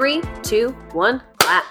clap 0.00 0.14
in 0.14 0.22
three, 0.22 0.42
two, 0.42 0.68
one, 0.92 1.22
clap. 1.38 1.64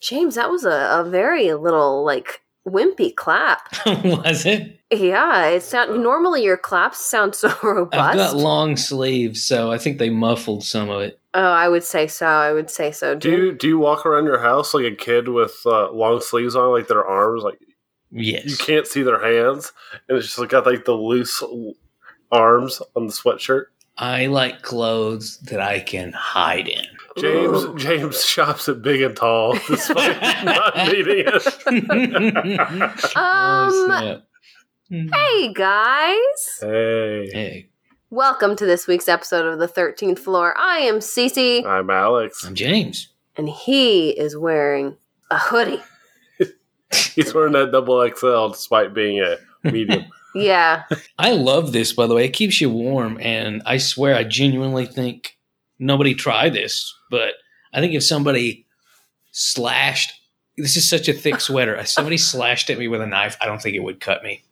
James, 0.00 0.36
that 0.36 0.50
was 0.50 0.64
a, 0.64 1.00
a 1.00 1.04
very 1.08 1.52
little 1.52 2.04
like 2.04 2.40
wimpy 2.66 3.14
clap. 3.14 3.60
Was 4.04 4.46
it? 4.46 4.80
Yeah, 4.92 5.46
it 5.48 5.62
sound 5.62 6.02
normally 6.02 6.42
your 6.42 6.56
claps 6.56 7.04
sound 7.04 7.34
so 7.34 7.54
robust. 7.62 7.94
I've 8.00 8.16
got 8.16 8.36
long 8.36 8.76
sleeves, 8.76 9.42
so 9.44 9.70
I 9.70 9.78
think 9.78 9.98
they 9.98 10.10
muffled 10.10 10.64
some 10.64 10.88
of 10.90 11.02
it. 11.02 11.20
oh, 11.34 11.42
I 11.42 11.68
would 11.68 11.84
say 11.84 12.06
so. 12.06 12.26
I 12.26 12.52
would 12.52 12.70
say 12.70 12.92
so. 12.92 13.14
Do 13.14 13.30
you 13.30 13.52
do 13.52 13.68
you 13.68 13.78
walk 13.78 14.06
around 14.06 14.24
your 14.24 14.40
house 14.40 14.72
like 14.74 14.84
a 14.86 14.94
kid 14.94 15.28
with 15.28 15.60
uh, 15.66 15.90
long 15.92 16.20
sleeves 16.20 16.56
on, 16.56 16.70
like 16.70 16.88
their 16.88 17.04
arms, 17.04 17.42
like 17.42 17.58
Yes. 18.12 18.44
you 18.46 18.56
can't 18.56 18.86
see 18.88 19.02
their 19.02 19.20
hands, 19.20 19.72
and 20.08 20.18
it's 20.18 20.26
just 20.26 20.38
like, 20.38 20.48
got 20.48 20.66
like 20.66 20.84
the 20.84 20.94
loose 20.94 21.42
arms 22.32 22.82
on 22.96 23.06
the 23.06 23.12
sweatshirt. 23.12 23.66
I 23.96 24.26
like 24.26 24.62
clothes 24.62 25.38
that 25.42 25.60
I 25.60 25.78
can 25.80 26.12
hide 26.12 26.66
in. 26.66 26.86
James 27.18 27.64
Ooh. 27.64 27.74
James 27.78 28.24
shops 28.24 28.68
at 28.68 28.82
Big 28.82 29.02
and 29.02 29.16
Tall 29.16 29.54
despite 29.68 30.44
not 30.44 30.76
needing 30.88 31.24
it. 31.26 31.42
Oh, 33.16 33.66
Um, 33.68 33.86
snap. 33.86 34.22
hey 35.14 35.52
guys, 35.52 36.58
Hey, 36.60 37.28
Hey, 37.32 37.68
welcome 38.10 38.54
to 38.56 38.64
this 38.66 38.86
week's 38.86 39.08
episode 39.08 39.46
of 39.46 39.58
the 39.58 39.68
Thirteenth 39.68 40.18
Floor. 40.20 40.54
I 40.56 40.78
am 40.78 40.96
Cece, 41.00 41.64
I'm 41.64 41.90
Alex. 41.90 42.44
I'm 42.44 42.54
James. 42.54 43.08
and 43.36 43.48
he 43.48 44.10
is 44.10 44.36
wearing 44.36 44.96
a 45.30 45.38
hoodie. 45.38 45.82
He's 47.14 47.32
wearing 47.34 47.52
that 47.52 47.70
double 47.72 48.04
XL 48.16 48.48
despite 48.48 48.94
being 48.94 49.20
a 49.22 49.36
medium. 49.70 50.04
Yeah, 50.34 50.84
I 51.18 51.32
love 51.32 51.72
this, 51.72 51.92
by 51.92 52.06
the 52.06 52.14
way. 52.14 52.24
It 52.24 52.32
keeps 52.32 52.60
you 52.60 52.70
warm, 52.70 53.18
and 53.20 53.62
I 53.66 53.78
swear 53.78 54.14
I 54.14 54.22
genuinely 54.24 54.86
think 54.86 55.36
nobody 55.80 56.14
tried 56.14 56.52
this, 56.54 56.94
but 57.10 57.34
I 57.72 57.80
think 57.80 57.94
if 57.94 58.04
somebody 58.04 58.66
slashed, 59.32 60.12
this 60.56 60.76
is 60.76 60.88
such 60.88 61.08
a 61.08 61.12
thick 61.12 61.40
sweater. 61.40 61.74
If 61.74 61.88
somebody 61.88 62.16
slashed 62.18 62.70
at 62.70 62.78
me 62.78 62.86
with 62.88 63.00
a 63.00 63.06
knife, 63.06 63.36
I 63.40 63.46
don't 63.46 63.60
think 63.60 63.74
it 63.76 63.82
would 63.82 64.00
cut 64.00 64.22
me. 64.22 64.42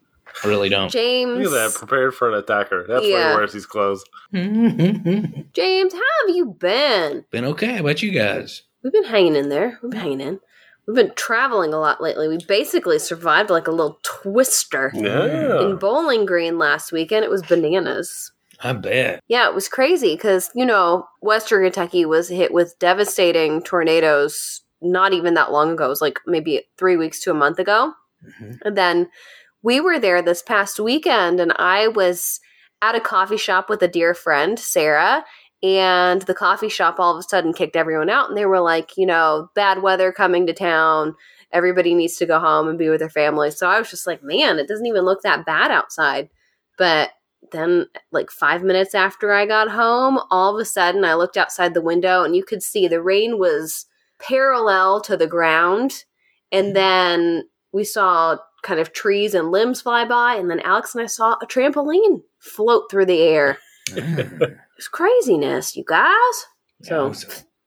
I 0.44 0.48
really 0.48 0.68
don't. 0.68 0.90
James. 0.90 1.38
Look 1.38 1.46
at 1.52 1.72
that, 1.72 1.78
prepared 1.78 2.14
for 2.14 2.28
an 2.28 2.34
attacker. 2.34 2.84
That's 2.88 3.02
why 3.02 3.08
Yeah. 3.08 3.30
he 3.30 3.36
wears 3.36 3.52
these 3.52 3.66
clothes. 3.66 4.04
James, 4.32 5.92
how 5.92 6.26
have 6.26 6.36
you 6.36 6.56
been? 6.58 7.24
been? 7.30 7.44
okay. 7.46 7.74
How 7.74 7.80
about 7.80 8.02
you 8.02 8.10
guys? 8.12 8.62
We've 8.82 8.92
been 8.92 9.04
hanging 9.04 9.36
in 9.36 9.48
there. 9.48 9.78
We've 9.82 9.90
been 9.90 10.00
hanging 10.00 10.20
in. 10.20 10.40
We've 10.86 10.94
been 10.96 11.12
traveling 11.16 11.74
a 11.74 11.78
lot 11.78 12.00
lately. 12.00 12.28
We 12.28 12.38
basically 12.46 12.98
survived 12.98 13.50
like 13.50 13.66
a 13.66 13.72
little 13.72 13.98
twister 14.04 14.92
Yeah. 14.94 15.60
in 15.62 15.76
Bowling 15.76 16.24
Green 16.24 16.56
last 16.58 16.92
weekend. 16.92 17.24
It 17.24 17.30
was 17.30 17.42
bananas. 17.42 18.32
I 18.60 18.72
bet. 18.72 19.20
Yeah, 19.28 19.48
it 19.48 19.54
was 19.54 19.68
crazy 19.68 20.14
because, 20.14 20.50
you 20.54 20.66
know, 20.66 21.06
Western 21.20 21.64
Kentucky 21.64 22.04
was 22.04 22.28
hit 22.28 22.52
with 22.52 22.78
devastating 22.78 23.62
tornadoes 23.62 24.62
not 24.80 25.12
even 25.12 25.34
that 25.34 25.52
long 25.52 25.72
ago. 25.72 25.86
It 25.86 25.88
was 25.88 26.00
like 26.00 26.18
maybe 26.26 26.64
three 26.76 26.96
weeks 26.96 27.20
to 27.20 27.30
a 27.30 27.34
month 27.34 27.58
ago. 27.58 27.92
Mhm. 28.40 28.58
And 28.64 28.76
then 28.76 29.08
we 29.62 29.80
were 29.80 29.98
there 29.98 30.22
this 30.22 30.42
past 30.42 30.80
weekend, 30.80 31.40
and 31.40 31.52
I 31.56 31.88
was 31.88 32.40
at 32.82 32.94
a 32.94 33.00
coffee 33.00 33.36
shop 33.36 33.68
with 33.68 33.82
a 33.82 33.88
dear 33.88 34.14
friend, 34.14 34.58
Sarah. 34.58 35.24
And 35.60 36.22
the 36.22 36.34
coffee 36.34 36.68
shop 36.68 37.00
all 37.00 37.14
of 37.14 37.18
a 37.18 37.28
sudden 37.28 37.52
kicked 37.52 37.74
everyone 37.74 38.08
out, 38.08 38.28
and 38.28 38.38
they 38.38 38.46
were 38.46 38.60
like, 38.60 38.96
you 38.96 39.06
know, 39.06 39.50
bad 39.56 39.82
weather 39.82 40.12
coming 40.12 40.46
to 40.46 40.52
town. 40.52 41.16
Everybody 41.50 41.94
needs 41.94 42.16
to 42.18 42.26
go 42.26 42.38
home 42.38 42.68
and 42.68 42.78
be 42.78 42.88
with 42.88 43.00
their 43.00 43.10
family. 43.10 43.50
So 43.50 43.68
I 43.68 43.78
was 43.80 43.90
just 43.90 44.06
like, 44.06 44.22
man, 44.22 44.60
it 44.60 44.68
doesn't 44.68 44.86
even 44.86 45.04
look 45.04 45.22
that 45.22 45.44
bad 45.44 45.72
outside. 45.72 46.28
But 46.76 47.10
then, 47.52 47.86
like 48.12 48.30
five 48.30 48.62
minutes 48.62 48.94
after 48.94 49.32
I 49.32 49.46
got 49.46 49.70
home, 49.70 50.18
all 50.30 50.54
of 50.54 50.60
a 50.60 50.64
sudden 50.64 51.04
I 51.04 51.14
looked 51.14 51.36
outside 51.36 51.74
the 51.74 51.80
window 51.82 52.22
and 52.22 52.36
you 52.36 52.44
could 52.44 52.62
see 52.62 52.88
the 52.88 53.02
rain 53.02 53.38
was 53.38 53.86
parallel 54.20 55.00
to 55.02 55.16
the 55.16 55.26
ground. 55.26 56.04
And 56.52 56.68
mm-hmm. 56.68 56.74
then 56.74 57.48
we 57.72 57.84
saw 57.84 58.38
kind 58.62 58.80
of 58.80 58.92
trees 58.92 59.34
and 59.34 59.50
limbs 59.50 59.80
fly 59.82 60.04
by. 60.04 60.34
And 60.34 60.50
then 60.50 60.60
Alex 60.60 60.94
and 60.94 61.02
I 61.02 61.06
saw 61.06 61.36
a 61.40 61.46
trampoline 61.46 62.22
float 62.38 62.90
through 62.90 63.06
the 63.06 63.20
air. 63.20 63.58
It 64.78 64.82
was 64.82 64.88
craziness, 64.88 65.76
you 65.76 65.82
guys. 65.84 66.46
So 66.82 67.12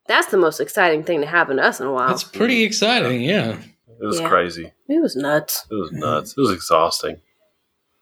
that's 0.08 0.28
the 0.28 0.38
most 0.38 0.62
exciting 0.62 1.04
thing 1.04 1.20
to 1.20 1.28
happen 1.28 1.58
to 1.58 1.64
us 1.64 1.82
in 1.82 1.88
a 1.88 1.92
while. 1.92 2.08
That's 2.08 2.24
pretty 2.24 2.64
exciting. 2.64 3.22
Yeah. 3.22 3.58
It 4.02 4.06
was 4.06 4.22
Yeah. 4.22 4.30
crazy. 4.30 4.72
It 4.88 5.02
was 5.02 5.18
nuts. 5.18 5.66
It 5.70 5.76
was 5.76 5.92
nuts. 5.92 6.36
It 6.38 6.40
was 6.40 6.52
exhausting. 6.52 7.20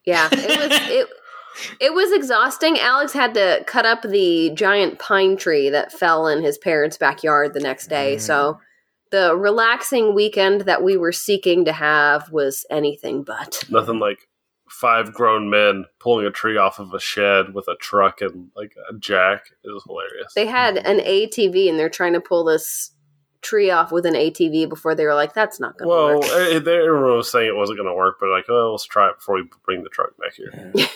Yeah, 0.06 0.29
it 0.31 0.69
was 0.69 0.90
it. 0.90 1.08
It 1.80 1.94
was 1.94 2.12
exhausting. 2.12 2.80
Alex 2.80 3.14
had 3.14 3.34
to 3.36 3.64
cut 3.66 3.86
up 3.86 4.02
the 4.02 4.52
giant 4.52 5.00
pine 5.00 5.38
tree 5.38 5.70
that 5.70 5.92
fell 5.92 6.28
in 6.28 6.44
his 6.44 6.58
parents' 6.58 6.97
backyard 6.97 7.53
the 7.53 7.59
next 7.59 7.88
day. 7.88 8.18
So 8.18 8.59
the 9.12 9.36
relaxing 9.36 10.14
weekend 10.14 10.62
that 10.62 10.84
we 10.84 10.97
were 10.97 11.12
seeking 11.12 11.66
to 11.66 11.74
have 11.74 12.31
was 12.31 12.66
anything 12.70 13.24
but. 13.24 13.64
Nothing 13.70 14.00
like 14.00 14.28
five 14.70 15.14
grown 15.14 15.50
men 15.50 15.86
pulling 16.00 16.25
a 16.25 16.31
tree 16.31 16.58
off 16.58 16.80
of 16.80 16.94
a 16.94 17.00
shed 17.00 17.53
with 17.53 17.68
a 17.68 17.76
truck 17.78 18.22
and 18.22 18.50
like 18.56 18.76
a 18.90 18.97
jack. 18.97 19.46
It 19.64 19.70
was 19.70 19.84
hilarious. 19.84 20.34
They 20.36 20.46
had 20.46 20.78
an 20.78 21.00
ATV 21.00 21.70
and 21.70 21.80
they're 21.80 21.90
trying 21.90 22.14
to 22.14 22.22
pull 22.22 22.44
this 22.44 22.91
tree 23.41 23.72
off 23.72 23.91
with 23.91 24.06
an 24.06 24.14
ATV 24.14 24.68
before 24.68 24.96
they 24.96 25.06
were 25.06 25.16
like, 25.16 25.34
"That's 25.34 25.59
not 25.59 25.78
going 25.78 25.90
to 25.90 25.96
well, 25.96 26.20
work." 26.20 26.26
eh, 26.26 26.59
they- 26.59 26.78
everyone 26.78 27.18
was 27.18 27.31
saying 27.31 27.47
it 27.47 27.56
wasn't 27.56 27.80
going 27.80 27.90
to 27.90 27.96
work, 27.96 28.18
but 28.20 28.30
like, 28.30 28.46
oh, 28.50 28.72
let's 28.72 28.84
try 28.84 29.09
it 29.09 29.16
before 29.18 29.36
we 29.36 29.50
bring 29.66 29.84
the 29.84 29.90
truck 29.90 30.12
back 30.18 30.34
here. 30.34 30.74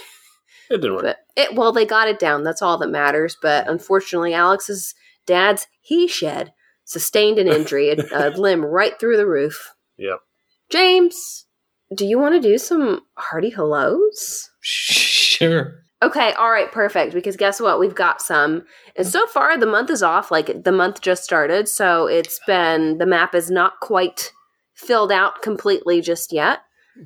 It 0.69 0.78
didn't 0.78 0.96
work. 0.96 1.03
But 1.03 1.18
it 1.35 1.56
well, 1.56 1.72
they 1.72 1.85
got 1.85 2.07
it 2.07 2.19
down. 2.19 2.44
That's 2.44 2.62
all 2.62 2.78
that 2.78 2.90
matters. 2.90 3.38
But 3.41 3.69
unfortunately, 3.69 4.34
Alex's 4.34 4.96
dad's 5.25 5.68
he 5.81 6.07
shed 6.07 6.53
sustained 6.85 7.40
an 7.40 7.47
injury, 7.47 7.90
a, 7.90 7.97
a 8.12 8.29
limb 8.38 8.63
right 8.63 9.00
through 9.00 9.18
the 9.18 9.28
roof. 9.28 9.74
Yep. 9.97 10.19
James, 10.69 11.46
do 11.96 12.06
you 12.06 12.19
want 12.19 12.35
to 12.35 12.41
do 12.41 12.57
some 12.57 13.01
hearty 13.16 13.50
hellos? 13.50 14.50
Sure. 14.62 15.79
Okay, 16.01 16.34
all 16.34 16.51
right, 16.51 16.72
perfect. 16.72 17.13
Because 17.13 17.38
guess 17.38 17.62
what? 17.62 17.80
We've 17.80 17.95
got 17.95 18.22
some. 18.22 18.66
And 18.97 19.07
so 19.07 19.25
far, 19.28 19.57
the 19.57 19.66
month 19.66 19.90
is 19.90 20.03
off. 20.03 20.31
Like 20.31 20.63
the 20.63 20.72
month 20.72 21.01
just 21.01 21.24
started. 21.24 21.69
So 21.69 22.07
it's 22.07 22.40
been, 22.45 22.97
the 22.97 23.06
map 23.06 23.34
is 23.34 23.50
not 23.50 23.80
quite 23.80 24.34
filled 24.74 25.12
out 25.12 25.41
completely 25.41 26.01
just 26.01 26.34
yet. 26.34 26.59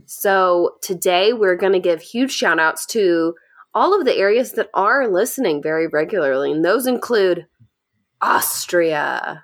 So 0.06 0.72
today, 0.82 1.32
we're 1.32 1.56
going 1.56 1.74
to 1.74 1.80
give 1.80 2.02
huge 2.02 2.32
shout 2.32 2.60
outs 2.60 2.86
to 2.88 3.36
all 3.74 3.98
of 3.98 4.06
the 4.06 4.16
areas 4.16 4.54
that 4.54 4.70
are 4.74 5.08
listening 5.08 5.62
very 5.62 5.88
regularly. 5.88 6.52
And 6.52 6.64
those 6.66 6.88
include 6.88 7.46
Austria. 8.22 9.44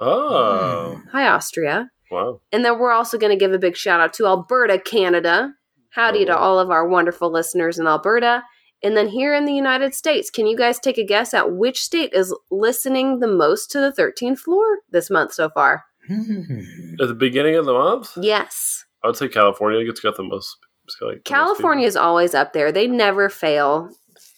Oh, 0.00 0.96
mm. 0.98 1.10
Hi, 1.12 1.26
Austria. 1.28 1.90
wow. 2.10 2.40
And 2.52 2.64
then 2.64 2.78
we're 2.78 2.92
also 2.92 3.18
going 3.18 3.30
to 3.36 3.38
give 3.42 3.52
a 3.52 3.58
big 3.58 3.76
shout 3.76 4.00
out 4.00 4.12
to 4.14 4.26
Alberta, 4.26 4.78
Canada. 4.78 5.52
Howdy 5.90 6.24
to 6.26 6.34
Oh. 6.34 6.38
all 6.40 6.58
of 6.58 6.70
our 6.70 6.86
wonderful 6.88 7.30
listeners 7.30 7.78
in 7.78 7.86
Alberta. 7.86 8.42
And 8.82 8.96
then 8.96 9.08
here 9.08 9.34
in 9.34 9.44
the 9.44 9.52
United 9.52 9.94
States, 9.94 10.30
can 10.30 10.46
you 10.46 10.56
guys 10.56 10.78
take 10.80 10.96
a 10.98 11.04
guess 11.04 11.34
at 11.34 11.52
which 11.52 11.80
state 11.82 12.12
is 12.14 12.34
listening 12.50 13.20
the 13.20 13.28
most 13.28 13.70
to 13.72 13.80
the 13.80 13.92
13th 13.92 14.38
floor 14.40 14.78
this 14.90 15.10
month 15.10 15.32
so 15.34 15.50
far? 15.50 15.84
At 16.10 17.08
the 17.08 17.16
beginning 17.16 17.54
of 17.56 17.64
the 17.66 17.74
month, 17.74 18.12
Yes. 18.20 18.84
I 19.04 19.08
would 19.08 19.16
say 19.16 19.28
California. 19.28 19.80
It's 19.88 20.00
got 20.00 20.16
the 20.16 20.22
most. 20.24 20.56
Like, 21.00 21.24
California 21.24 21.86
is 21.86 21.96
always 21.96 22.34
up 22.34 22.52
there. 22.52 22.72
They 22.72 22.86
never 22.86 23.28
fail. 23.28 23.90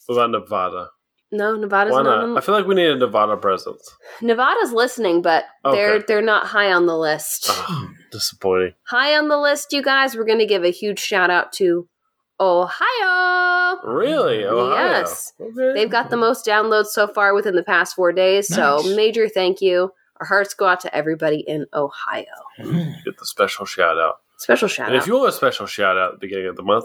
What 0.06 0.14
about 0.17 0.31
Nevada? 0.31 0.88
No, 1.32 1.56
Nevada's 1.56 1.93
Why 1.93 2.02
not. 2.02 2.17
not? 2.20 2.25
on 2.25 2.38
I 2.38 2.41
feel 2.43 2.55
like 2.55 2.67
we 2.67 2.75
need 2.76 2.91
a 2.91 2.96
Nevada 2.96 3.37
presence. 3.37 3.91
Nevada's 4.23 4.73
listening, 4.73 5.20
but 5.20 5.44
they're 5.64 5.99
they're 6.00 6.23
not 6.23 6.46
high 6.46 6.70
on 6.73 6.87
the 6.87 6.96
list. 6.96 7.46
Oh, 7.49 7.88
disappointing. 8.12 8.75
High 8.87 9.17
on 9.17 9.29
the 9.29 9.38
list, 9.38 9.73
you 9.73 9.82
guys. 9.82 10.14
We're 10.14 10.26
going 10.26 10.38
to 10.38 10.46
give 10.46 10.62
a 10.62 10.70
huge 10.70 11.00
shout 11.00 11.31
out 11.31 11.52
to 11.55 11.88
Ohio. 12.41 13.81
Really? 13.85 14.44
Ohio. 14.44 14.75
Yes. 15.00 15.32
Okay. 15.41 15.73
They've 15.75 15.91
got 15.91 16.11
the 16.11 16.17
most 16.17 16.46
downloads 16.46 16.87
so 16.88 17.06
far 17.08 17.35
within 17.35 17.56
the 17.56 17.62
past 17.62 17.94
four 17.96 18.12
days. 18.12 18.46
So 18.49 18.76
Nice. 18.85 18.96
major 18.96 19.29
thank 19.29 19.61
you. 19.61 19.93
Our 20.20 20.26
hearts 20.26 20.55
go 20.55 20.67
out 20.67 20.81
to 20.81 20.94
everybody 20.94 21.41
in 21.46 21.67
Ohio. 21.75 22.25
get 22.58 23.19
the 23.19 23.26
special 23.26 23.67
shout 23.67 23.99
out. 23.99 24.17
Special 24.44 24.69
shout 24.69 24.88
And 24.88 24.96
out. 24.96 25.00
if 25.02 25.06
you 25.08 25.14
want 25.14 25.29
a 25.31 25.32
special 25.32 25.67
shout 25.67 25.96
out 25.96 26.12
at 26.14 26.20
the 26.20 26.26
beginning 26.26 26.49
of 26.49 26.56
the 26.56 26.62
month, 26.62 26.85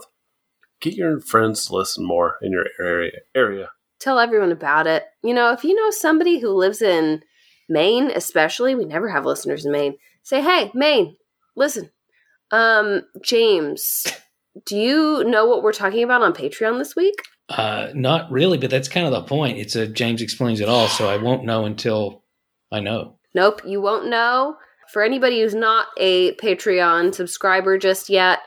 get 0.80 0.94
your 0.96 1.20
friends 1.20 1.66
to 1.66 1.76
listen 1.76 2.06
more 2.06 2.38
in 2.42 2.52
your 2.54 2.66
area. 2.80 3.12
Area. 3.36 3.70
Tell 4.00 4.18
everyone 4.18 4.54
about 4.54 4.88
it. 4.88 5.04
You 5.24 5.34
know, 5.34 5.52
if 5.52 5.66
you 5.66 5.76
know 5.76 5.90
somebody 5.92 6.40
who 6.40 6.50
lives 6.52 6.82
in 6.82 7.22
Maine, 7.68 8.12
especially, 8.16 8.76
we 8.76 8.86
never 8.86 9.10
have 9.10 9.26
listeners 9.26 9.66
in 9.66 9.74
Maine. 9.74 9.98
Say, 10.24 10.42
hey, 10.42 10.72
Maine, 10.74 11.18
listen. 11.58 11.90
Um, 12.52 13.02
James, 13.22 14.08
do 14.66 14.78
you 14.78 15.24
know 15.26 15.46
what 15.46 15.62
we're 15.62 15.74
talking 15.74 16.04
about 16.04 16.22
on 16.24 16.34
Patreon 16.34 16.78
this 16.80 16.96
week? 16.96 17.22
Uh, 17.50 17.90
not 17.94 18.32
really, 18.32 18.58
but 18.58 18.70
that's 18.70 18.88
kind 18.88 19.06
of 19.06 19.12
the 19.12 19.24
point. 19.24 19.58
It's 19.58 19.76
a 19.76 19.86
James 19.86 20.22
explains 20.22 20.62
it 20.62 20.70
all, 20.70 20.88
so 20.88 21.10
I 21.10 21.18
won't 21.18 21.44
know 21.46 21.66
until 21.66 22.24
I 22.72 22.80
know. 22.80 23.18
Nope, 23.36 23.62
you 23.66 23.82
won't 23.82 24.08
know. 24.08 24.56
For 24.90 25.04
anybody 25.04 25.42
who's 25.42 25.54
not 25.54 25.88
a 25.98 26.34
Patreon 26.38 27.14
subscriber 27.14 27.78
just 27.78 28.10
yet, 28.10 28.40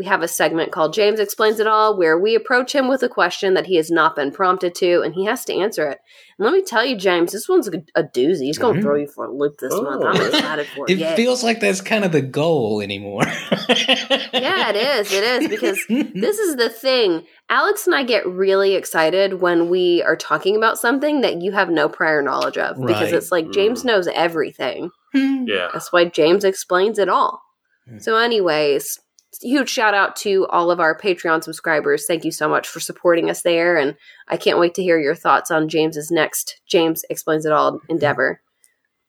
we 0.00 0.06
have 0.06 0.22
a 0.22 0.28
segment 0.28 0.72
called 0.72 0.94
James 0.94 1.20
Explains 1.20 1.60
It 1.60 1.66
All, 1.66 1.94
where 1.94 2.18
we 2.18 2.34
approach 2.34 2.74
him 2.74 2.88
with 2.88 3.02
a 3.02 3.08
question 3.08 3.52
that 3.52 3.66
he 3.66 3.76
has 3.76 3.90
not 3.90 4.16
been 4.16 4.30
prompted 4.32 4.74
to, 4.76 5.02
and 5.02 5.12
he 5.14 5.26
has 5.26 5.44
to 5.44 5.52
answer 5.54 5.86
it. 5.88 5.98
And 6.38 6.46
let 6.46 6.54
me 6.54 6.62
tell 6.62 6.82
you, 6.82 6.96
James, 6.96 7.32
this 7.32 7.46
one's 7.50 7.68
a, 7.68 7.82
a 7.94 8.02
doozy. 8.02 8.44
He's 8.46 8.56
going 8.56 8.76
to 8.76 8.80
Mhm. 8.80 8.82
throw 8.82 8.94
you 8.96 9.06
for 9.06 9.26
a 9.26 9.30
loop 9.30 9.58
this 9.58 9.74
Oh. 9.74 9.82
month. 9.82 10.02
I'm 10.06 10.26
excited 10.26 10.66
for 10.74 10.86
it. 10.88 10.92
It 10.92 10.98
yeah. 11.00 11.14
feels 11.16 11.44
like 11.44 11.60
that's 11.60 11.82
kind 11.82 12.02
of 12.06 12.12
the 12.12 12.22
goal 12.22 12.80
anymore. 12.80 13.24
yeah, 13.26 14.70
it 14.70 14.76
is. 14.76 15.12
It 15.12 15.22
is 15.42 15.48
because 15.48 15.84
this 16.14 16.38
is 16.38 16.56
the 16.56 16.70
thing. 16.70 17.26
Alex 17.50 17.86
and 17.86 17.94
I 17.94 18.02
get 18.02 18.26
really 18.26 18.76
excited 18.76 19.42
when 19.42 19.68
we 19.68 20.02
are 20.02 20.16
talking 20.16 20.56
about 20.56 20.78
something 20.78 21.20
that 21.20 21.42
you 21.42 21.52
have 21.52 21.68
no 21.68 21.90
prior 21.90 22.22
knowledge 22.22 22.56
of 22.56 22.76
because 22.86 23.12
it's 23.12 23.30
like 23.30 23.50
James 23.52 23.82
Mm. 23.82 23.86
knows 23.86 24.08
everything. 24.14 24.90
Yeah. 25.12 25.68
That's 25.74 25.92
why 25.92 26.06
James 26.06 26.44
explains 26.44 26.98
it 26.98 27.10
all. 27.10 27.42
Mm. 27.90 28.02
So, 28.02 28.16
anyways, 28.16 28.98
huge 29.40 29.68
shout 29.68 29.94
out 29.94 30.16
to 30.16 30.46
all 30.48 30.70
of 30.70 30.80
our 30.80 30.96
Patreon 30.98 31.42
subscribers. 31.44 32.06
Thank 32.06 32.24
you 32.24 32.32
so 32.32 32.48
much 32.48 32.66
for 32.68 32.80
supporting 32.80 33.30
us 33.30 33.42
there. 33.42 33.76
And 33.76 33.96
I 34.28 34.36
can't 34.36 34.58
wait 34.58 34.74
to 34.74 34.82
hear 34.82 34.98
your 34.98 35.14
thoughts 35.14 35.50
on 35.50 35.68
James's 35.68 36.10
next 36.10 36.60
James 36.66 37.04
Explains 37.10 37.46
It 37.46 37.52
All 37.52 37.80
endeavor. 37.88 38.40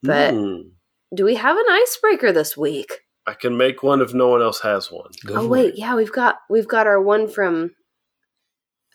But 0.04 0.34
Hmm. 0.34 0.62
do 1.16 1.26
we 1.26 1.36
have 1.36 1.58
an 1.58 1.66
icebreaker 1.70 2.32
this 2.32 2.56
week? 2.58 3.02
I 3.28 3.34
can 3.34 3.56
make 3.56 3.84
one 3.84 4.02
if 4.02 4.14
no 4.14 4.28
one 4.30 4.42
else 4.42 4.62
has 4.62 4.92
one. 4.92 5.12
Go 5.26 5.36
oh 5.36 5.42
for 5.42 5.48
wait, 5.48 5.74
it. 5.74 5.78
yeah, 5.80 5.96
we've 5.96 6.12
got 6.12 6.38
we've 6.50 6.68
got 6.68 6.88
our 6.88 7.00
one 7.02 7.28
from 7.28 7.72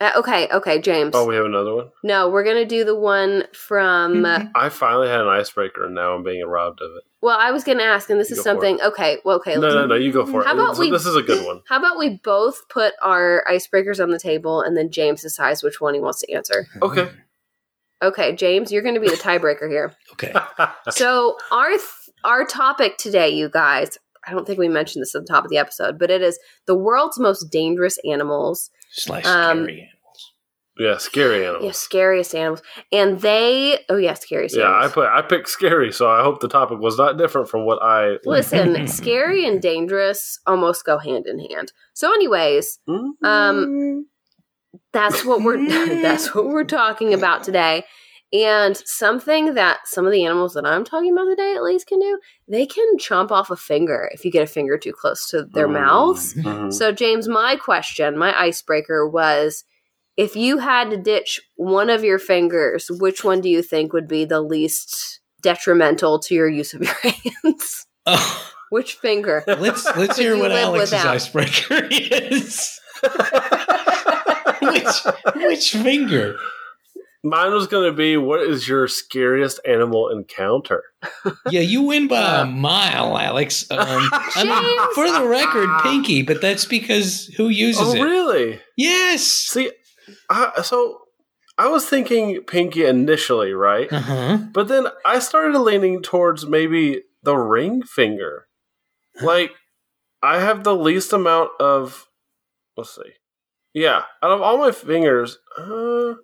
uh, 0.00 0.10
okay, 0.16 0.48
okay, 0.52 0.80
James. 0.80 1.12
Oh, 1.14 1.24
we 1.26 1.34
have 1.36 1.44
another 1.46 1.74
one. 1.74 1.88
no, 2.02 2.28
we're 2.28 2.44
gonna 2.44 2.64
do 2.66 2.84
the 2.84 2.94
one 2.94 3.44
from. 3.54 4.16
Mm-hmm. 4.22 4.48
I 4.54 4.68
finally 4.68 5.08
had 5.08 5.20
an 5.20 5.28
icebreaker, 5.28 5.84
and 5.86 5.94
now 5.94 6.14
I'm 6.14 6.22
being 6.22 6.44
robbed 6.46 6.80
of 6.82 6.90
it. 6.96 7.02
well, 7.22 7.38
I 7.38 7.50
was 7.50 7.64
gonna 7.64 7.82
ask, 7.82 8.10
and 8.10 8.20
this 8.20 8.30
You 8.30 8.36
is 8.36 8.42
something. 8.42 8.80
Okay, 8.82 9.18
well, 9.24 9.36
okay. 9.36 9.54
no, 9.56 9.68
no, 9.68 9.86
no. 9.86 9.94
You 9.94 10.12
go 10.12 10.26
for 10.26 10.42
it. 10.42 10.46
How 10.46 10.52
about 10.54 10.70
This- 10.70 10.78
we- 10.80 10.90
This 10.90 11.06
is 11.06 11.16
a 11.16 11.22
good 11.22 11.46
one. 11.46 11.62
How 11.68 11.78
about 11.78 11.98
we 11.98 12.20
both 12.22 12.68
put 12.68 12.94
our 13.02 13.44
icebreakers 13.50 14.02
on 14.02 14.10
the 14.10 14.18
table, 14.18 14.60
and 14.60 14.76
then 14.76 14.90
James 14.90 15.22
decides 15.22 15.62
which 15.62 15.80
one 15.80 15.94
he 15.94 16.00
wants 16.00 16.20
to 16.20 16.32
answer. 16.32 16.66
Okay. 16.82 17.08
Okay, 18.02 18.36
James, 18.36 18.70
you're 18.70 18.82
going 18.82 18.94
to 18.94 19.00
be 19.00 19.08
the 19.08 19.16
tiebreaker 19.16 19.70
here. 19.70 19.94
Okay. 20.12 20.32
So 20.90 21.38
our 21.50 21.70
th- 21.70 21.80
our 22.24 22.44
topic 22.44 22.98
today, 22.98 23.30
you 23.30 23.48
guys. 23.48 23.98
I 24.26 24.32
don't 24.32 24.46
think 24.46 24.58
we 24.58 24.68
mentioned 24.68 25.02
this 25.02 25.14
at 25.14 25.22
the 25.22 25.32
top 25.32 25.44
of 25.44 25.50
the 25.50 25.58
episode, 25.58 25.98
but 25.98 26.10
it 26.10 26.22
is 26.22 26.38
the 26.66 26.74
world's 26.74 27.18
most 27.18 27.44
dangerous 27.50 27.98
animals. 28.10 28.70
Slash 28.90 29.24
Um, 29.24 29.64
scary 29.64 29.80
animals. 29.82 30.32
yeah, 30.78 30.96
scary 30.98 31.44
animals. 31.44 31.64
Yeah, 31.64 31.70
scariest 31.72 32.34
animals, 32.34 32.62
and 32.92 33.20
they. 33.20 33.78
Oh 33.88 33.96
yeah, 33.96 34.14
scariest. 34.14 34.56
Yeah, 34.56 34.72
I 34.72 34.88
put 34.88 35.08
I 35.08 35.22
picked 35.22 35.48
scary, 35.48 35.92
so 35.92 36.10
I 36.10 36.22
hope 36.22 36.40
the 36.40 36.48
topic 36.48 36.78
was 36.80 36.98
not 36.98 37.16
different 37.18 37.48
from 37.48 37.64
what 37.66 37.82
I. 37.82 38.16
Listen, 38.26 38.86
scary 38.88 39.46
and 39.46 39.60
dangerous 39.62 40.38
almost 40.46 40.84
go 40.84 40.98
hand 40.98 41.26
in 41.26 41.38
hand. 41.50 41.72
So, 41.94 42.12
anyways, 42.12 42.78
Um, 43.22 44.06
that's 44.92 45.24
what 45.24 45.42
we're 45.42 45.66
that's 46.02 46.34
what 46.34 46.46
we're 46.46 46.64
talking 46.64 47.14
about 47.14 47.42
today. 47.44 47.84
And 48.32 48.76
something 48.76 49.54
that 49.54 49.86
some 49.86 50.04
of 50.04 50.12
the 50.12 50.24
animals 50.24 50.54
that 50.54 50.66
I'm 50.66 50.84
talking 50.84 51.12
about 51.12 51.26
today 51.26 51.54
at 51.54 51.62
least 51.62 51.86
can 51.86 52.00
do, 52.00 52.18
they 52.48 52.66
can 52.66 52.98
chomp 52.98 53.30
off 53.30 53.50
a 53.50 53.56
finger 53.56 54.10
if 54.12 54.24
you 54.24 54.32
get 54.32 54.42
a 54.42 54.46
finger 54.48 54.76
too 54.76 54.92
close 54.92 55.28
to 55.30 55.44
their 55.44 55.68
Mm. 55.68 55.72
mouths. 55.74 56.34
Mhm. 56.36 56.72
So 56.72 56.90
James, 56.92 57.28
my 57.28 57.56
question, 57.56 58.18
my 58.18 58.36
icebreaker 58.38 59.08
was 59.08 59.64
if 60.16 60.34
you 60.34 60.58
had 60.58 60.90
to 60.90 60.96
ditch 60.96 61.40
one 61.54 61.88
of 61.88 62.02
your 62.02 62.18
fingers, 62.18 62.90
which 62.90 63.22
one 63.22 63.40
do 63.40 63.48
you 63.48 63.62
think 63.62 63.92
would 63.92 64.08
be 64.08 64.24
the 64.24 64.40
least 64.40 65.20
detrimental 65.42 66.18
to 66.18 66.34
your 66.34 66.48
use 66.48 66.74
of 66.74 66.82
your 66.82 66.94
hands? 67.44 67.86
Oh, 68.06 68.52
Which 68.70 68.94
finger? 68.94 69.44
let's 69.46 69.84
let's 69.96 70.16
hear 70.18 70.36
what 70.36 70.50
Alex's 70.50 70.90
without? 70.90 71.06
icebreaker 71.14 71.86
is. 71.92 72.80
which 74.62 74.86
which 75.36 75.72
finger? 75.72 76.36
Mine 77.26 77.52
was 77.52 77.66
going 77.66 77.90
to 77.90 77.96
be 77.96 78.16
what 78.16 78.40
is 78.40 78.68
your 78.68 78.86
scariest 78.86 79.58
animal 79.66 80.08
encounter? 80.08 80.84
Yeah, 81.50 81.60
you 81.60 81.82
win 81.82 82.08
by 82.08 82.42
a 82.42 82.46
mile, 82.46 83.16
Alex. 83.18 83.66
Um, 83.70 84.08
I 84.12 84.44
mean, 84.44 84.94
for 84.94 85.10
the 85.10 85.28
record, 85.28 85.68
pinky, 85.82 86.22
but 86.22 86.40
that's 86.40 86.64
because 86.64 87.26
who 87.36 87.48
uses 87.48 87.88
oh, 87.88 87.94
it? 87.94 88.00
really? 88.00 88.60
Yes. 88.76 89.22
See, 89.22 89.70
I, 90.30 90.62
so 90.62 91.00
I 91.58 91.68
was 91.68 91.88
thinking 91.88 92.42
pinky 92.42 92.84
initially, 92.84 93.52
right? 93.52 93.92
Uh 93.92 94.00
huh. 94.00 94.38
But 94.52 94.68
then 94.68 94.86
I 95.04 95.18
started 95.18 95.58
leaning 95.58 96.02
towards 96.02 96.46
maybe 96.46 97.02
the 97.22 97.36
ring 97.36 97.82
finger. 97.82 98.46
Like, 99.20 99.52
I 100.22 100.40
have 100.40 100.64
the 100.64 100.76
least 100.76 101.12
amount 101.12 101.50
of. 101.60 102.06
Let's 102.76 102.94
see. 102.94 103.12
Yeah, 103.74 104.02
out 104.22 104.30
of 104.30 104.42
all 104.42 104.58
my 104.58 104.72
fingers, 104.72 105.38
uh, 105.58 106.14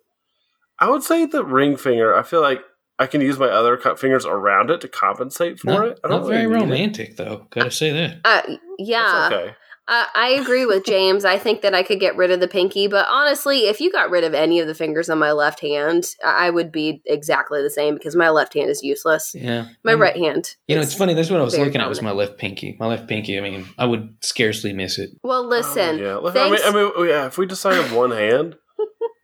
I 0.82 0.90
would 0.90 1.02
say 1.02 1.26
the 1.26 1.44
ring 1.44 1.76
finger. 1.76 2.14
I 2.14 2.22
feel 2.22 2.40
like 2.42 2.60
I 2.98 3.06
can 3.06 3.20
use 3.20 3.38
my 3.38 3.46
other 3.48 3.76
cut 3.76 3.98
fingers 3.98 4.26
around 4.26 4.70
it 4.70 4.80
to 4.82 4.88
compensate 4.88 5.58
for 5.60 5.66
Not, 5.68 5.86
it. 5.86 6.00
I 6.04 6.08
don't 6.08 6.20
not 6.22 6.28
very 6.28 6.46
really 6.46 6.66
need 6.66 6.72
it. 6.72 6.72
romantic, 6.72 7.16
though. 7.16 7.46
Gotta 7.50 7.70
say 7.70 7.90
that. 7.92 8.18
Uh, 8.24 8.42
yeah. 8.78 9.26
It's 9.26 9.34
okay. 9.34 9.54
I, 9.88 10.06
I 10.14 10.28
agree 10.40 10.64
with 10.64 10.84
James. 10.84 11.24
I 11.24 11.38
think 11.38 11.62
that 11.62 11.74
I 11.74 11.82
could 11.82 11.98
get 11.98 12.16
rid 12.16 12.30
of 12.30 12.38
the 12.38 12.46
pinky, 12.46 12.86
but 12.86 13.06
honestly, 13.10 13.62
if 13.66 13.80
you 13.80 13.90
got 13.90 14.10
rid 14.10 14.22
of 14.22 14.32
any 14.32 14.60
of 14.60 14.68
the 14.68 14.76
fingers 14.76 15.10
on 15.10 15.18
my 15.18 15.32
left 15.32 15.60
hand, 15.60 16.06
I 16.24 16.46
I 16.46 16.50
would 16.50 16.70
be 16.70 17.02
exactly 17.04 17.60
the 17.62 17.68
same 17.70 17.94
because 17.94 18.14
my 18.14 18.30
left 18.30 18.54
hand 18.54 18.70
is 18.70 18.82
useless. 18.84 19.34
Yeah. 19.34 19.66
My 19.82 19.94
Um, 19.94 20.00
right 20.00 20.16
hand. 20.16 20.54
You 20.68 20.76
know, 20.76 20.82
it's 20.82 20.94
funny. 20.94 21.14
That's 21.14 21.30
what 21.30 21.40
I 21.40 21.44
was 21.44 21.54
very 21.54 21.66
looking 21.66 21.80
at 21.80 21.88
was 21.88 22.00
my 22.00 22.12
left 22.12 22.38
pinky. 22.38 22.76
My 22.78 22.86
left 22.86 23.08
pinky. 23.08 23.36
I 23.36 23.40
mean, 23.40 23.66
I 23.76 23.86
would 23.86 24.14
scarcely 24.22 24.72
miss 24.72 24.98
it. 24.98 25.10
Well, 25.24 25.44
listen. 25.46 25.98
Oh, 25.98 26.02
yeah. 26.02 26.14
Look, 26.16 26.36
I 26.36 26.50
mean, 26.50 26.60
I 26.64 26.70
mean, 26.72 27.08
yeah. 27.08 27.26
If 27.26 27.36
we 27.38 27.46
decided 27.46 27.90
one 27.92 28.12
hand, 28.12 28.54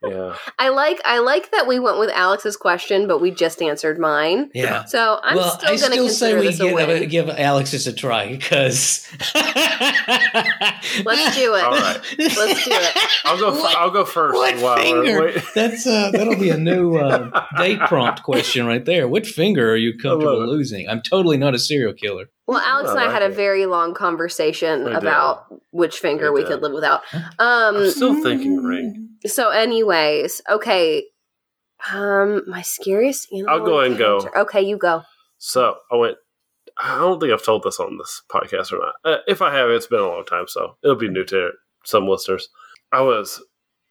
yeah. 0.02 0.36
I 0.58 0.68
like 0.70 1.00
I 1.04 1.18
like 1.20 1.50
that 1.52 1.66
we 1.66 1.78
went 1.78 1.98
with 1.98 2.10
Alex's 2.10 2.56
question, 2.56 3.06
but 3.08 3.20
we 3.20 3.30
just 3.30 3.60
answered 3.62 3.98
mine. 3.98 4.50
Yeah. 4.54 4.84
So 4.84 5.18
I'm 5.22 5.36
well, 5.36 5.50
still 5.58 5.68
going 5.68 5.78
to 5.78 5.86
still 5.88 6.08
say 6.08 6.30
consider 6.32 6.40
we 6.40 6.46
this 6.46 6.60
a 6.60 6.64
give, 6.64 6.74
win. 6.74 7.08
give 7.08 7.28
Alex's 7.30 7.86
a 7.86 7.92
try 7.92 8.28
because. 8.32 9.06
Let's 11.04 11.36
do 11.36 11.54
it. 11.54 11.64
All 11.64 11.72
right. 11.72 12.00
Let's 12.18 12.64
do 12.64 12.70
it. 12.72 13.08
I'll 13.24 13.38
go. 13.38 13.50
What- 13.52 13.76
I'll 13.76 13.90
go 13.90 14.04
first. 14.04 14.34
What 14.34 14.56
while 14.58 14.76
we're 14.76 14.82
finger? 14.82 15.20
wait- 15.26 15.44
That's 15.54 15.86
uh, 15.86 16.10
that'll 16.12 16.36
be 16.38 16.50
a 16.50 16.56
new 16.58 16.96
uh, 16.96 17.44
date 17.58 17.80
prompt 17.80 18.22
question 18.22 18.66
right 18.66 18.84
there. 18.84 19.08
What 19.08 19.26
finger 19.26 19.70
are 19.72 19.76
you 19.76 19.96
comfortable 19.98 20.46
losing? 20.46 20.88
I'm 20.88 21.02
totally 21.02 21.36
not 21.36 21.54
a 21.54 21.58
serial 21.58 21.92
killer. 21.92 22.30
Well, 22.48 22.58
Alex 22.58 22.90
and 22.90 22.98
I 22.98 23.06
I 23.06 23.12
had 23.12 23.22
like 23.22 23.30
a 23.30 23.34
very 23.34 23.66
long 23.66 23.92
conversation 23.94 24.84
We 24.84 24.90
did. 24.90 24.98
about 25.02 25.44
which 25.70 25.98
finger 25.98 26.32
We 26.32 26.40
we 26.40 26.48
did. 26.48 26.54
could 26.54 26.62
live 26.62 26.72
without. 26.72 27.02
Um, 27.38 27.76
I'm 27.76 27.90
still 27.90 28.20
thinking 28.22 28.56
ring. 28.64 29.10
So, 29.26 29.50
anyways, 29.50 30.40
okay. 30.50 31.04
Um, 31.92 32.42
my 32.48 32.62
scariest 32.62 33.28
animal. 33.32 33.50
I'll 33.50 33.64
go 33.66 33.80
and 33.80 33.96
go. 33.98 34.28
Okay, 34.36 34.62
you 34.62 34.76
go. 34.78 35.02
So 35.38 35.76
I 35.92 35.96
went. 35.96 36.16
I 36.78 36.96
don't 36.98 37.20
think 37.20 37.32
I've 37.32 37.44
told 37.44 37.64
this 37.64 37.78
on 37.80 37.98
this 37.98 38.22
podcast 38.30 38.72
or 38.72 38.78
not. 38.78 38.94
Uh, 39.04 39.18
if 39.26 39.42
I 39.42 39.52
have, 39.54 39.68
it's 39.68 39.86
been 39.86 40.00
a 40.00 40.06
long 40.08 40.24
time, 40.24 40.46
so 40.48 40.76
it'll 40.82 40.96
be 40.96 41.08
new 41.08 41.24
to 41.26 41.50
some 41.84 42.06
listeners. 42.08 42.48
I 42.92 43.00
was 43.02 43.42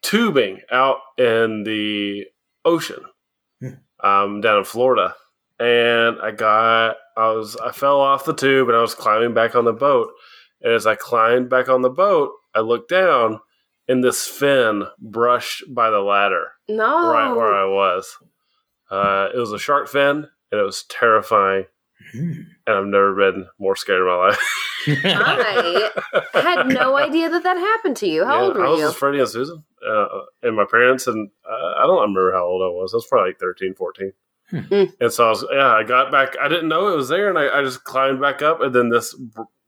tubing 0.02 0.62
out 0.72 0.98
in 1.18 1.64
the 1.64 2.26
ocean, 2.66 3.04
Hmm. 3.62 3.74
um, 4.04 4.42
down 4.42 4.60
in 4.60 4.64
Florida, 4.64 5.16
and 5.60 6.20
I 6.22 6.32
got. 6.32 6.98
I 7.16 7.32
was. 7.32 7.56
I 7.58 7.72
fell 7.72 8.00
off 8.00 8.26
the 8.26 8.34
tube, 8.34 8.68
and 8.70 8.78
I 8.78 8.82
was 8.82 8.94
climbing 8.94 9.34
back 9.34 9.56
on 9.56 9.66
the 9.66 9.74
boat. 9.74 10.10
And 10.62 10.74
as 10.74 10.86
I 10.88 10.96
climbed 10.96 11.50
back 11.50 11.70
on 11.70 11.82
the 11.82 11.90
boat, 11.90 12.32
I 12.56 12.60
looked 12.62 12.90
down, 12.90 13.40
and 13.88 14.04
this 14.04 14.28
fin 14.28 14.84
brushed 15.00 15.64
by 15.74 15.90
the 15.90 16.00
ladder 16.00 16.52
No. 16.68 17.12
right 17.12 17.32
where 17.36 17.54
I 17.54 17.66
was. 17.66 18.18
Uh, 18.90 19.30
it 19.34 19.38
was 19.38 19.52
a 19.52 19.60
shark 19.60 19.88
fin, 19.88 20.28
and 20.52 20.62
it 20.62 20.64
was 20.64 20.84
terrifying. 20.84 21.66
And 22.14 22.46
I've 22.68 22.86
never 22.86 23.14
been 23.16 23.48
more 23.60 23.76
scared 23.76 24.02
in 24.02 24.08
my 24.08 24.16
life. 24.16 24.40
I 24.88 26.24
had 26.34 26.68
no 26.68 26.96
idea 26.98 27.30
that 27.30 27.44
that 27.44 27.58
happened 27.58 27.98
to 27.98 28.08
you. 28.08 28.26
How 28.26 28.36
Yeah, 28.40 28.42
old 28.48 28.56
were 28.56 28.62
you? 28.62 28.66
I 28.68 28.70
was 28.70 28.80
you? 28.80 28.86
with 28.88 28.96
Freddie 28.96 29.20
and 29.20 29.30
Susan, 29.30 29.64
uh, 29.88 30.08
and 30.44 30.56
my 30.56 30.66
parents, 30.70 31.08
and 31.08 31.30
uh, 31.50 31.74
I 31.78 31.82
don't 31.86 32.00
remember 32.02 32.32
how 32.34 32.46
old 32.46 32.62
I 32.62 32.68
was. 32.74 32.94
I 32.94 32.98
was 32.98 33.06
probably 33.08 33.30
like 33.32 33.40
13, 33.40 33.74
14. 33.76 34.14
Hmm. 34.50 34.58
Mm. 34.60 34.94
And 35.02 35.12
so 35.12 35.26
I 35.26 35.30
was, 35.30 35.46
yeah, 35.52 35.74
I 35.74 35.84
got 35.84 36.12
back. 36.12 36.36
I 36.42 36.48
didn't 36.48 36.70
know 36.70 36.88
it 36.88 36.96
was 36.96 37.10
there, 37.10 37.28
and 37.30 37.38
I, 37.38 37.60
I 37.60 37.64
just 37.64 37.84
climbed 37.84 38.22
back 38.22 38.42
up, 38.42 38.62
and 38.62 38.74
then 38.74 38.90
this 38.90 39.16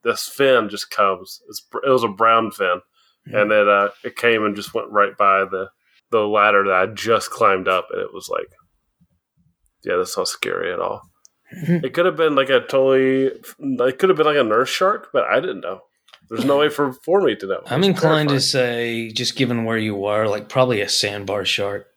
this 0.04 0.28
fin 0.28 0.70
just 0.70 0.90
comes. 0.90 1.42
It's, 1.50 1.66
it 1.86 1.90
was 1.90 2.04
a 2.04 2.08
brown 2.08 2.52
fin, 2.52 2.82
Hmm. 3.28 3.36
and 3.36 3.52
it 3.52 3.68
uh, 3.68 3.90
it 4.04 4.16
came 4.16 4.46
and 4.46 4.56
just 4.56 4.74
went 4.74 4.90
right 4.92 5.18
by 5.18 5.40
the 5.42 5.70
the 6.12 6.20
ladder 6.22 6.64
that 6.66 6.74
I 6.74 6.86
just 6.88 7.30
climbed 7.30 7.68
up, 7.68 7.88
and 7.92 8.02
it 8.02 8.14
was 8.14 8.30
like, 8.30 8.48
yeah, 9.84 9.98
that's 9.98 10.18
not 10.18 10.28
scary 10.28 10.72
at 10.72 10.80
all. 10.80 11.02
Hmm. 11.66 11.84
It 11.84 11.94
could 11.94 12.06
have 12.06 12.16
been 12.16 12.36
like 12.36 12.50
a 12.50 12.62
totally, 12.62 13.26
it 13.60 14.00
could 14.00 14.10
have 14.10 14.18
been 14.18 14.26
like 14.28 14.38
a 14.38 14.44
nurse 14.44 14.70
shark, 14.70 15.10
but 15.12 15.26
I 15.26 15.40
didn't 15.40 15.62
know. 15.62 15.82
There's 16.30 16.46
no 16.46 16.60
way 16.60 16.70
for 16.70 16.94
for 16.94 17.22
me 17.22 17.36
to 17.36 17.48
know. 17.48 17.62
I'm 17.66 17.80
It's 17.80 17.88
inclined 17.90 18.30
to 18.30 18.40
say, 18.40 19.10
just 19.10 19.36
given 19.36 19.66
where 19.66 19.78
you 19.80 20.06
are, 20.06 20.28
like 20.30 20.48
probably 20.48 20.80
a 20.80 20.88
sandbar 20.88 21.44
shark. 21.44 21.88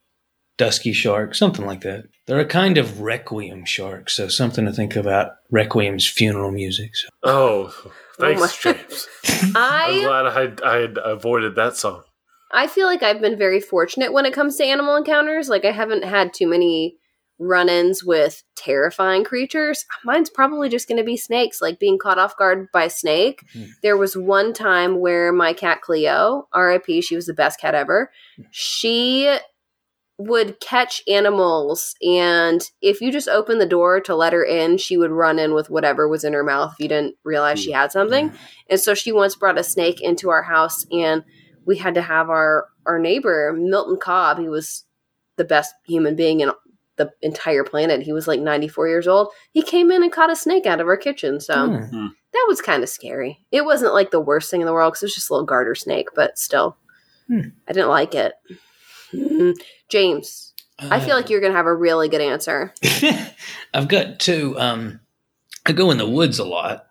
Dusky 0.57 0.93
shark, 0.93 1.35
something 1.35 1.67
like 1.67 1.81
that. 1.83 2.05
They're 2.27 2.41
a 2.41 2.47
kind 2.47 2.79
of 2.79 3.01
requiem 3.01 3.65
shark, 3.65 4.11
so 4.11 4.29
something 4.29 4.65
to 4.65 4.73
think 4.73 4.97
about. 4.97 5.33
Requiem's 5.51 6.07
funeral 6.09 6.51
music. 6.53 6.95
So. 6.97 7.09
Oh, 7.23 7.93
thanks, 8.19 8.65
my- 8.65 8.73
James. 8.73 9.09
I'm 9.55 10.05
glad 10.05 10.27
I 10.27 10.41
had, 10.41 10.61
I 10.63 10.77
had 10.77 10.99
avoided 11.03 11.57
that 11.57 11.77
song. 11.77 12.03
I 12.53 12.67
feel 12.67 12.87
like 12.87 13.03
I've 13.03 13.21
been 13.21 13.39
very 13.39 13.61
fortunate 13.61 14.13
when 14.13 14.27
it 14.27 14.35
comes 14.35 14.57
to 14.57 14.65
animal 14.65 14.97
encounters. 14.97 15.49
Like 15.49 15.65
I 15.65 15.73
haven't 15.73 16.05
had 16.05 16.35
too 16.35 16.47
many 16.47 16.97
run-ins 17.39 18.05
with 18.05 18.43
terrifying 18.57 19.25
creatures. 19.25 19.85
Mine's 20.05 20.31
probably 20.31 20.69
just 20.69 20.87
going 20.87 20.99
to 20.99 21.05
be 21.05 21.17
snakes, 21.17 21.61
like 21.61 21.81
being 21.81 21.99
caught 21.99 22.19
off 22.19 22.37
guard 22.37 22.69
by 22.73 22.85
a 22.85 22.91
snake. 22.91 23.41
Hmm. 23.53 23.65
There 23.83 23.97
was 23.97 24.17
one 24.17 24.53
time 24.53 25.01
where 25.01 25.33
my 25.33 25.55
cat 25.55 25.81
Cleo, 25.81 26.47
RIP, 26.55 27.03
she 27.03 27.17
was 27.17 27.27
the 27.27 27.35
best 27.35 27.59
cat 27.59 27.75
ever. 27.75 28.11
She 28.51 29.35
would 30.19 30.61
catch 30.61 31.03
animals 31.09 31.95
and 32.07 32.71
if 32.81 33.01
you 33.01 33.11
just 33.11 33.29
opened 33.29 33.61
the 33.61 33.67
door 33.67 34.01
to 34.01 34.15
let 34.15 34.33
her 34.33 34.45
in, 34.45 34.79
she 34.79 34.97
would 34.97 35.11
run 35.11 35.39
in 35.39 35.55
with 35.55 35.71
whatever 35.71 36.07
was 36.07 36.23
in 36.23 36.33
her 36.33 36.45
mouth 36.45 36.73
if 36.75 36.81
you 36.81 36.89
didn't 36.89 37.17
realize 37.25 37.59
she 37.61 37.73
had 37.73 37.91
something. 37.91 38.33
And 38.71 38.79
so 38.79 38.95
she 38.95 39.11
once 39.11 39.35
brought 39.35 39.59
a 39.59 39.65
snake 39.65 40.01
into 40.01 40.31
our 40.31 40.43
house 40.43 40.87
and 40.93 41.25
we 41.65 41.77
had 41.79 41.95
to 41.95 42.03
have 42.03 42.29
our 42.31 42.67
our 42.87 42.99
neighbor 42.99 43.53
Milton 43.57 43.97
Cobb. 44.01 44.39
He 44.39 44.49
was 44.49 44.85
the 45.37 45.45
best 45.45 45.75
human 45.87 46.15
being 46.15 46.41
in 46.41 46.51
the 46.97 47.11
entire 47.23 47.65
planet. 47.65 48.03
He 48.03 48.13
was 48.13 48.29
like 48.29 48.41
94 48.41 48.89
years 48.89 49.09
old. 49.09 49.29
He 49.53 49.63
came 49.63 49.91
in 49.91 50.03
and 50.03 50.13
caught 50.13 50.31
a 50.31 50.37
snake 50.37 50.67
out 50.67 50.81
of 50.81 50.87
our 50.87 50.97
kitchen. 50.97 51.41
So 51.41 51.55
Hmm. 51.69 52.07
that 52.33 52.45
was 52.49 52.61
kind 52.61 52.83
of 52.83 52.89
scary. 52.91 53.45
It 53.51 53.65
wasn't 53.65 53.95
like 53.95 54.11
the 54.11 54.21
worst 54.21 54.51
thing 54.51 54.61
in 54.61 54.67
the 54.67 54.73
world 54.73 54.93
because 54.93 55.03
it 55.03 55.07
was 55.07 55.15
just 55.15 55.31
a 55.31 55.33
little 55.33 55.47
garter 55.47 55.75
snake, 55.75 56.09
but 56.15 56.39
still, 56.39 56.77
Hmm. 57.29 57.49
I 57.67 57.73
didn't 57.73 57.89
like 57.89 58.15
it. 58.15 58.35
Mm. 59.15 59.55
James, 59.93 60.55
I 60.79 61.01
feel 61.01 61.15
like 61.15 61.29
you're 61.29 61.41
going 61.41 61.53
to 61.53 61.57
have 61.57 61.67
a 61.67 61.75
really 61.75 62.09
good 62.09 62.23
answer. 62.23 62.73
I've 63.75 63.89
got 63.89 64.19
two. 64.19 64.59
Um, 64.59 65.01
I 65.67 65.73
go 65.73 65.91
in 65.91 65.99
the 65.99 66.09
woods 66.09 66.39
a 66.39 66.47
lot, 66.47 66.87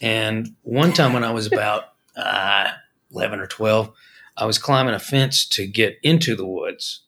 and 0.00 0.56
one 0.62 0.94
time 0.94 1.12
when 1.12 1.22
I 1.22 1.32
was 1.32 1.46
about 1.46 1.84
uh, 2.16 2.70
eleven 3.12 3.40
or 3.40 3.46
twelve, 3.46 3.92
I 4.38 4.46
was 4.46 4.56
climbing 4.56 4.94
a 4.94 4.98
fence 4.98 5.46
to 5.48 5.66
get 5.66 5.98
into 6.02 6.34
the 6.34 6.46
woods, 6.46 7.02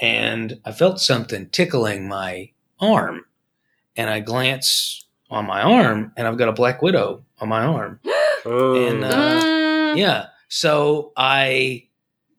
and 0.00 0.60
I 0.64 0.70
felt 0.70 1.00
something 1.00 1.48
tickling 1.48 2.06
my 2.06 2.50
arm, 2.78 3.24
and 3.96 4.08
I 4.08 4.20
glance 4.20 5.04
on 5.30 5.46
my 5.46 5.62
arm, 5.62 6.12
and 6.16 6.28
I've 6.28 6.38
got 6.38 6.48
a 6.48 6.52
black 6.52 6.80
widow 6.80 7.24
on 7.40 7.48
my 7.48 7.64
arm. 7.64 7.98
Oh. 8.46 8.74
And, 8.74 9.04
uh, 9.04 9.60
Mm. 9.90 9.98
Yeah. 9.98 10.26
So 10.48 11.12
I 11.16 11.88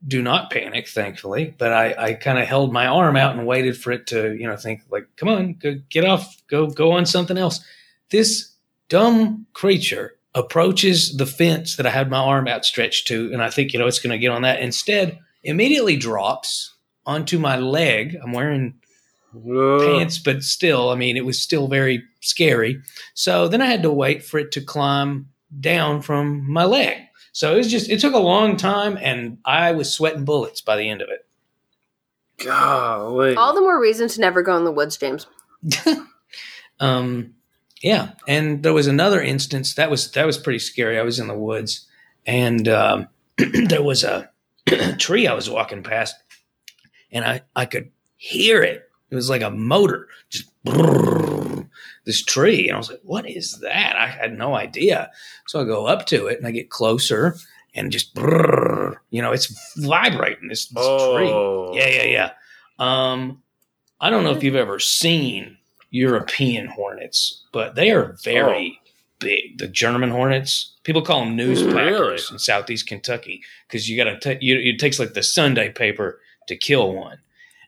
do 0.07 0.21
not 0.21 0.49
panic, 0.49 0.87
thankfully, 0.87 1.53
but 1.57 1.71
I, 1.71 1.93
I 1.97 2.13
kind 2.13 2.39
of 2.39 2.47
held 2.47 2.73
my 2.73 2.87
arm 2.87 3.15
out 3.15 3.35
and 3.35 3.45
waited 3.45 3.77
for 3.77 3.91
it 3.91 4.07
to, 4.07 4.33
you 4.33 4.47
know, 4.47 4.55
think 4.55 4.81
like, 4.89 5.07
come 5.15 5.29
on, 5.29 5.53
go, 5.53 5.75
get 5.89 6.05
off, 6.05 6.41
go, 6.47 6.67
go 6.67 6.91
on 6.93 7.05
something 7.05 7.37
else. 7.37 7.63
This 8.09 8.51
dumb 8.89 9.45
creature 9.53 10.15
approaches 10.33 11.17
the 11.17 11.25
fence 11.25 11.75
that 11.75 11.85
I 11.85 11.91
had 11.91 12.09
my 12.09 12.17
arm 12.17 12.47
outstretched 12.47 13.07
to, 13.07 13.31
and 13.31 13.43
I 13.43 13.49
think, 13.49 13.73
you 13.73 13.79
know, 13.79 13.87
it's 13.87 13.99
going 13.99 14.11
to 14.11 14.17
get 14.17 14.31
on 14.31 14.41
that. 14.41 14.59
Instead, 14.59 15.19
immediately 15.43 15.97
drops 15.97 16.73
onto 17.05 17.37
my 17.37 17.57
leg. 17.57 18.17
I'm 18.21 18.31
wearing 18.31 18.75
Ugh. 19.35 19.81
pants, 19.81 20.17
but 20.17 20.43
still, 20.43 20.89
I 20.89 20.95
mean, 20.95 21.17
it 21.17 21.25
was 21.25 21.41
still 21.41 21.67
very 21.67 22.03
scary. 22.21 22.81
So 23.13 23.47
then 23.47 23.61
I 23.61 23.65
had 23.65 23.83
to 23.83 23.91
wait 23.91 24.23
for 24.23 24.39
it 24.39 24.51
to 24.53 24.61
climb 24.61 25.29
down 25.59 26.01
from 26.01 26.49
my 26.49 26.65
leg. 26.65 26.97
So 27.31 27.53
it 27.53 27.57
was 27.57 27.71
just, 27.71 27.89
it 27.89 27.99
took 27.99 28.13
a 28.13 28.19
long 28.19 28.57
time 28.57 28.97
and 29.01 29.37
I 29.45 29.71
was 29.71 29.93
sweating 29.93 30.25
bullets 30.25 30.61
by 30.61 30.75
the 30.75 30.89
end 30.89 31.01
of 31.01 31.09
it. 31.09 31.25
Golly. 32.43 33.35
All 33.35 33.53
the 33.53 33.61
more 33.61 33.79
reason 33.79 34.07
to 34.09 34.19
never 34.19 34.41
go 34.41 34.57
in 34.57 34.65
the 34.65 34.71
woods, 34.71 34.97
James. 34.97 35.27
Um, 36.81 37.35
yeah. 37.83 38.13
And 38.27 38.63
there 38.63 38.73
was 38.73 38.87
another 38.87 39.21
instance 39.21 39.75
that 39.75 39.91
was, 39.91 40.09
that 40.13 40.25
was 40.25 40.39
pretty 40.39 40.57
scary. 40.57 40.97
I 40.97 41.03
was 41.03 41.19
in 41.19 41.27
the 41.27 41.37
woods 41.37 41.85
and, 42.25 42.67
um, 42.67 43.07
there 43.37 43.83
was 43.83 44.03
a 44.03 44.31
tree 44.97 45.27
I 45.27 45.33
was 45.33 45.47
walking 45.47 45.83
past 45.83 46.15
and 47.11 47.23
I, 47.23 47.41
I 47.55 47.65
could 47.65 47.91
hear 48.17 48.63
it. 48.63 48.89
It 49.11 49.15
was 49.15 49.29
like 49.29 49.43
a 49.43 49.51
motor, 49.51 50.07
just 50.29 50.49
brrrr, 50.65 51.40
this 52.05 52.23
tree. 52.23 52.67
And 52.67 52.75
I 52.75 52.77
was 52.77 52.89
like, 52.89 53.01
what 53.03 53.29
is 53.29 53.59
that? 53.59 53.95
I 53.97 54.07
had 54.07 54.37
no 54.37 54.55
idea. 54.55 55.11
So 55.47 55.61
I 55.61 55.65
go 55.65 55.85
up 55.85 56.05
to 56.07 56.27
it 56.27 56.37
and 56.37 56.47
I 56.47 56.51
get 56.51 56.69
closer 56.69 57.35
and 57.75 57.91
just, 57.91 58.13
brrrr, 58.15 58.95
you 59.11 59.21
know, 59.21 59.31
it's 59.31 59.47
vibrating 59.77 60.49
this, 60.49 60.67
this 60.67 60.85
tree. 60.85 61.29
oh. 61.29 61.73
Yeah, 61.75 61.87
yeah, 61.87 62.03
yeah. 62.03 62.29
Um, 62.79 63.41
I 63.99 64.09
don't 64.09 64.23
know 64.23 64.31
if 64.31 64.43
you've 64.43 64.55
ever 64.55 64.79
seen 64.79 65.57
European 65.91 66.67
hornets, 66.67 67.43
but 67.51 67.75
they 67.75 67.91
are 67.91 68.17
very 68.23 68.79
big. 69.19 69.59
The 69.59 69.67
German 69.67 70.09
hornets, 70.09 70.75
people 70.83 71.01
call 71.03 71.19
them 71.23 71.37
newspackers 71.37 71.75
Really? 71.75 72.17
in 72.31 72.39
southeast 72.39 72.87
Kentucky 72.87 73.41
because 73.67 73.87
you 73.87 74.03
got 74.03 74.21
to. 74.21 74.37
You, 74.43 74.57
it 74.57 74.79
takes 74.79 74.97
like 74.99 75.13
the 75.13 75.21
Sunday 75.21 75.69
paper 75.69 76.19
to 76.47 76.55
kill 76.57 76.93
one. 76.93 77.19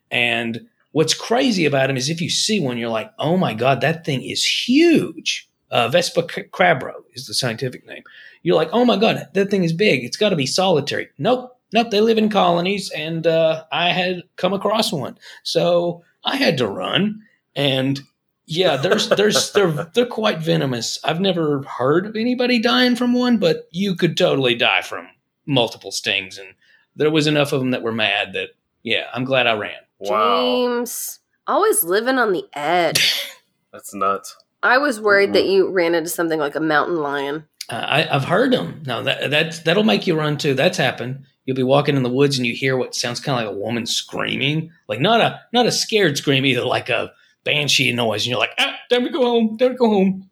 And 0.09 0.67
what's 0.93 1.13
crazy 1.13 1.65
about 1.65 1.87
them 1.87 1.97
is 1.97 2.09
if 2.09 2.21
you 2.21 2.29
see 2.29 2.59
one, 2.59 2.77
you're 2.77 2.89
like, 2.89 3.11
oh 3.19 3.35
my 3.35 3.53
god, 3.53 3.81
that 3.81 4.05
thing 4.05 4.23
is 4.23 4.45
huge. 4.45 5.49
Uh, 5.69 5.89
Vespa 5.89 6.23
crabro 6.23 6.93
is 7.13 7.27
the 7.27 7.33
scientific 7.33 7.85
name. 7.85 8.03
You're 8.43 8.55
like, 8.55 8.69
oh 8.71 8.85
my 8.85 8.95
god, 8.95 9.27
that 9.33 9.49
thing 9.49 9.63
is 9.63 9.73
big. 9.73 10.03
It's 10.03 10.17
got 10.17 10.29
to 10.29 10.35
be 10.35 10.45
solitary. 10.45 11.09
Nope, 11.17 11.57
nope. 11.73 11.91
They 11.91 11.99
live 11.99 12.17
in 12.17 12.29
colonies, 12.29 12.91
and 12.91 13.25
uh, 13.25 13.65
I 13.71 13.89
had 13.89 14.23
come 14.37 14.53
across 14.53 14.93
one, 14.93 15.17
so 15.41 16.03
I 16.23 16.37
had 16.37 16.57
to 16.59 16.67
run. 16.67 17.21
And 17.55 17.99
yeah, 18.45 18.77
there's 18.77 19.09
there's 19.09 19.51
they're 19.53 19.71
they're 19.93 20.05
quite 20.05 20.39
venomous. 20.39 20.99
I've 21.03 21.21
never 21.21 21.63
heard 21.63 22.05
of 22.05 22.15
anybody 22.15 22.59
dying 22.59 22.95
from 22.95 23.13
one, 23.13 23.37
but 23.37 23.67
you 23.71 23.95
could 23.95 24.15
totally 24.15 24.55
die 24.55 24.83
from 24.83 25.07
multiple 25.47 25.91
stings, 25.91 26.37
and 26.37 26.49
there 26.95 27.11
was 27.11 27.25
enough 27.25 27.51
of 27.51 27.61
them 27.61 27.71
that 27.71 27.81
were 27.81 27.91
mad 27.91 28.33
that 28.33 28.49
yeah, 28.83 29.05
I'm 29.13 29.23
glad 29.23 29.47
I 29.47 29.53
ran. 29.53 29.79
Wow. 30.03 30.41
James, 30.41 31.19
always 31.47 31.83
living 31.83 32.17
on 32.17 32.33
the 32.33 32.45
edge. 32.53 33.29
That's 33.71 33.93
nuts. 33.93 34.35
I 34.61 34.77
was 34.77 35.01
worried 35.01 35.33
that 35.33 35.45
you 35.45 35.71
ran 35.71 35.95
into 35.95 36.09
something 36.09 36.39
like 36.39 36.55
a 36.55 36.61
mountain 36.61 36.97
lion. 36.97 37.45
Uh, 37.69 37.75
I, 37.75 38.15
I've 38.15 38.25
heard 38.25 38.53
them. 38.53 38.83
No, 38.85 39.03
that 39.03 39.29
that's 39.29 39.59
that'll 39.59 39.83
make 39.83 40.07
you 40.07 40.17
run 40.17 40.37
too. 40.37 40.53
That's 40.53 40.77
happened. 40.77 41.25
You'll 41.45 41.57
be 41.57 41.63
walking 41.63 41.97
in 41.97 42.03
the 42.03 42.09
woods 42.09 42.37
and 42.37 42.47
you 42.47 42.53
hear 42.53 42.77
what 42.77 42.95
sounds 42.95 43.19
kind 43.19 43.39
of 43.39 43.45
like 43.45 43.55
a 43.55 43.59
woman 43.59 43.85
screaming, 43.85 44.71
like 44.87 45.01
not 45.01 45.19
a 45.19 45.41
not 45.51 45.65
a 45.65 45.71
scared 45.71 46.17
scream 46.17 46.45
either, 46.45 46.63
like 46.63 46.89
a 46.89 47.11
banshee 47.43 47.91
noise, 47.91 48.23
and 48.23 48.31
you're 48.31 48.39
like, 48.39 48.53
ah, 48.57 48.77
time 48.89 49.03
to 49.03 49.09
go 49.09 49.23
home, 49.23 49.57
time 49.57 49.71
to 49.71 49.75
go 49.75 49.89
home. 49.89 50.29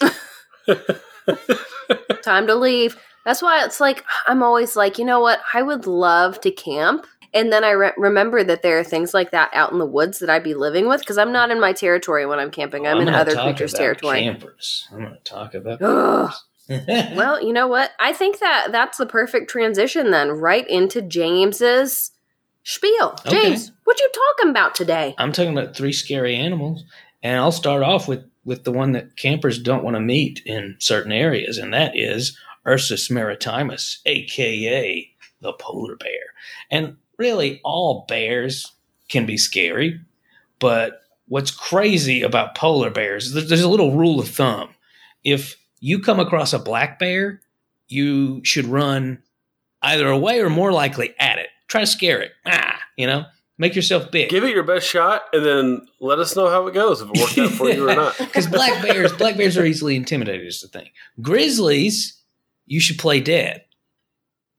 Time 2.22 2.46
to 2.46 2.54
leave. 2.54 2.96
That's 3.24 3.42
why 3.42 3.64
it's 3.64 3.80
like, 3.80 4.04
I'm 4.26 4.42
always 4.42 4.76
like, 4.76 4.98
you 4.98 5.04
know 5.04 5.20
what? 5.20 5.40
I 5.52 5.62
would 5.62 5.86
love 5.86 6.40
to 6.42 6.50
camp. 6.50 7.06
And 7.34 7.52
then 7.52 7.64
I 7.64 7.72
re- 7.72 7.92
remember 7.96 8.44
that 8.44 8.62
there 8.62 8.78
are 8.78 8.84
things 8.84 9.12
like 9.12 9.32
that 9.32 9.50
out 9.52 9.72
in 9.72 9.78
the 9.78 9.86
woods 9.86 10.20
that 10.20 10.30
I'd 10.30 10.44
be 10.44 10.54
living 10.54 10.88
with 10.88 11.00
because 11.00 11.18
I'm 11.18 11.32
not 11.32 11.50
in 11.50 11.60
my 11.60 11.72
territory 11.72 12.24
when 12.26 12.38
I'm 12.38 12.52
camping. 12.52 12.86
I'm, 12.86 12.98
in 12.98 13.06
gonna 13.06 13.18
other 13.18 13.34
creatures' 13.34 13.72
territory. 13.72 14.20
Campers. 14.20 14.88
I'm 14.92 15.00
going 15.00 15.12
to 15.12 15.18
talk 15.24 15.54
about. 15.54 16.32
Well, 16.66 17.44
you 17.44 17.52
know 17.52 17.68
what? 17.68 17.90
I 18.00 18.14
think 18.14 18.38
that 18.38 18.68
that's 18.72 18.96
the 18.96 19.04
perfect 19.04 19.50
transition 19.50 20.12
then, 20.12 20.30
right 20.30 20.66
into 20.66 21.02
James's 21.02 22.12
spiel. 22.62 23.18
Okay. 23.26 23.50
James, 23.50 23.70
what 23.84 24.00
you 24.00 24.10
talking 24.38 24.50
about 24.50 24.74
today? 24.74 25.14
I'm 25.18 25.30
talking 25.30 25.52
about 25.56 25.76
three 25.76 25.92
scary 25.92 26.34
animals, 26.34 26.84
and 27.22 27.36
I'll 27.36 27.52
start 27.52 27.82
off 27.82 28.08
with 28.08 28.24
with 28.46 28.64
the 28.64 28.72
one 28.72 28.92
that 28.92 29.14
campers 29.16 29.58
don't 29.58 29.84
want 29.84 29.96
to 29.96 30.00
meet 30.00 30.40
in 30.46 30.76
certain 30.78 31.12
areas, 31.12 31.58
and 31.58 31.74
that 31.74 31.92
is 31.94 32.34
Ursus 32.66 33.10
maritimus, 33.10 33.98
aka 34.06 35.10
the 35.42 35.52
polar 35.52 35.96
bear. 35.96 36.32
And 36.70 36.96
really, 37.18 37.60
all 37.64 38.04
bears 38.08 38.72
can 39.08 39.26
be 39.26 39.36
scary, 39.36 40.00
but 40.58 41.02
what's 41.28 41.50
crazy 41.50 42.22
about 42.22 42.54
polar 42.54 42.90
bears? 42.90 43.32
There's 43.32 43.62
a 43.62 43.68
little 43.68 43.96
rule 43.96 44.20
of 44.20 44.28
thumb: 44.28 44.70
if 45.22 45.56
you 45.80 46.00
come 46.00 46.20
across 46.20 46.52
a 46.52 46.58
black 46.58 46.98
bear, 46.98 47.40
you 47.88 48.44
should 48.44 48.66
run 48.66 49.22
either 49.82 50.08
away 50.08 50.40
or 50.40 50.50
more 50.50 50.72
likely 50.72 51.14
at 51.18 51.38
it. 51.38 51.48
Try 51.68 51.80
to 51.82 51.86
scare 51.86 52.20
it. 52.20 52.32
Ah, 52.46 52.78
you 52.96 53.06
know, 53.06 53.24
make 53.58 53.74
yourself 53.76 54.10
big. 54.10 54.30
Give 54.30 54.44
it 54.44 54.54
your 54.54 54.62
best 54.62 54.86
shot 54.86 55.22
and 55.32 55.44
then 55.44 55.86
let 56.00 56.18
us 56.18 56.36
know 56.36 56.48
how 56.48 56.66
it 56.66 56.74
goes, 56.74 57.00
if 57.00 57.08
it 57.08 57.20
worked 57.20 57.38
out 57.38 57.50
for 57.50 57.68
you 57.70 57.88
or 57.88 57.94
not. 57.94 58.16
Because 58.18 58.46
black 58.46 58.82
bears, 58.82 59.12
black 59.12 59.36
bears 59.36 59.56
are 59.56 59.64
easily 59.64 59.96
intimidated. 59.96 60.46
Is 60.46 60.60
the 60.60 60.68
thing. 60.68 60.90
Grizzlies, 61.20 62.20
you 62.66 62.80
should 62.80 62.98
play 62.98 63.20
dead. 63.20 63.64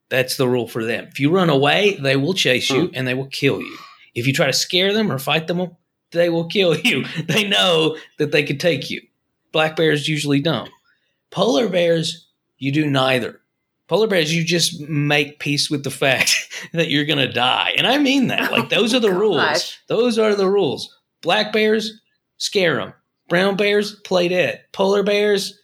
That's 0.10 0.38
the 0.38 0.48
rule 0.48 0.68
for 0.68 0.84
them. 0.84 1.08
If 1.12 1.20
you 1.20 1.32
run 1.32 1.50
away, 1.50 1.96
they 1.96 2.16
will 2.16 2.34
chase 2.34 2.70
you 2.70 2.88
hmm. 2.88 2.94
and 2.96 3.08
they 3.08 3.14
will 3.14 3.28
kill 3.28 3.62
you. 3.62 3.78
If 4.14 4.28
you 4.28 4.34
try 4.34 4.46
to 4.46 4.54
scare 4.54 4.94
them 4.94 5.12
or 5.12 5.20
fight 5.20 5.48
them, 5.48 5.76
they 6.12 6.30
will 6.30 6.46
kill 6.48 6.76
you. 6.84 7.06
They 7.28 7.48
know 7.48 7.98
that 8.18 8.32
they 8.32 8.44
could 8.44 8.60
take 8.60 8.90
you. 8.90 9.02
Black 9.52 9.76
bears 9.76 10.08
usually 10.08 10.42
don't. 10.42 10.70
Polar 11.32 11.70
bears, 11.70 12.28
you 12.58 12.72
do 12.72 12.90
neither. 12.90 13.42
Polar 13.88 14.08
bears, 14.08 14.34
you 14.34 14.44
just 14.44 14.80
make 14.82 15.40
peace 15.40 15.70
with 15.70 15.84
the 15.84 15.92
fact 15.92 16.50
that 16.74 16.90
you're 16.90 17.06
going 17.06 17.20
to 17.20 17.32
die. 17.32 17.74
And 17.78 17.86
I 17.86 17.98
mean 17.98 18.28
that. 18.28 18.52
Like, 18.52 18.70
those 18.70 18.94
are 18.94 19.00
the 19.00 19.10
Oh, 19.10 19.20
rules. 19.20 19.38
gosh. 19.38 19.80
Those 19.88 20.18
are 20.18 20.36
the 20.36 20.50
rules. 20.50 20.96
Black 21.22 21.52
bears, 21.54 22.00
scare 22.38 22.76
them. 22.78 22.94
Brown 23.28 23.56
bears, 23.56 23.96
play 24.02 24.28
dead. 24.28 24.62
Polar 24.72 25.04
bears, 25.04 25.60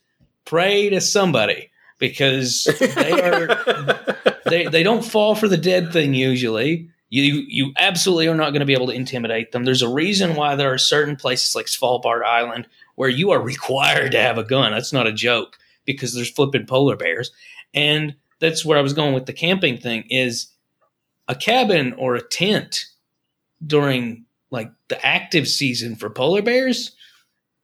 pray 0.45 0.89
to 0.89 1.00
somebody 1.01 1.69
because 2.00 2.63
they 2.79 3.12
are 3.12 3.48
they 4.51 4.67
they 4.67 4.84
don't 4.84 5.03
fall 5.03 5.36
for 5.36 5.48
the 5.48 5.58
dead 5.58 5.91
thing 5.91 6.13
usually. 6.13 6.89
You 7.10 7.24
you 7.48 7.74
absolutely 7.77 8.27
are 8.27 8.36
not 8.36 8.51
going 8.51 8.60
to 8.62 8.65
be 8.65 8.74
able 8.74 8.88
to 8.88 8.93
intimidate 8.93 9.51
them. 9.51 9.63
There's 9.63 9.81
a 9.81 9.89
reason 9.89 10.36
why 10.36 10.55
there 10.55 10.74
are 10.74 10.77
certain 10.77 11.15
places 11.15 11.55
like 11.55 11.65
Svalbard 11.65 12.24
Island 12.24 12.67
where 12.96 13.10
you 13.10 13.31
are 13.31 13.41
required 13.41 14.12
to 14.12 14.22
have 14.22 14.38
a 14.38 14.43
gun. 14.43 14.72
That's 14.72 14.93
not 14.93 15.08
a 15.08 15.13
joke 15.13 15.58
because 15.86 16.13
there's 16.13 16.29
flipping 16.29 16.65
polar 16.65 16.96
bears, 16.96 17.31
and 17.74 18.15
that's 18.39 18.63
where 18.63 18.77
I 18.77 18.81
was 18.81 18.93
going 18.93 19.13
with 19.13 19.25
the 19.25 19.34
camping 19.34 19.77
thing. 19.77 20.05
Is 20.10 20.48
a 21.27 21.36
cabin 21.36 21.93
or 21.93 22.15
a 22.15 22.22
tent 22.22 22.86
during 23.65 24.25
like 24.51 24.72
the 24.89 25.03
active 25.05 25.48
season 25.48 25.96
for 25.96 26.10
polar 26.10 26.41
bears? 26.41 26.91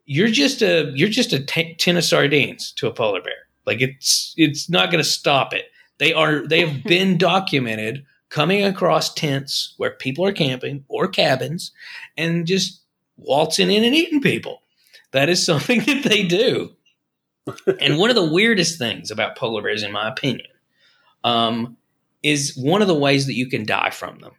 You're 0.05 0.29
just 0.29 0.61
a 0.61 0.91
you're 0.95 1.09
just 1.09 1.33
a 1.33 1.43
t- 1.43 1.75
tin 1.75 1.97
of 1.97 2.03
sardines 2.03 2.71
to 2.73 2.87
a 2.87 2.93
polar 2.93 3.21
bear. 3.21 3.47
Like 3.65 3.81
it's 3.81 4.33
it's 4.37 4.69
not 4.69 4.89
going 4.91 5.03
to 5.03 5.09
stop 5.09 5.53
it. 5.53 5.65
They 5.99 6.13
are 6.13 6.47
they 6.47 6.65
have 6.65 6.83
been 6.85 7.17
documented 7.17 8.05
coming 8.29 8.63
across 8.63 9.13
tents 9.13 9.73
where 9.77 9.91
people 9.91 10.25
are 10.25 10.33
camping 10.33 10.83
or 10.87 11.07
cabins 11.07 11.71
and 12.17 12.45
just 12.45 12.81
waltzing 13.15 13.71
in 13.71 13.83
and 13.83 13.95
eating 13.95 14.21
people. 14.21 14.61
That 15.11 15.29
is 15.29 15.45
something 15.45 15.79
that 15.81 16.03
they 16.03 16.23
do. 16.23 16.75
and 17.79 17.97
one 17.97 18.09
of 18.09 18.15
the 18.15 18.31
weirdest 18.31 18.77
things 18.77 19.09
about 19.09 19.37
polar 19.37 19.61
bears, 19.61 19.83
in 19.83 19.91
my 19.91 20.09
opinion, 20.09 20.47
um, 21.23 21.77
is 22.21 22.57
one 22.57 22.81
of 22.81 22.89
the 22.89 22.93
ways 22.93 23.25
that 23.25 23.35
you 23.35 23.47
can 23.47 23.65
die 23.65 23.89
from 23.89 24.19
them 24.19 24.33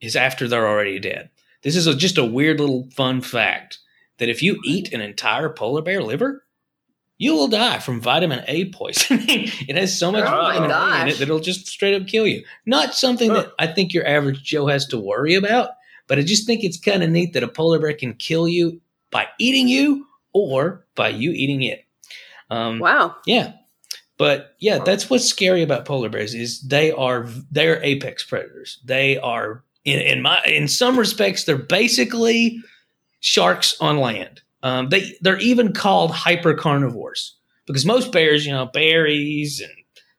is 0.00 0.14
after 0.16 0.46
they're 0.46 0.68
already 0.68 0.98
dead. 0.98 1.30
This 1.62 1.76
is 1.76 1.86
a, 1.86 1.94
just 1.94 2.18
a 2.18 2.24
weird 2.24 2.60
little 2.60 2.88
fun 2.90 3.20
fact 3.20 3.78
that 4.18 4.28
if 4.28 4.42
you 4.42 4.60
eat 4.64 4.92
an 4.92 5.00
entire 5.00 5.48
polar 5.48 5.82
bear 5.82 6.02
liver, 6.02 6.44
you 7.18 7.34
will 7.34 7.48
die 7.48 7.78
from 7.80 8.00
vitamin 8.00 8.42
A 8.46 8.66
poisoning. 8.70 9.26
it 9.68 9.76
has 9.76 9.98
so 9.98 10.10
much 10.10 10.24
Oh 10.26 10.30
vitamin 10.30 10.70
A 10.70 11.02
in 11.02 11.08
it 11.08 11.18
that 11.18 11.22
it'll 11.24 11.40
just 11.40 11.66
straight 11.66 12.00
up 12.00 12.06
kill 12.08 12.26
you. 12.26 12.44
Not 12.64 12.94
something 12.94 13.32
that 13.32 13.52
I 13.58 13.66
think 13.66 13.92
your 13.92 14.06
average 14.06 14.42
Joe 14.42 14.66
has 14.68 14.86
to 14.86 14.98
worry 14.98 15.34
about, 15.34 15.70
but 16.06 16.18
I 16.18 16.22
just 16.22 16.46
think 16.46 16.64
it's 16.64 16.78
kind 16.78 17.02
of 17.02 17.10
neat 17.10 17.32
that 17.34 17.42
a 17.42 17.48
polar 17.48 17.78
bear 17.78 17.92
can 17.92 18.14
kill 18.14 18.48
you 18.48 18.80
by 19.10 19.26
eating 19.38 19.68
you 19.68 20.06
or 20.32 20.86
by 20.94 21.08
you 21.08 21.32
eating 21.32 21.62
it. 21.62 21.84
Um, 22.50 22.78
Wow. 22.78 23.16
yeah. 23.26 23.52
But 24.16 24.56
yeah, 24.58 24.78
that's 24.78 25.08
what's 25.08 25.24
scary 25.26 25.62
about 25.62 25.84
polar 25.84 26.08
bears 26.08 26.34
is 26.34 26.60
they 26.62 26.90
are 26.90 27.28
they're 27.52 27.82
apex 27.84 28.24
predators. 28.24 28.80
They 28.84 29.16
are 29.18 29.62
in, 29.84 30.00
in 30.00 30.22
my 30.22 30.42
in 30.44 30.66
some 30.66 30.98
respects 30.98 31.44
they're 31.44 31.56
basically 31.56 32.60
sharks 33.20 33.76
on 33.80 33.98
land. 33.98 34.42
Um, 34.62 34.88
they 34.88 35.16
they're 35.20 35.38
even 35.38 35.72
called 35.72 36.10
hyper 36.10 36.54
carnivores 36.54 37.36
because 37.66 37.86
most 37.86 38.12
bears, 38.12 38.44
you 38.44 38.52
know, 38.52 38.66
berries 38.66 39.60
and 39.60 39.72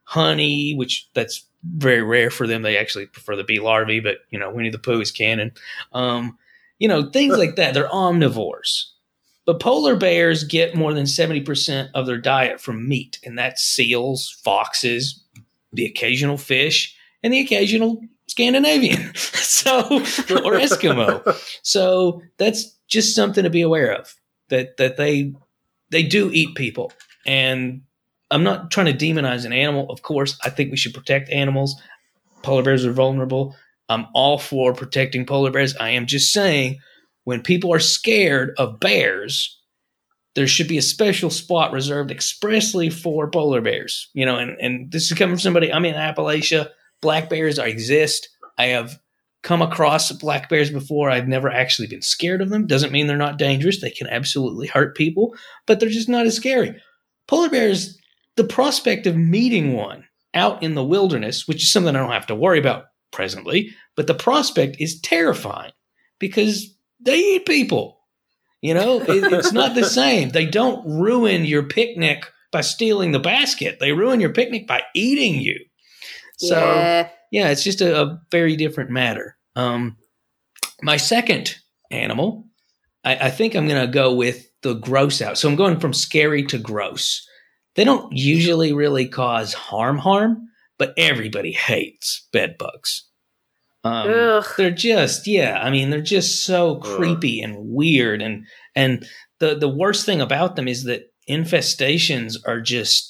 honey, 0.03 0.73
which 0.75 1.09
that's 1.13 1.45
very 1.63 2.01
rare 2.01 2.29
for 2.29 2.47
them. 2.47 2.61
They 2.61 2.77
actually 2.77 3.07
prefer 3.07 3.35
the 3.35 3.43
bee 3.43 3.59
larvae, 3.59 3.99
but 3.99 4.19
you 4.29 4.39
know, 4.39 4.51
Winnie 4.51 4.69
the 4.69 4.79
Pooh 4.79 5.01
is 5.01 5.11
canon. 5.11 5.51
Um, 5.93 6.37
you 6.77 6.87
know, 6.87 7.09
things 7.09 7.37
like 7.37 7.57
that. 7.57 7.73
They're 7.73 7.89
omnivores. 7.89 8.85
But 9.45 9.59
polar 9.59 9.95
bears 9.95 10.43
get 10.43 10.75
more 10.75 10.93
than 10.93 11.05
70% 11.05 11.89
of 11.95 12.05
their 12.05 12.19
diet 12.19 12.61
from 12.61 12.87
meat, 12.87 13.19
and 13.23 13.37
that's 13.37 13.63
seals, 13.63 14.39
foxes, 14.43 15.23
the 15.73 15.85
occasional 15.85 16.37
fish, 16.37 16.95
and 17.23 17.33
the 17.33 17.39
occasional 17.39 17.99
Scandinavian. 18.27 19.11
so, 19.15 19.79
or 19.81 20.53
Eskimo. 20.53 21.35
So 21.63 22.21
that's 22.37 22.77
just 22.87 23.15
something 23.15 23.43
to 23.43 23.49
be 23.49 23.61
aware 23.61 23.91
of 23.91 24.15
that 24.49 24.77
that 24.77 24.97
they 24.97 25.33
they 25.91 26.03
do 26.03 26.29
eat 26.31 26.55
people. 26.55 26.91
And 27.25 27.81
I'm 28.31 28.43
not 28.43 28.71
trying 28.71 28.95
to 28.95 29.05
demonize 29.05 29.45
an 29.45 29.53
animal. 29.53 29.89
Of 29.89 30.01
course, 30.01 30.37
I 30.43 30.49
think 30.49 30.71
we 30.71 30.77
should 30.77 30.93
protect 30.93 31.29
animals. 31.29 31.81
Polar 32.43 32.63
bears 32.63 32.85
are 32.85 32.93
vulnerable. 32.93 33.55
I'm 33.89 34.05
all 34.13 34.37
for 34.37 34.73
protecting 34.73 35.25
polar 35.25 35.51
bears. 35.51 35.75
I 35.77 35.89
am 35.89 36.05
just 36.05 36.31
saying 36.31 36.79
when 37.23 37.41
people 37.41 37.73
are 37.73 37.79
scared 37.79 38.53
of 38.57 38.79
bears, 38.79 39.57
there 40.35 40.47
should 40.47 40.67
be 40.67 40.77
a 40.77 40.83
special 40.83 41.29
spot 41.29 41.71
reserved 41.71 42.11
expressly 42.11 42.89
for 42.89 43.29
polar 43.29 43.61
bears. 43.61 44.09
You 44.13 44.25
know, 44.25 44.37
and, 44.37 44.55
and 44.61 44.91
this 44.91 45.11
is 45.11 45.17
coming 45.17 45.35
from 45.35 45.41
somebody, 45.41 45.73
I'm 45.73 45.85
in 45.85 45.95
Appalachia. 45.95 46.69
Black 47.01 47.29
bears 47.29 47.57
exist. 47.57 48.29
I 48.57 48.67
have 48.67 48.99
come 49.41 49.61
across 49.61 50.11
black 50.11 50.49
bears 50.49 50.69
before. 50.69 51.09
I've 51.09 51.27
never 51.27 51.49
actually 51.49 51.87
been 51.87 52.01
scared 52.01 52.41
of 52.41 52.49
them. 52.49 52.67
Doesn't 52.67 52.91
mean 52.91 53.07
they're 53.07 53.17
not 53.17 53.37
dangerous. 53.37 53.81
They 53.81 53.91
can 53.91 54.07
absolutely 54.07 54.67
hurt 54.67 54.97
people, 54.97 55.35
but 55.65 55.79
they're 55.79 55.89
just 55.89 56.09
not 56.09 56.25
as 56.25 56.35
scary. 56.35 56.75
Polar 57.27 57.49
bears, 57.49 57.97
the 58.35 58.43
prospect 58.43 59.07
of 59.07 59.15
meeting 59.15 59.73
one 59.73 60.05
out 60.33 60.61
in 60.61 60.75
the 60.75 60.83
wilderness, 60.83 61.47
which 61.47 61.63
is 61.63 61.71
something 61.71 61.95
I 61.95 61.99
don't 61.99 62.11
have 62.11 62.27
to 62.27 62.35
worry 62.35 62.59
about 62.59 62.85
presently, 63.11 63.71
but 63.95 64.07
the 64.07 64.13
prospect 64.13 64.77
is 64.79 64.99
terrifying 64.99 65.71
because 66.19 66.75
they 66.99 67.17
eat 67.17 67.45
people. 67.45 67.99
You 68.61 68.73
know, 68.73 69.01
it, 69.07 69.31
it's 69.31 69.53
not 69.53 69.75
the 69.75 69.85
same. 69.85 70.29
They 70.29 70.45
don't 70.45 70.85
ruin 70.85 71.45
your 71.45 71.63
picnic 71.63 72.25
by 72.51 72.61
stealing 72.61 73.11
the 73.11 73.19
basket. 73.19 73.77
They 73.79 73.93
ruin 73.93 74.19
your 74.19 74.33
picnic 74.33 74.67
by 74.67 74.83
eating 74.93 75.35
you. 75.35 75.59
So 76.37 76.55
yeah. 76.55 77.09
Yeah, 77.31 77.49
it's 77.49 77.63
just 77.63 77.81
a, 77.81 78.01
a 78.01 78.21
very 78.31 78.55
different 78.55 78.89
matter. 78.89 79.37
Um, 79.55 79.97
my 80.81 80.97
second 80.97 81.55
animal, 81.91 82.47
I, 83.03 83.15
I 83.15 83.29
think 83.29 83.55
I'm 83.55 83.67
going 83.67 83.85
to 83.85 83.91
go 83.91 84.13
with 84.13 84.49
the 84.61 84.73
gross 84.73 85.21
out. 85.21 85.37
So 85.37 85.49
I'm 85.49 85.55
going 85.55 85.79
from 85.79 85.93
scary 85.93 86.43
to 86.45 86.57
gross. 86.57 87.25
They 87.75 87.83
don't 87.83 88.11
usually 88.11 88.73
really 88.73 89.07
cause 89.07 89.53
harm, 89.53 89.97
harm, 89.97 90.49
but 90.77 90.93
everybody 90.97 91.51
hates 91.51 92.27
bed 92.33 92.57
bugs. 92.57 93.05
Um, 93.83 94.09
Ugh. 94.09 94.45
they're 94.57 94.71
just 94.71 95.25
yeah. 95.25 95.59
I 95.61 95.69
mean, 95.69 95.89
they're 95.89 96.01
just 96.01 96.43
so 96.43 96.77
creepy 96.77 97.41
and 97.41 97.55
weird, 97.57 98.21
and 98.21 98.45
and 98.75 99.05
the 99.39 99.55
the 99.55 99.69
worst 99.69 100.05
thing 100.05 100.19
about 100.19 100.57
them 100.57 100.67
is 100.67 100.83
that 100.83 101.03
infestations 101.29 102.35
are 102.45 102.59
just 102.59 103.08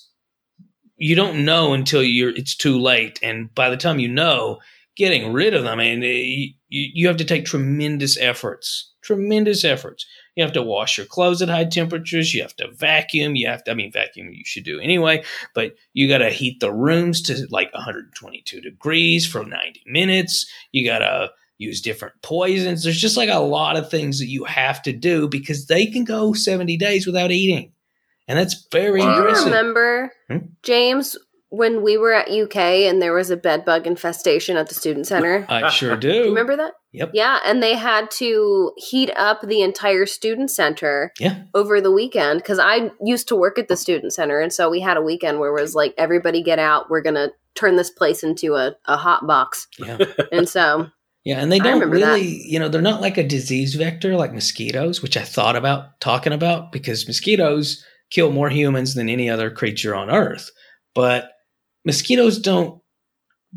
you 1.00 1.16
don't 1.16 1.44
know 1.46 1.74
until 1.74 2.04
you're 2.04 2.36
it's 2.36 2.56
too 2.56 2.80
late. 2.80 3.20
And 3.24 3.54
by 3.56 3.70
the 3.70 3.78
time 3.78 4.00
you 4.00 4.08
know 4.08 4.60
getting 4.96 5.32
rid 5.32 5.54
of 5.54 5.64
them 5.64 5.80
and 5.80 6.04
eh, 6.04 6.08
you, 6.08 6.54
you 6.70 7.08
have 7.08 7.18
to 7.18 7.26
take 7.26 7.46
tremendous 7.46 8.18
efforts 8.18 8.90
tremendous 9.02 9.64
efforts. 9.64 10.06
You 10.36 10.44
have 10.44 10.54
to 10.54 10.62
wash 10.62 10.98
your 10.98 11.08
clothes 11.08 11.42
at 11.42 11.50
high 11.50 11.66
temperatures. 11.66 12.34
You 12.34 12.44
have 12.44 12.56
to 12.58 12.72
vacuum. 12.72 13.36
You 13.36 13.48
have 13.48 13.64
to 13.64 13.72
i 13.72 13.74
mean 13.74 13.92
vacuum 13.92 14.30
you 14.32 14.44
should 14.46 14.64
do 14.64 14.80
anyway 14.80 15.24
but 15.56 15.74
you 15.94 16.08
got 16.08 16.20
to 16.20 16.30
heat 16.30 16.60
the 16.60 16.72
rooms 16.72 17.22
to 17.24 17.48
like 17.50 17.74
122 17.74 18.62
degrees 18.62 19.26
for 19.26 19.44
90 19.44 19.84
minutes. 19.88 20.46
You 20.72 20.86
got 20.86 21.00
to 21.00 21.32
use 21.58 21.82
different 21.82 22.16
poisons. 22.22 22.84
There's 22.84 23.02
just 23.02 23.18
like 23.18 23.30
a 23.30 23.40
lot 23.40 23.76
of 23.76 23.90
things 23.90 24.20
that 24.20 24.28
you 24.28 24.46
have 24.46 24.82
to 24.84 24.94
do 24.94 25.28
because 25.28 25.66
they 25.66 25.86
can 25.88 26.04
go 26.04 26.34
70 26.34 26.78
days 26.78 27.06
without 27.06 27.32
eating 27.32 27.74
and 28.30 28.40
that's 28.40 28.66
very 28.72 29.02
Do 29.02 29.08
you 29.08 29.26
remember, 29.46 30.12
Hmm? 30.30 30.38
James, 30.64 31.18
when 31.50 31.82
we 31.82 31.98
were 31.98 32.14
at 32.14 32.30
UK 32.30 32.56
and 32.88 33.02
there 33.02 33.12
was 33.14 33.32
a 33.32 33.36
bed 33.38 33.66
bug 33.66 33.88
infestation 33.88 34.56
at 34.56 34.70
the 34.70 34.76
student 34.76 35.08
center? 35.08 35.46
I 35.50 35.68
sure 35.80 35.96
Do 35.98 36.12
do. 36.12 36.18
you 36.18 36.24
remember 36.26 36.56
that? 36.56 36.74
Yep. 36.92 37.12
Yeah, 37.14 37.40
and 37.44 37.62
they 37.62 37.76
had 37.76 38.10
to 38.12 38.72
heat 38.78 39.12
up 39.16 39.42
the 39.42 39.62
entire 39.62 40.06
student 40.06 40.50
center 40.52 41.12
Yeah. 41.20 41.44
over 41.54 41.82
the 41.82 41.92
weekend 41.92 42.40
because 42.40 42.60
I 42.60 42.92
used 43.04 43.28
to 43.30 43.36
work 43.36 43.60
at 43.60 43.68
the 43.68 43.76
student 43.76 44.14
center, 44.14 44.40
and 44.40 44.54
so 44.54 44.70
we 44.70 44.80
had 44.80 44.96
a 44.98 45.02
weekend 45.02 45.40
where 45.40 45.50
it 45.56 45.60
was 45.62 45.76
like 45.76 45.94
everybody 45.98 46.42
get 46.44 46.60
out, 46.60 46.90
we're 46.90 47.02
gonna 47.02 47.30
turn 47.56 47.76
this 47.76 47.90
place 47.90 48.24
into 48.24 48.56
a, 48.56 48.76
a 48.86 48.96
hot 48.98 49.26
box, 49.28 49.68
Yeah. 49.80 49.98
and 50.32 50.48
so 50.48 50.88
Yeah. 51.26 51.40
And 51.42 51.52
they 51.52 51.60
I 51.60 51.64
don't 51.64 51.74
remember 51.74 52.00
that. 52.00 52.14
really, 52.14 52.42
you 52.46 52.58
know, 52.60 52.70
they're 52.70 52.82
not 52.82 53.02
like 53.02 53.18
a 53.18 53.28
disease 53.28 53.74
vector 53.76 54.16
like 54.16 54.34
mosquitoes, 54.34 55.02
which 55.02 55.18
I 55.18 55.24
thought 55.24 55.56
about 55.56 56.00
talking 56.00 56.32
about 56.34 56.72
because 56.72 57.08
mosquitoes 57.08 57.84
kill 58.10 58.32
more 58.32 58.50
humans 58.50 58.96
than 58.96 59.10
any 59.10 59.30
other 59.30 59.52
creature 59.52 59.96
on 59.96 60.10
Earth. 60.10 60.52
But 60.96 61.32
mosquitoes 61.86 62.40
don't 62.40 62.82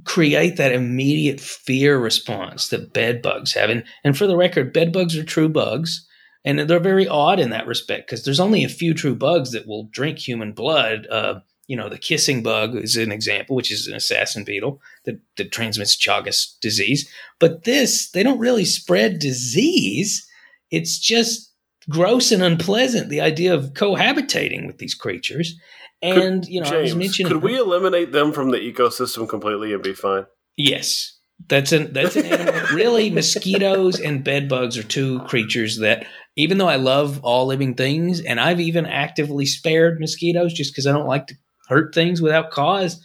create 0.05 0.57
that 0.57 0.73
immediate 0.73 1.41
fear 1.41 1.99
response 1.99 2.69
that 2.69 2.93
bed 2.93 3.21
bugs 3.23 3.53
have. 3.53 3.71
And, 3.71 3.85
and 4.05 4.17
for 4.17 4.27
the 4.27 4.37
record, 4.37 4.73
bed 4.73 4.93
bugs 4.93 5.17
are 5.17 5.25
true 5.25 5.49
bugs. 5.49 6.07
And 6.45 6.59
they're 6.59 6.81
very 6.81 7.07
odd 7.07 7.39
in 7.39 7.51
that 7.51 7.69
respect 7.69 8.09
because 8.09 8.25
there's 8.25 8.41
only 8.41 8.65
a 8.65 8.69
few 8.69 8.95
true 8.95 9.15
bugs 9.15 9.53
that 9.53 9.67
will 9.67 9.85
drink 9.93 10.19
human 10.19 10.53
blood. 10.53 11.07
Uh, 11.09 11.41
you 11.69 11.77
know, 11.77 11.89
the 11.89 11.99
kissing 11.99 12.43
bug 12.43 12.75
is 12.75 12.97
an 12.97 13.13
example, 13.13 13.55
which 13.55 13.71
is 13.71 13.87
an 13.87 13.95
assassin 13.95 14.43
beetle 14.43 14.81
that, 15.05 15.21
that 15.37 15.53
transmits 15.53 15.97
Chagas 15.97 16.59
disease. 16.61 17.09
But 17.39 17.63
this, 17.65 18.11
they 18.11 18.25
don't 18.25 18.41
really 18.41 18.65
spread 18.65 19.21
disease. 19.21 20.27
It's 20.73 20.99
just 20.99 21.52
gross 21.89 22.33
and 22.33 22.43
unpleasant. 22.43 23.09
The 23.09 23.21
idea 23.21 23.55
of 23.55 23.73
cohabitating 23.75 24.67
with 24.67 24.79
these 24.79 24.95
creatures, 24.95 25.59
and 26.01 26.47
you 26.47 26.61
know, 26.61 26.69
I 26.69 26.83
was 26.83 26.95
mentioning. 26.95 27.33
could 27.33 27.43
we 27.43 27.59
eliminate 27.59 28.13
them 28.13 28.33
from 28.33 28.51
the 28.51 28.59
ecosystem 28.59 29.29
completely 29.29 29.73
and 29.73 29.83
be 29.83 29.95
fine? 29.95 30.27
Yes, 30.57 31.19
that's 31.49 31.73
an 31.73 31.93
that's 31.93 32.17
an 32.17 32.27
animal. 32.27 32.61
really, 32.73 33.11
mosquitoes 33.11 34.01
and 34.01 34.25
bed 34.25 34.49
bugs 34.49 34.77
are 34.77 34.83
two 34.83 35.21
creatures 35.21 35.79
that, 35.79 36.07
even 36.37 36.59
though 36.59 36.69
I 36.69 36.77
love 36.77 37.21
all 37.23 37.47
living 37.47 37.75
things, 37.75 38.21
and 38.21 38.41
I've 38.41 38.61
even 38.61 38.87
actively 38.87 39.47
spared 39.47 40.01
mosquitoes 40.01 40.53
just 40.53 40.73
because 40.73 40.87
I 40.87 40.93
don't 40.93 41.07
like 41.07 41.27
to 41.29 41.35
hurt 41.69 41.95
things 41.95 42.21
without 42.21 42.51
cause, 42.51 43.05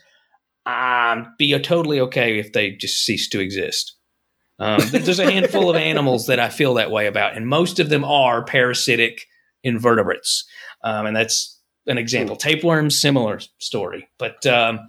um, 0.66 1.34
be 1.38 1.58
totally 1.60 2.00
okay 2.02 2.40
if 2.40 2.54
they 2.54 2.72
just 2.72 3.04
cease 3.04 3.30
to 3.30 3.40
exist. 3.40 3.97
Um, 4.60 4.82
there's 4.90 5.20
a 5.20 5.32
handful 5.32 5.70
of 5.70 5.76
animals 5.76 6.28
that 6.28 6.40
I 6.40 6.50
feel 6.50 6.76
that 6.76 6.92
way 6.92 7.08
about, 7.08 7.36
and 7.36 7.48
most 7.48 7.80
of 7.80 7.90
them 7.90 8.04
are 8.04 8.44
parasitic 8.44 9.28
invertebrates, 9.64 10.46
um, 10.84 11.06
and 11.06 11.16
that's 11.16 11.60
an 11.86 11.98
example. 11.98 12.36
Tapeworms, 12.36 13.00
similar 13.00 13.40
story, 13.60 14.10
but 14.18 14.46
um, 14.48 14.80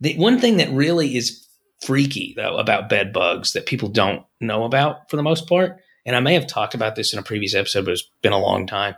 the 0.00 0.16
one 0.16 0.38
thing 0.38 0.58
that 0.58 0.70
really 0.70 1.16
is 1.16 1.46
freaky 1.84 2.34
though 2.36 2.56
about 2.56 2.88
bed 2.88 3.12
bugs 3.12 3.52
that 3.52 3.66
people 3.66 3.88
don't 3.88 4.24
know 4.40 4.64
about 4.64 5.10
for 5.10 5.16
the 5.16 5.22
most 5.22 5.48
part, 5.48 5.80
and 6.06 6.14
I 6.14 6.20
may 6.20 6.34
have 6.34 6.46
talked 6.46 6.74
about 6.74 6.94
this 6.94 7.12
in 7.12 7.18
a 7.18 7.24
previous 7.24 7.54
episode, 7.56 7.84
but 7.86 7.92
it's 7.92 8.08
been 8.22 8.32
a 8.32 8.38
long 8.38 8.68
time, 8.68 8.94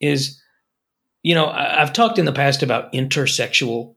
is 0.00 0.40
you 1.24 1.34
know 1.34 1.46
I, 1.46 1.82
I've 1.82 1.92
talked 1.92 2.20
in 2.20 2.24
the 2.24 2.32
past 2.32 2.62
about 2.62 2.92
intersexual 2.92 3.95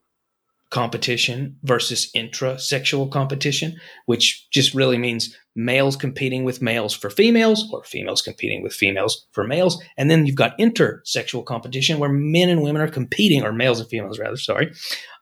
competition 0.69 1.57
versus 1.63 2.11
intra 2.13 2.59
sexual 2.59 3.07
competition, 3.07 3.75
which 4.05 4.47
just 4.51 4.73
really 4.73 4.97
means 4.97 5.35
males 5.55 5.95
competing 5.95 6.43
with 6.43 6.61
males 6.61 6.93
for 6.93 7.09
females 7.09 7.67
or 7.73 7.83
females 7.83 8.21
competing 8.21 8.61
with 8.61 8.73
females 8.73 9.27
for 9.31 9.45
males. 9.45 9.81
And 9.97 10.09
then 10.09 10.25
you've 10.25 10.35
got 10.35 10.57
intersexual 10.59 11.45
competition 11.45 11.99
where 11.99 12.11
men 12.11 12.49
and 12.49 12.61
women 12.61 12.81
are 12.81 12.87
competing, 12.87 13.43
or 13.43 13.51
males 13.51 13.79
and 13.79 13.89
females 13.89 14.19
rather, 14.19 14.37
sorry, 14.37 14.71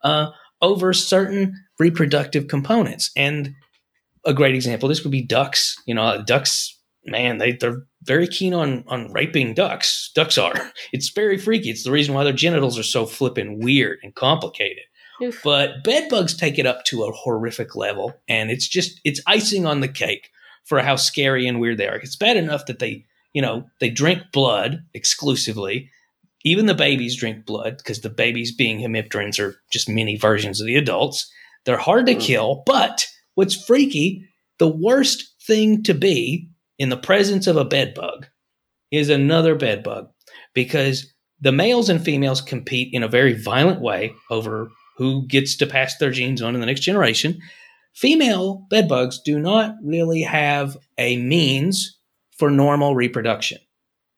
uh, 0.03 0.27
over 0.61 0.93
certain 0.93 1.53
reproductive 1.79 2.47
components. 2.47 3.11
And 3.15 3.53
a 4.25 4.33
great 4.33 4.55
example, 4.55 4.89
this 4.89 5.03
would 5.03 5.11
be 5.11 5.25
ducks. 5.25 5.75
You 5.85 5.95
know, 5.95 6.21
ducks, 6.25 6.77
man, 7.05 7.37
they, 7.37 7.53
they're 7.53 7.83
very 8.03 8.27
keen 8.27 8.53
on, 8.53 8.83
on 8.87 9.11
raping 9.13 9.53
ducks. 9.53 10.11
Ducks 10.13 10.37
are. 10.37 10.53
It's 10.93 11.09
very 11.09 11.37
freaky. 11.37 11.69
It's 11.69 11.83
the 11.83 11.91
reason 11.91 12.13
why 12.13 12.23
their 12.23 12.33
genitals 12.33 12.77
are 12.79 12.83
so 12.83 13.05
flippin' 13.05 13.59
weird 13.59 13.99
and 14.03 14.15
complicated. 14.15 14.83
Oof. 15.21 15.41
But 15.43 15.83
bed 15.83 16.09
bugs 16.09 16.35
take 16.35 16.59
it 16.59 16.65
up 16.65 16.83
to 16.85 17.03
a 17.03 17.11
horrific 17.11 17.75
level, 17.75 18.13
and 18.27 18.51
it's 18.51 18.67
just 18.67 18.99
it's 19.03 19.21
icing 19.27 19.65
on 19.65 19.79
the 19.81 19.87
cake 19.87 20.29
for 20.65 20.79
how 20.81 20.95
scary 20.95 21.47
and 21.47 21.59
weird 21.59 21.77
they 21.77 21.87
are. 21.87 21.95
It's 21.95 22.15
bad 22.15 22.37
enough 22.37 22.65
that 22.67 22.79
they, 22.79 23.05
you 23.33 23.41
know, 23.41 23.65
they 23.79 23.89
drink 23.89 24.21
blood 24.31 24.83
exclusively. 24.93 25.89
Even 26.43 26.65
the 26.67 26.75
babies 26.75 27.15
drink 27.15 27.45
blood 27.45 27.77
because 27.77 28.01
the 28.01 28.09
babies, 28.09 28.53
being 28.55 28.79
hemipterans, 28.79 29.39
are 29.39 29.55
just 29.71 29.89
mini 29.89 30.17
versions 30.17 30.61
of 30.61 30.67
the 30.67 30.75
adults. 30.75 31.31
They're 31.65 31.77
hard 31.77 32.05
to 32.05 32.15
Mm. 32.15 32.21
kill, 32.21 32.63
but 32.65 33.07
what's 33.35 33.55
freaky, 33.55 34.23
the 34.59 34.67
worst 34.67 35.33
thing 35.45 35.83
to 35.83 35.93
be 35.93 36.49
in 36.77 36.89
the 36.89 36.97
presence 36.97 37.47
of 37.47 37.57
a 37.57 37.65
bed 37.65 37.93
bug 37.93 38.27
is 38.91 39.09
another 39.09 39.55
bed 39.55 39.83
bug 39.83 40.09
because 40.53 41.11
the 41.41 41.51
males 41.51 41.89
and 41.89 42.03
females 42.03 42.41
compete 42.41 42.93
in 42.93 43.03
a 43.03 43.07
very 43.07 43.33
violent 43.33 43.81
way 43.81 44.13
over 44.29 44.69
who 44.97 45.25
gets 45.27 45.55
to 45.57 45.67
pass 45.67 45.97
their 45.97 46.11
genes 46.11 46.41
on 46.41 46.53
to 46.53 46.59
the 46.59 46.65
next 46.65 46.81
generation. 46.81 47.39
Female 47.93 48.65
bedbugs 48.69 49.19
do 49.23 49.39
not 49.39 49.75
really 49.83 50.21
have 50.21 50.77
a 50.97 51.17
means 51.17 51.97
for 52.37 52.49
normal 52.51 52.95
reproduction. 52.95 53.59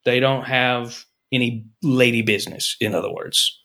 They 0.06 0.20
don't 0.20 0.46
have 0.46 1.06
any 1.32 1.66
lady 1.84 2.22
business, 2.22 2.76
in 2.80 2.96
other 2.96 3.14
words. 3.14 3.58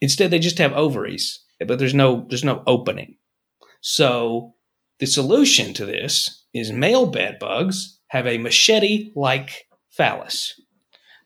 Instead, 0.00 0.30
they 0.30 0.38
just 0.38 0.58
have 0.58 0.72
ovaries, 0.74 1.42
but 1.66 1.78
there's 1.78 1.94
no 1.94 2.26
there's 2.28 2.44
no 2.44 2.62
opening. 2.66 3.16
So 3.80 4.54
the 4.98 5.06
solution 5.06 5.74
to 5.74 5.86
this 5.86 6.46
is 6.54 6.70
male 6.70 7.06
bedbugs 7.06 7.98
have 8.08 8.26
a 8.26 8.38
machete-like 8.38 9.66
phallus. 9.90 10.60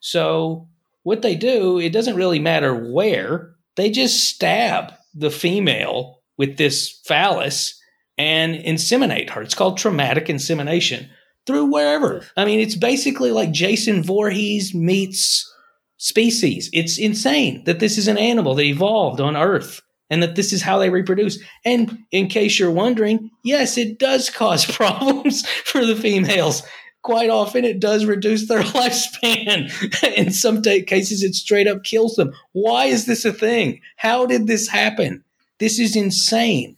So 0.00 0.68
what 1.02 1.22
they 1.22 1.34
do, 1.36 1.78
it 1.78 1.92
doesn't 1.92 2.16
really 2.16 2.38
matter 2.38 2.74
where, 2.92 3.54
they 3.76 3.90
just 3.90 4.24
stab 4.24 4.92
the 5.14 5.30
female 5.30 6.22
with 6.36 6.56
this 6.56 7.00
phallus 7.04 7.80
and 8.16 8.54
inseminate 8.54 9.30
her. 9.30 9.42
It's 9.42 9.54
called 9.54 9.78
traumatic 9.78 10.28
insemination 10.28 11.08
through 11.46 11.66
wherever. 11.66 12.24
I 12.36 12.44
mean, 12.44 12.60
it's 12.60 12.76
basically 12.76 13.30
like 13.30 13.52
Jason 13.52 14.02
Voorhees 14.02 14.74
meets 14.74 15.50
species. 15.96 16.70
It's 16.72 16.98
insane 16.98 17.64
that 17.64 17.80
this 17.80 17.98
is 17.98 18.08
an 18.08 18.18
animal 18.18 18.54
that 18.54 18.64
evolved 18.64 19.20
on 19.20 19.36
Earth 19.36 19.80
and 20.10 20.22
that 20.22 20.36
this 20.36 20.52
is 20.52 20.62
how 20.62 20.78
they 20.78 20.90
reproduce. 20.90 21.38
And 21.64 21.98
in 22.10 22.28
case 22.28 22.58
you're 22.58 22.70
wondering, 22.70 23.30
yes, 23.44 23.76
it 23.76 23.98
does 23.98 24.30
cause 24.30 24.64
problems 24.76 25.46
for 25.64 25.84
the 25.84 25.96
females. 25.96 26.62
Quite 27.02 27.30
often, 27.30 27.64
it 27.64 27.80
does 27.80 28.04
reduce 28.04 28.48
their 28.48 28.62
lifespan. 28.62 29.70
In 30.16 30.32
some 30.32 30.62
ta- 30.62 30.84
cases, 30.86 31.22
it 31.22 31.34
straight 31.34 31.68
up 31.68 31.84
kills 31.84 32.16
them. 32.16 32.32
Why 32.52 32.86
is 32.86 33.06
this 33.06 33.24
a 33.24 33.32
thing? 33.32 33.80
How 33.96 34.26
did 34.26 34.46
this 34.46 34.68
happen? 34.68 35.24
This 35.58 35.78
is 35.78 35.96
insane. 35.96 36.76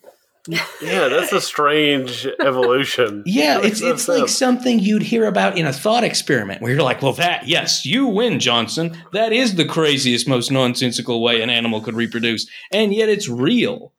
Yeah, 0.81 1.09
that's 1.09 1.33
a 1.33 1.41
strange 1.41 2.27
evolution. 2.41 3.23
Yeah, 3.31 3.61
it's 3.63 3.83
it's 3.83 4.09
like 4.09 4.29
something 4.29 4.79
you'd 4.79 5.03
hear 5.03 5.27
about 5.27 5.59
in 5.59 5.67
a 5.67 5.73
thought 5.73 6.03
experiment 6.03 6.63
where 6.63 6.73
you're 6.73 6.83
like, 6.83 7.03
well, 7.03 7.13
that 7.15 7.47
yes, 7.47 7.85
you 7.85 8.07
win, 8.07 8.41
Johnson. 8.41 8.97
That 9.13 9.33
is 9.33 9.55
the 9.55 9.67
craziest, 9.67 10.27
most 10.27 10.51
nonsensical 10.51 11.23
way 11.23 11.43
an 11.43 11.51
animal 11.51 11.81
could 11.81 11.95
reproduce, 11.95 12.49
and 12.73 12.93
yet 12.95 13.09
it's 13.09 13.29
real. 13.29 13.93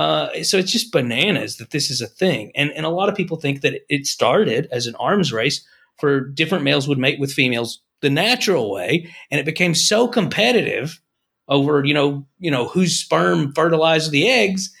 Uh, 0.00 0.42
so 0.42 0.56
it's 0.56 0.72
just 0.72 0.92
bananas 0.92 1.58
that 1.58 1.72
this 1.72 1.90
is 1.90 2.00
a 2.00 2.06
thing, 2.06 2.50
and 2.54 2.70
and 2.70 2.86
a 2.86 2.88
lot 2.88 3.10
of 3.10 3.14
people 3.14 3.36
think 3.36 3.60
that 3.60 3.82
it 3.90 4.06
started 4.06 4.66
as 4.72 4.86
an 4.86 4.94
arms 4.94 5.30
race 5.30 5.62
for 5.98 6.20
different 6.20 6.64
males 6.64 6.88
would 6.88 6.96
mate 6.96 7.20
with 7.20 7.30
females 7.30 7.82
the 8.00 8.08
natural 8.08 8.72
way, 8.72 9.06
and 9.30 9.38
it 9.38 9.44
became 9.44 9.74
so 9.74 10.08
competitive 10.08 11.02
over 11.48 11.84
you 11.84 11.92
know 11.92 12.26
you 12.38 12.50
know 12.50 12.66
whose 12.66 12.98
sperm 12.98 13.52
fertilized 13.52 14.10
the 14.10 14.26
eggs 14.26 14.74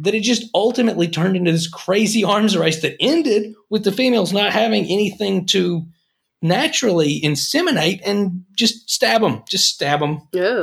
that 0.00 0.12
it 0.12 0.24
just 0.24 0.50
ultimately 0.56 1.06
turned 1.06 1.36
into 1.36 1.52
this 1.52 1.68
crazy 1.68 2.24
arms 2.34 2.56
race 2.56 2.82
that 2.82 2.96
ended 2.98 3.54
with 3.70 3.84
the 3.84 3.92
females 3.92 4.32
not 4.32 4.50
having 4.50 4.86
anything 4.86 5.46
to 5.46 5.86
naturally 6.44 7.20
inseminate 7.22 8.00
and 8.04 8.44
just 8.54 8.88
stab 8.90 9.22
them, 9.22 9.42
just 9.48 9.64
stab 9.74 10.00
them. 10.00 10.20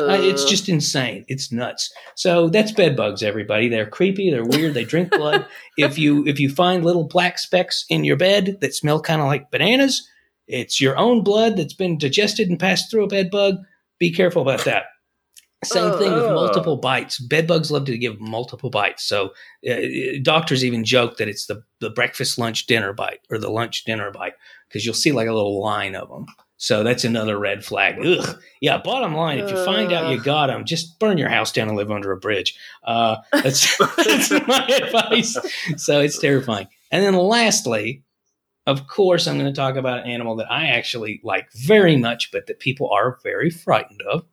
Uh, 0.10 0.18
it's 0.22 0.46
just 0.46 0.70
insane. 0.70 1.26
It's 1.28 1.52
nuts. 1.52 1.92
So 2.16 2.50
that's 2.50 2.72
bed 2.72 2.96
bugs, 2.96 3.24
everybody. 3.24 3.68
They're 3.68 3.90
creepy. 3.90 4.30
They're 4.30 4.46
weird. 4.46 4.76
They 4.76 4.86
drink 4.86 5.10
blood. 5.10 5.46
if 5.78 5.98
you 5.98 6.26
if 6.28 6.40
you 6.40 6.50
find 6.50 6.86
little 6.86 7.08
black 7.08 7.40
specks 7.40 7.84
in 7.90 8.04
your 8.04 8.16
bed 8.16 8.60
that 8.62 8.76
smell 8.76 9.02
kind 9.02 9.22
of 9.22 9.28
like 9.28 9.50
bananas, 9.50 10.08
it's 10.48 10.80
your 10.80 10.96
own 10.98 11.24
blood 11.24 11.58
that's 11.58 11.74
been 11.74 11.98
digested 11.98 12.48
and 12.48 12.60
passed 12.60 12.92
through 12.92 13.06
a 13.06 13.08
bed 13.08 13.32
bug. 13.32 13.56
Be 13.98 14.12
careful 14.12 14.44
about 14.44 14.64
that. 14.66 14.84
Same 15.64 15.96
thing 16.00 16.12
with 16.14 16.24
Oh. 16.24 16.34
multiple 16.34 16.78
bites. 16.78 17.20
Bed 17.20 17.46
bugs 17.46 17.70
love 17.72 17.86
to 17.86 17.98
give 17.98 18.20
multiple 18.20 18.72
bites. 18.72 19.04
So 19.04 19.32
uh, 19.70 19.76
doctors 20.24 20.66
even 20.66 20.84
joke 20.84 21.18
that 21.18 21.28
it's 21.28 21.46
the, 21.46 21.64
the 21.80 21.92
breakfast, 21.92 22.40
lunch, 22.40 22.66
dinner 22.66 22.94
bite 22.94 23.20
or 23.30 23.38
the 23.38 23.50
lunch, 23.52 23.84
dinner 23.84 24.10
bite 24.10 24.34
because 24.72 24.86
you'll 24.86 24.94
see 24.94 25.12
like 25.12 25.28
a 25.28 25.34
little 25.34 25.62
line 25.62 25.96
of 25.96 26.10
them. 26.10 26.26
So 26.58 26.84
that's 26.84 27.04
another 27.04 27.40
red 27.40 27.66
flag. 27.66 27.96
Ugh. 28.06 28.40
Yeah. 28.62 28.78
Bottom 28.78 29.16
line, 29.16 29.40
if 29.40 29.50
you 29.50 29.66
find 29.66 29.92
out 29.92 30.12
you 30.12 30.22
got 30.22 30.48
them, 30.48 30.64
just 30.64 31.00
burn 31.00 31.18
your 31.18 31.28
house 31.28 31.52
down 31.52 31.68
and 31.68 31.76
live 31.76 31.90
under 31.90 32.12
a 32.12 32.18
bridge. 32.18 32.56
Uh, 32.84 33.18
that's, 33.34 33.78
that's 33.98 34.30
my 34.48 34.66
advice. 34.84 35.38
So 35.78 36.02
it's 36.02 36.20
terrifying. 36.20 36.68
And 36.92 37.04
then 37.04 37.16
lastly, 37.16 38.04
of 38.68 38.88
course, 38.88 39.28
I'm 39.28 39.40
going 39.40 39.52
to 39.52 39.60
talk 39.60 39.76
about 39.76 40.00
an 40.00 40.12
animal 40.12 40.36
that 40.36 40.52
I 40.52 40.68
actually 40.68 41.20
like 41.24 41.52
very 41.54 41.98
much, 41.98 42.32
but 42.32 42.46
that 42.46 42.60
people 42.60 42.92
are 42.92 43.18
very 43.24 43.50
frightened 43.50 44.02
of, 44.04 44.26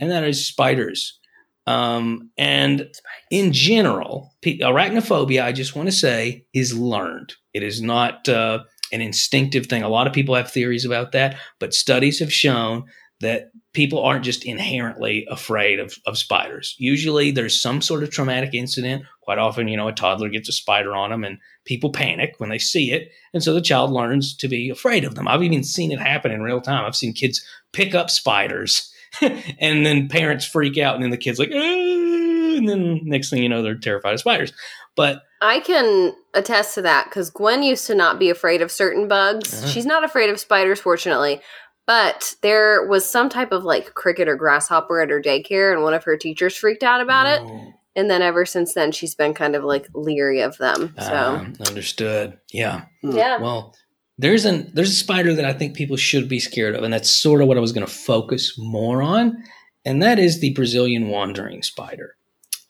and 0.00 0.10
that 0.10 0.24
is 0.24 0.44
spiders. 0.44 1.18
Um, 1.66 2.30
and 2.36 2.88
in 3.30 3.52
general, 3.52 4.34
arachnophobia, 4.44 5.44
I 5.44 5.52
just 5.52 5.76
want 5.76 5.88
to 5.88 5.94
say, 5.94 6.46
is 6.54 6.76
learned. 6.76 7.34
It 7.52 7.62
is 7.62 7.80
not 7.82 8.28
uh, 8.28 8.64
an 8.92 9.00
instinctive 9.00 9.66
thing. 9.66 9.82
A 9.82 9.88
lot 9.88 10.06
of 10.06 10.12
people 10.12 10.34
have 10.34 10.50
theories 10.50 10.84
about 10.84 11.12
that, 11.12 11.36
but 11.58 11.74
studies 11.74 12.18
have 12.20 12.32
shown 12.32 12.84
that 13.20 13.50
people 13.72 14.02
aren't 14.02 14.24
just 14.24 14.44
inherently 14.44 15.26
afraid 15.30 15.80
of, 15.80 15.94
of 16.06 16.16
spiders. 16.16 16.76
Usually 16.78 17.30
there's 17.30 17.60
some 17.60 17.80
sort 17.80 18.02
of 18.02 18.10
traumatic 18.10 18.54
incident. 18.54 19.04
Quite 19.22 19.38
often, 19.38 19.68
you 19.68 19.76
know, 19.76 19.88
a 19.88 19.92
toddler 19.92 20.28
gets 20.28 20.48
a 20.48 20.52
spider 20.52 20.94
on 20.94 21.10
them 21.10 21.24
and 21.24 21.38
people 21.64 21.90
panic 21.90 22.34
when 22.38 22.48
they 22.48 22.58
see 22.58 22.92
it. 22.92 23.10
And 23.34 23.42
so 23.42 23.54
the 23.54 23.60
child 23.60 23.90
learns 23.90 24.36
to 24.36 24.48
be 24.48 24.70
afraid 24.70 25.04
of 25.04 25.16
them. 25.16 25.26
I've 25.26 25.42
even 25.42 25.64
seen 25.64 25.90
it 25.90 26.00
happen 26.00 26.30
in 26.30 26.42
real 26.42 26.60
time. 26.60 26.84
I've 26.84 26.96
seen 26.96 27.12
kids 27.12 27.44
pick 27.72 27.94
up 27.94 28.08
spiders 28.08 28.92
and 29.20 29.84
then 29.84 30.08
parents 30.08 30.46
freak 30.46 30.78
out 30.78 30.94
and 30.94 31.02
then 31.02 31.10
the 31.10 31.16
kid's 31.16 31.38
like, 31.38 31.50
"Ah," 31.52 31.58
and 31.58 32.68
then 32.68 33.00
next 33.04 33.30
thing 33.30 33.42
you 33.42 33.48
know, 33.48 33.62
they're 33.62 33.74
terrified 33.74 34.14
of 34.14 34.20
spiders. 34.20 34.52
But 34.98 35.22
I 35.40 35.60
can 35.60 36.12
attest 36.34 36.74
to 36.74 36.82
that 36.82 37.06
because 37.06 37.30
Gwen 37.30 37.62
used 37.62 37.86
to 37.86 37.94
not 37.94 38.18
be 38.18 38.28
afraid 38.28 38.60
of 38.60 38.70
certain 38.70 39.08
bugs. 39.08 39.54
Uh-huh. 39.54 39.68
She's 39.68 39.86
not 39.86 40.04
afraid 40.04 40.28
of 40.28 40.38
spiders, 40.38 40.80
fortunately, 40.80 41.40
But 41.86 42.34
there 42.42 42.86
was 42.86 43.08
some 43.08 43.30
type 43.30 43.50
of 43.50 43.64
like 43.64 43.94
cricket 43.94 44.28
or 44.28 44.36
grasshopper 44.36 45.00
at 45.00 45.08
her 45.08 45.22
daycare, 45.22 45.72
and 45.72 45.82
one 45.82 45.94
of 45.94 46.04
her 46.04 46.18
teachers 46.18 46.54
freaked 46.54 46.82
out 46.82 47.00
about 47.00 47.26
it. 47.26 47.40
Oh, 47.42 47.72
And 47.96 48.10
then 48.10 48.20
ever 48.20 48.44
since 48.44 48.74
then, 48.74 48.92
she's 48.92 49.14
been 49.14 49.32
kind 49.32 49.56
of 49.56 49.64
like 49.64 49.88
leery 49.94 50.42
of 50.42 50.58
them. 50.58 50.94
So, 50.98 51.14
um, 51.14 51.54
understood. 51.66 52.38
Yeah. 52.52 52.82
yeah. 53.02 53.38
Well, 53.40 53.74
there's 54.18 54.44
an 54.44 54.70
there's 54.74 54.90
a 54.90 54.94
spider 54.94 55.32
that 55.34 55.46
I 55.46 55.52
think 55.54 55.76
people 55.76 55.96
should 55.96 56.28
be 56.28 56.40
scared 56.40 56.74
of, 56.74 56.82
and 56.84 56.92
that's 56.92 57.10
sort 57.10 57.40
of 57.40 57.48
what 57.48 57.56
I 57.56 57.60
was 57.60 57.72
going 57.72 57.86
to 57.86 57.92
focus 57.92 58.54
more 58.58 59.00
on, 59.02 59.42
and 59.84 60.02
that 60.02 60.18
is 60.18 60.40
the 60.40 60.52
Brazilian 60.52 61.08
wandering 61.08 61.62
spider. 61.62 62.16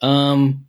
Um, 0.01 0.67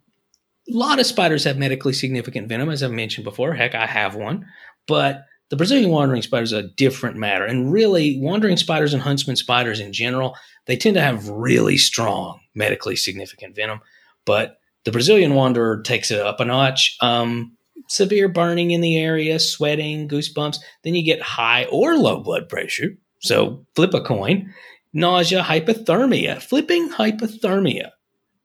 a 0.70 0.76
lot 0.76 0.98
of 0.98 1.06
spiders 1.06 1.44
have 1.44 1.58
medically 1.58 1.92
significant 1.92 2.48
venom, 2.48 2.70
as 2.70 2.82
I've 2.82 2.92
mentioned 2.92 3.24
before. 3.24 3.54
Heck, 3.54 3.74
I 3.74 3.86
have 3.86 4.14
one, 4.14 4.46
but 4.86 5.24
the 5.50 5.56
Brazilian 5.56 5.90
wandering 5.90 6.22
spider 6.22 6.44
is 6.44 6.52
a 6.52 6.68
different 6.76 7.16
matter. 7.16 7.44
And 7.44 7.72
really, 7.72 8.18
wandering 8.20 8.56
spiders 8.56 8.94
and 8.94 9.02
huntsman 9.02 9.36
spiders 9.36 9.80
in 9.80 9.92
general, 9.92 10.36
they 10.66 10.76
tend 10.76 10.94
to 10.94 11.00
have 11.00 11.28
really 11.28 11.76
strong 11.76 12.40
medically 12.54 12.96
significant 12.96 13.56
venom. 13.56 13.80
But 14.24 14.58
the 14.84 14.92
Brazilian 14.92 15.34
wanderer 15.34 15.82
takes 15.82 16.10
it 16.10 16.20
up 16.20 16.40
a 16.40 16.44
notch. 16.44 16.96
Um, 17.00 17.56
severe 17.88 18.28
burning 18.28 18.70
in 18.70 18.80
the 18.80 18.96
area, 18.98 19.38
sweating, 19.40 20.08
goosebumps. 20.08 20.58
Then 20.84 20.94
you 20.94 21.04
get 21.04 21.20
high 21.20 21.64
or 21.64 21.96
low 21.96 22.20
blood 22.22 22.48
pressure. 22.48 22.90
So 23.20 23.66
flip 23.74 23.92
a 23.92 24.00
coin. 24.00 24.54
Nausea, 24.92 25.42
hypothermia, 25.42 26.40
flipping 26.40 26.90
hypothermia. 26.90 27.90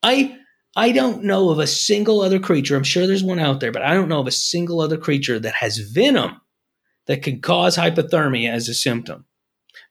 I 0.03 0.37
I 0.75 0.91
don't 0.91 1.23
know 1.23 1.49
of 1.49 1.59
a 1.59 1.67
single 1.67 2.21
other 2.21 2.39
creature. 2.39 2.75
I'm 2.75 2.83
sure 2.83 3.07
there's 3.07 3.23
one 3.23 3.39
out 3.39 3.59
there, 3.61 3.71
but 3.71 3.81
I 3.81 3.93
don't 3.93 4.09
know 4.09 4.19
of 4.19 4.27
a 4.27 4.31
single 4.31 4.81
other 4.81 4.97
creature 4.97 5.39
that 5.39 5.53
has 5.55 5.77
venom 5.77 6.41
that 7.07 7.23
can 7.23 7.39
cause 7.39 7.77
hypothermia 7.77 8.49
as 8.49 8.67
a 8.67 8.73
symptom. 8.73 9.25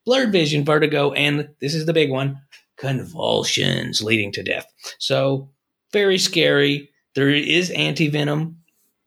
Blurred 0.05 0.33
vision, 0.33 0.65
vertigo, 0.65 1.13
and 1.13 1.49
this 1.61 1.75
is 1.75 1.87
the 1.87 1.93
big 1.93 2.11
one 2.11 2.41
convulsions 2.77 4.03
leading 4.03 4.33
to 4.33 4.43
death. 4.43 4.67
So, 4.99 5.51
very 5.93 6.19
scary. 6.19 6.91
There 7.15 7.31
is 7.31 7.71
antivenom. 7.71 8.57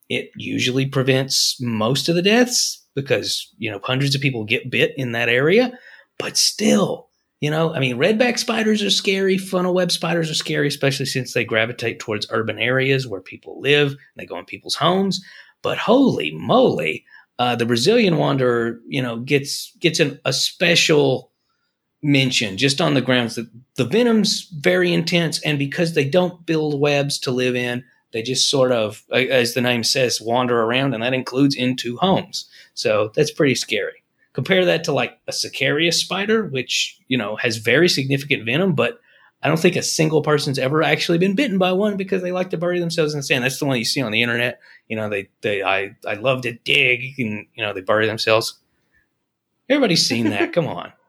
It 0.10 0.32
usually 0.38 0.86
prevents 0.86 1.58
most 1.60 2.08
of 2.08 2.16
the 2.16 2.22
deaths 2.22 2.86
because, 2.96 3.54
you 3.58 3.70
know, 3.70 3.80
hundreds 3.84 4.16
of 4.16 4.22
people 4.22 4.46
get 4.46 4.72
bit 4.72 4.94
in 4.98 5.12
that 5.12 5.30
area, 5.30 5.78
but 6.18 6.38
still, 6.38 7.07
you 7.40 7.52
know, 7.52 7.74
I 7.74 7.80
mean, 7.80 7.98
redback 7.98 8.40
spiders 8.40 8.82
are 8.82 8.90
scary. 8.90 9.38
Funnel 9.38 9.74
web 9.74 9.92
spiders 9.92 10.32
are 10.32 10.36
scary, 10.36 10.68
especially 10.68 11.06
since 11.06 11.34
they 11.34 11.46
gravitate 11.46 12.00
towards 12.00 12.28
urban 12.32 12.58
areas 12.58 13.08
where 13.08 13.22
people 13.22 13.62
live 13.62 13.96
they 14.16 14.26
go 14.26 14.40
in 14.40 14.46
people's 14.46 14.76
homes. 14.76 15.24
But 15.62 15.78
holy 15.78 16.32
moly, 16.32 17.06
uh, 17.40 17.56
the 17.56 17.66
Brazilian 17.66 18.18
wanderer, 18.18 18.80
you 18.88 19.02
know, 19.02 19.18
gets 19.18 19.76
gets 19.80 20.00
an, 20.00 20.20
a 20.26 20.34
special 20.34 21.32
mention 22.04 22.58
just 22.58 22.80
on 22.80 22.94
the 22.94 23.02
grounds 23.02 23.36
that 23.36 23.50
the 23.76 23.86
venom's 23.86 24.48
very 24.60 24.94
intense, 24.94 25.42
and 25.42 25.60
because 25.60 25.94
they 25.94 26.08
don't 26.08 26.46
build 26.46 26.80
webs 26.80 27.20
to 27.20 27.32
live 27.32 27.56
in, 27.56 27.84
they 28.14 28.22
just 28.22 28.50
sort 28.50 28.72
of, 28.72 29.04
as 29.12 29.54
the 29.54 29.62
name 29.62 29.84
says, 29.84 30.22
wander 30.22 30.62
around, 30.62 30.94
and 30.94 31.04
that 31.04 31.14
includes 31.14 31.56
into 31.56 31.98
homes. 31.98 32.50
So 32.74 33.12
that's 33.16 33.32
pretty 33.32 33.56
scary. 33.56 34.04
Compare 34.38 34.66
that 34.66 34.84
to 34.84 34.92
like 34.92 35.18
a 35.28 35.32
Sicarius 35.32 35.96
spider, 35.96 36.46
which 36.46 36.96
you 37.08 37.18
know 37.18 37.38
has 37.38 37.58
very 37.58 37.90
significant 37.90 38.46
venom, 38.46 38.76
but 38.76 39.00
I 39.42 39.48
don't 39.48 39.58
think 39.60 39.76
a 39.76 39.82
single 39.82 40.22
person's 40.22 40.60
ever 40.60 40.84
actually 40.84 41.18
been 41.18 41.34
bitten 41.34 41.58
by 41.58 41.72
one 41.72 41.98
because 41.98 42.22
they 42.22 42.32
like 42.32 42.52
to 42.52 42.58
bury 42.58 42.80
themselves 42.80 43.16
in 43.16 43.20
the 43.20 43.24
sand. 43.24 43.44
That's 43.44 43.58
the 43.58 43.66
one 43.66 43.80
you 43.80 43.84
see 43.84 44.00
on 44.00 44.12
the 44.12 44.22
internet. 44.22 44.60
You 44.90 44.96
know, 44.96 45.10
they 45.10 45.30
they 45.42 45.64
I 45.64 45.96
I 46.08 46.14
love 46.14 46.44
to 46.44 46.52
dig, 46.54 47.18
and 47.18 47.48
you 47.56 47.64
know 47.66 47.74
they 47.74 47.82
bury 47.82 48.06
themselves. 48.06 48.60
Everybody's 49.70 50.06
seen 50.06 50.30
that. 50.30 50.54
Come 50.54 50.68
on. 50.68 50.94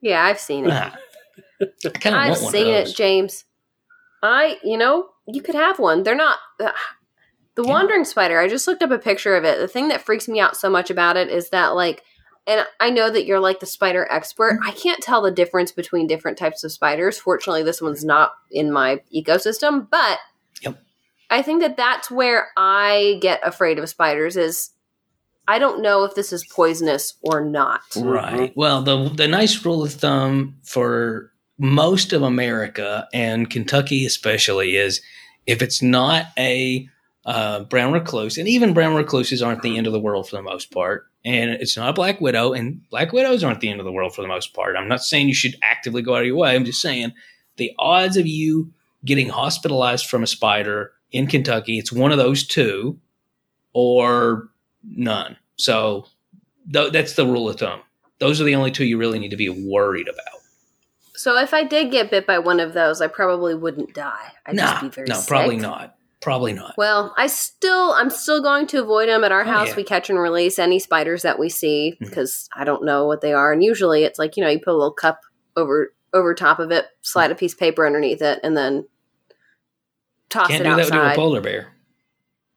Yeah, 0.00 0.22
I've 0.22 0.38
seen 0.38 0.66
it. 0.66 0.70
Ah. 0.72 0.94
I 1.60 1.88
kind 1.88 2.14
of 2.14 2.20
I've 2.22 2.30
want 2.32 2.42
one 2.44 2.52
seen 2.52 2.66
of 2.68 2.86
it. 2.86 2.94
James. 2.94 3.44
I, 4.22 4.58
you 4.62 4.76
know, 4.78 5.08
you 5.26 5.42
could 5.42 5.56
have 5.56 5.80
one. 5.80 6.04
They're 6.04 6.14
not. 6.14 6.38
ugh. 6.60 6.72
the 7.56 7.64
Yeah. 7.64 7.68
wandering 7.70 8.04
spider, 8.04 8.38
I 8.38 8.46
just 8.46 8.68
looked 8.68 8.84
up 8.84 8.92
a 8.92 8.98
picture 8.98 9.34
of 9.36 9.42
it. 9.44 9.58
The 9.58 9.66
thing 9.66 9.88
that 9.88 10.02
freaks 10.02 10.28
me 10.28 10.38
out 10.38 10.56
so 10.56 10.70
much 10.70 10.88
about 10.90 11.16
it 11.16 11.30
is 11.30 11.48
that, 11.50 11.70
like, 11.74 12.04
and 12.48 12.66
I 12.80 12.90
know 12.90 13.10
that 13.10 13.26
you're 13.26 13.38
like 13.38 13.60
the 13.60 13.66
spider 13.66 14.10
expert. 14.10 14.58
I 14.64 14.72
can't 14.72 15.02
tell 15.02 15.22
the 15.22 15.30
difference 15.30 15.70
between 15.70 16.06
different 16.06 16.38
types 16.38 16.64
of 16.64 16.72
spiders. 16.72 17.18
Fortunately, 17.18 17.62
this 17.62 17.82
one's 17.82 18.04
not 18.04 18.32
in 18.50 18.72
my 18.72 19.02
ecosystem, 19.14 19.88
but 19.88 20.18
Yep. 20.62 20.82
I 21.30 21.42
think 21.42 21.60
that 21.60 21.76
that's 21.76 22.10
where 22.10 22.48
I 22.56 23.18
get 23.20 23.46
afraid 23.46 23.78
of 23.78 23.88
spiders 23.88 24.36
is 24.36 24.70
I 25.46 25.58
don't 25.58 25.82
know 25.82 26.04
if 26.04 26.14
this 26.14 26.32
is 26.32 26.44
poisonous 26.44 27.14
or 27.22 27.42
not. 27.42 27.80
Right. 27.96 28.52
Well, 28.56 28.82
the 28.82 29.08
the 29.08 29.28
nice 29.28 29.64
rule 29.64 29.84
of 29.84 29.92
thumb 29.92 30.56
for 30.62 31.32
most 31.58 32.12
of 32.12 32.22
America 32.22 33.08
and 33.12 33.48
Kentucky 33.50 34.06
especially 34.06 34.76
is 34.76 35.00
if 35.46 35.62
it's 35.62 35.82
not 35.82 36.26
a 36.38 36.88
uh, 37.24 37.64
brown 37.64 37.92
recluse, 37.92 38.38
and 38.38 38.48
even 38.48 38.72
brown 38.72 38.94
recluses 38.94 39.42
aren't 39.42 39.62
the 39.62 39.76
end 39.76 39.86
of 39.86 39.92
the 39.92 40.00
world 40.00 40.28
for 40.28 40.36
the 40.36 40.42
most 40.42 40.70
part, 40.70 41.06
and 41.28 41.50
it's 41.50 41.76
not 41.76 41.90
a 41.90 41.92
black 41.92 42.22
widow, 42.22 42.54
and 42.54 42.88
black 42.88 43.12
widows 43.12 43.44
aren't 43.44 43.60
the 43.60 43.68
end 43.68 43.80
of 43.80 43.84
the 43.84 43.92
world 43.92 44.14
for 44.14 44.22
the 44.22 44.28
most 44.28 44.54
part. 44.54 44.76
I'm 44.76 44.88
not 44.88 45.02
saying 45.02 45.28
you 45.28 45.34
should 45.34 45.56
actively 45.62 46.00
go 46.00 46.14
out 46.14 46.22
of 46.22 46.26
your 46.26 46.36
way. 46.36 46.54
I'm 46.54 46.64
just 46.64 46.80
saying 46.80 47.12
the 47.58 47.70
odds 47.78 48.16
of 48.16 48.26
you 48.26 48.72
getting 49.04 49.28
hospitalized 49.28 50.06
from 50.06 50.22
a 50.22 50.26
spider 50.26 50.92
in 51.12 51.26
Kentucky, 51.26 51.78
it's 51.78 51.92
one 51.92 52.12
of 52.12 52.18
those 52.18 52.46
two, 52.46 52.98
or 53.74 54.48
none. 54.82 55.36
So 55.56 56.06
th- 56.72 56.92
that's 56.92 57.12
the 57.12 57.26
rule 57.26 57.50
of 57.50 57.58
thumb. 57.58 57.80
Those 58.20 58.40
are 58.40 58.44
the 58.44 58.54
only 58.54 58.70
two 58.70 58.86
you 58.86 58.96
really 58.96 59.18
need 59.18 59.30
to 59.30 59.36
be 59.36 59.50
worried 59.50 60.08
about. 60.08 60.40
So 61.14 61.36
if 61.36 61.52
I 61.52 61.62
did 61.62 61.90
get 61.90 62.10
bit 62.10 62.26
by 62.26 62.38
one 62.38 62.58
of 62.58 62.72
those, 62.72 63.02
I 63.02 63.06
probably 63.06 63.54
wouldn't 63.54 63.92
die. 63.92 64.32
I'd 64.46 64.56
nah, 64.56 64.70
just 64.70 64.82
be 64.82 64.88
very 64.88 65.08
no, 65.08 65.16
sick. 65.16 65.28
probably 65.28 65.56
not. 65.56 65.97
Probably 66.20 66.52
not. 66.52 66.74
Well, 66.76 67.14
I 67.16 67.28
still, 67.28 67.92
I'm 67.92 68.10
still 68.10 68.42
going 68.42 68.66
to 68.68 68.82
avoid 68.82 69.08
them 69.08 69.22
at 69.22 69.30
our 69.30 69.42
Oh, 69.42 69.50
house. 69.50 69.68
yeah. 69.68 69.76
We 69.76 69.84
catch 69.84 70.10
and 70.10 70.18
release 70.18 70.58
any 70.58 70.80
spiders 70.80 71.22
that 71.22 71.38
we 71.38 71.48
see 71.48 71.92
mm-hmm. 71.94 72.04
because 72.04 72.48
I 72.54 72.64
don't 72.64 72.84
know 72.84 73.06
what 73.06 73.20
they 73.20 73.32
are. 73.32 73.52
And 73.52 73.62
usually, 73.62 74.02
it's 74.02 74.18
like 74.18 74.36
you 74.36 74.42
know, 74.42 74.50
you 74.50 74.58
put 74.58 74.74
a 74.74 74.76
little 74.76 74.92
cup 74.92 75.20
over 75.56 75.92
over 76.12 76.34
top 76.34 76.58
of 76.58 76.70
it, 76.72 76.86
slide 77.02 77.30
a 77.30 77.34
piece 77.34 77.52
of 77.52 77.58
paper 77.60 77.86
underneath 77.86 78.22
it, 78.22 78.40
and 78.42 78.56
then 78.56 78.86
toss 80.28 80.48
Can't 80.48 80.62
it 80.62 80.64
do 80.64 80.76
that 80.76 80.76
with 80.76 81.12
a 81.12 81.14
polar 81.14 81.40
bear. 81.40 81.74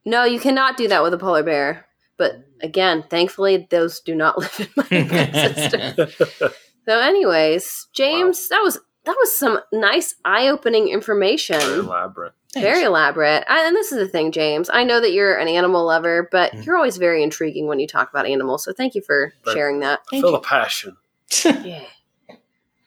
no, 0.05 0.23
you 0.23 0.39
cannot 0.39 0.77
do 0.77 0.87
that 0.87 1.03
with 1.03 1.13
a 1.13 1.17
polar 1.17 1.43
bear. 1.43 1.85
But 2.17 2.33
mm. 2.33 2.43
again, 2.63 3.03
thankfully, 3.09 3.67
those 3.69 3.99
do 3.99 4.15
not 4.15 4.37
live 4.39 4.59
in 4.59 4.67
my 4.75 4.83
ecosystem. 4.85 6.53
so, 6.87 6.99
anyways, 6.99 7.87
James, 7.93 8.47
that 8.49 8.61
was 8.63 8.79
that 9.05 9.15
was 9.19 9.35
some 9.37 9.59
nice 9.73 10.15
eye-opening 10.25 10.87
information. 10.89 11.59
Very 11.59 11.79
elaborate. 11.79 12.33
Very 12.53 12.83
elaborate. 12.83 13.45
I, 13.47 13.65
and 13.65 13.75
this 13.75 13.91
is 13.93 13.97
the 13.97 14.07
thing, 14.07 14.31
James. 14.33 14.69
I 14.73 14.83
know 14.83 14.99
that 14.99 15.13
you're 15.13 15.37
an 15.37 15.47
animal 15.47 15.85
lover, 15.85 16.27
but 16.31 16.51
Mm. 16.51 16.65
you're 16.65 16.75
always 16.75 16.97
very 16.97 17.23
intriguing 17.23 17.67
when 17.67 17.79
you 17.79 17.87
talk 17.87 18.09
about 18.09 18.25
animals. 18.25 18.63
So 18.65 18.73
thank 18.73 18.93
you 18.93 19.01
for 19.01 19.33
Thank 19.45 19.55
sharing 19.55 19.79
that. 19.79 20.01
I 20.11 20.19
feel 20.21 20.31
the 20.33 20.39
passion. 20.39 20.97
Yeah. 21.63 21.83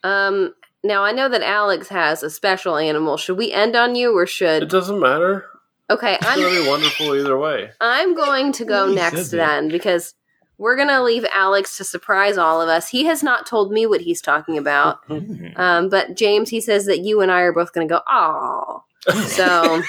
Um. 0.02 0.54
Now 0.82 1.02
I 1.02 1.12
know 1.12 1.28
that 1.30 1.40
Alex 1.42 1.88
has 1.88 2.22
a 2.22 2.28
special 2.28 2.76
animal. 2.76 3.16
Should 3.16 3.38
we 3.38 3.52
end 3.52 3.74
on 3.74 3.94
you, 3.94 4.14
or 4.16 4.26
should 4.26 4.62
It 4.64 4.68
doesn't 4.68 5.00
matter. 5.00 5.46
Okay, 5.88 6.18
I'm. 6.20 6.38
be 6.38 6.68
wonderful 6.68 7.14
either 7.14 7.38
way. 7.38 7.70
I'm 7.80 8.14
going 8.14 8.52
to 8.52 8.64
go 8.66 8.86
next 8.92 9.30
then 9.30 9.68
because 9.68 10.14
we're 10.58 10.76
gonna 10.76 11.02
leave 11.02 11.24
Alex 11.32 11.78
to 11.78 11.84
surprise 11.84 12.36
all 12.36 12.60
of 12.60 12.68
us. 12.68 12.88
He 12.88 13.04
has 13.06 13.22
not 13.22 13.46
told 13.46 13.72
me 13.72 13.86
what 13.86 14.02
he's 14.02 14.20
talking 14.20 14.58
about. 14.58 14.98
Um. 15.56 15.88
But 15.88 16.16
James, 16.16 16.50
he 16.50 16.60
says 16.60 16.84
that 16.84 17.00
you 17.00 17.22
and 17.22 17.30
I 17.32 17.40
are 17.40 17.52
both 17.52 17.72
gonna 17.72 17.86
go. 17.86 18.00
Oh. 18.06 18.84
So 19.26 19.82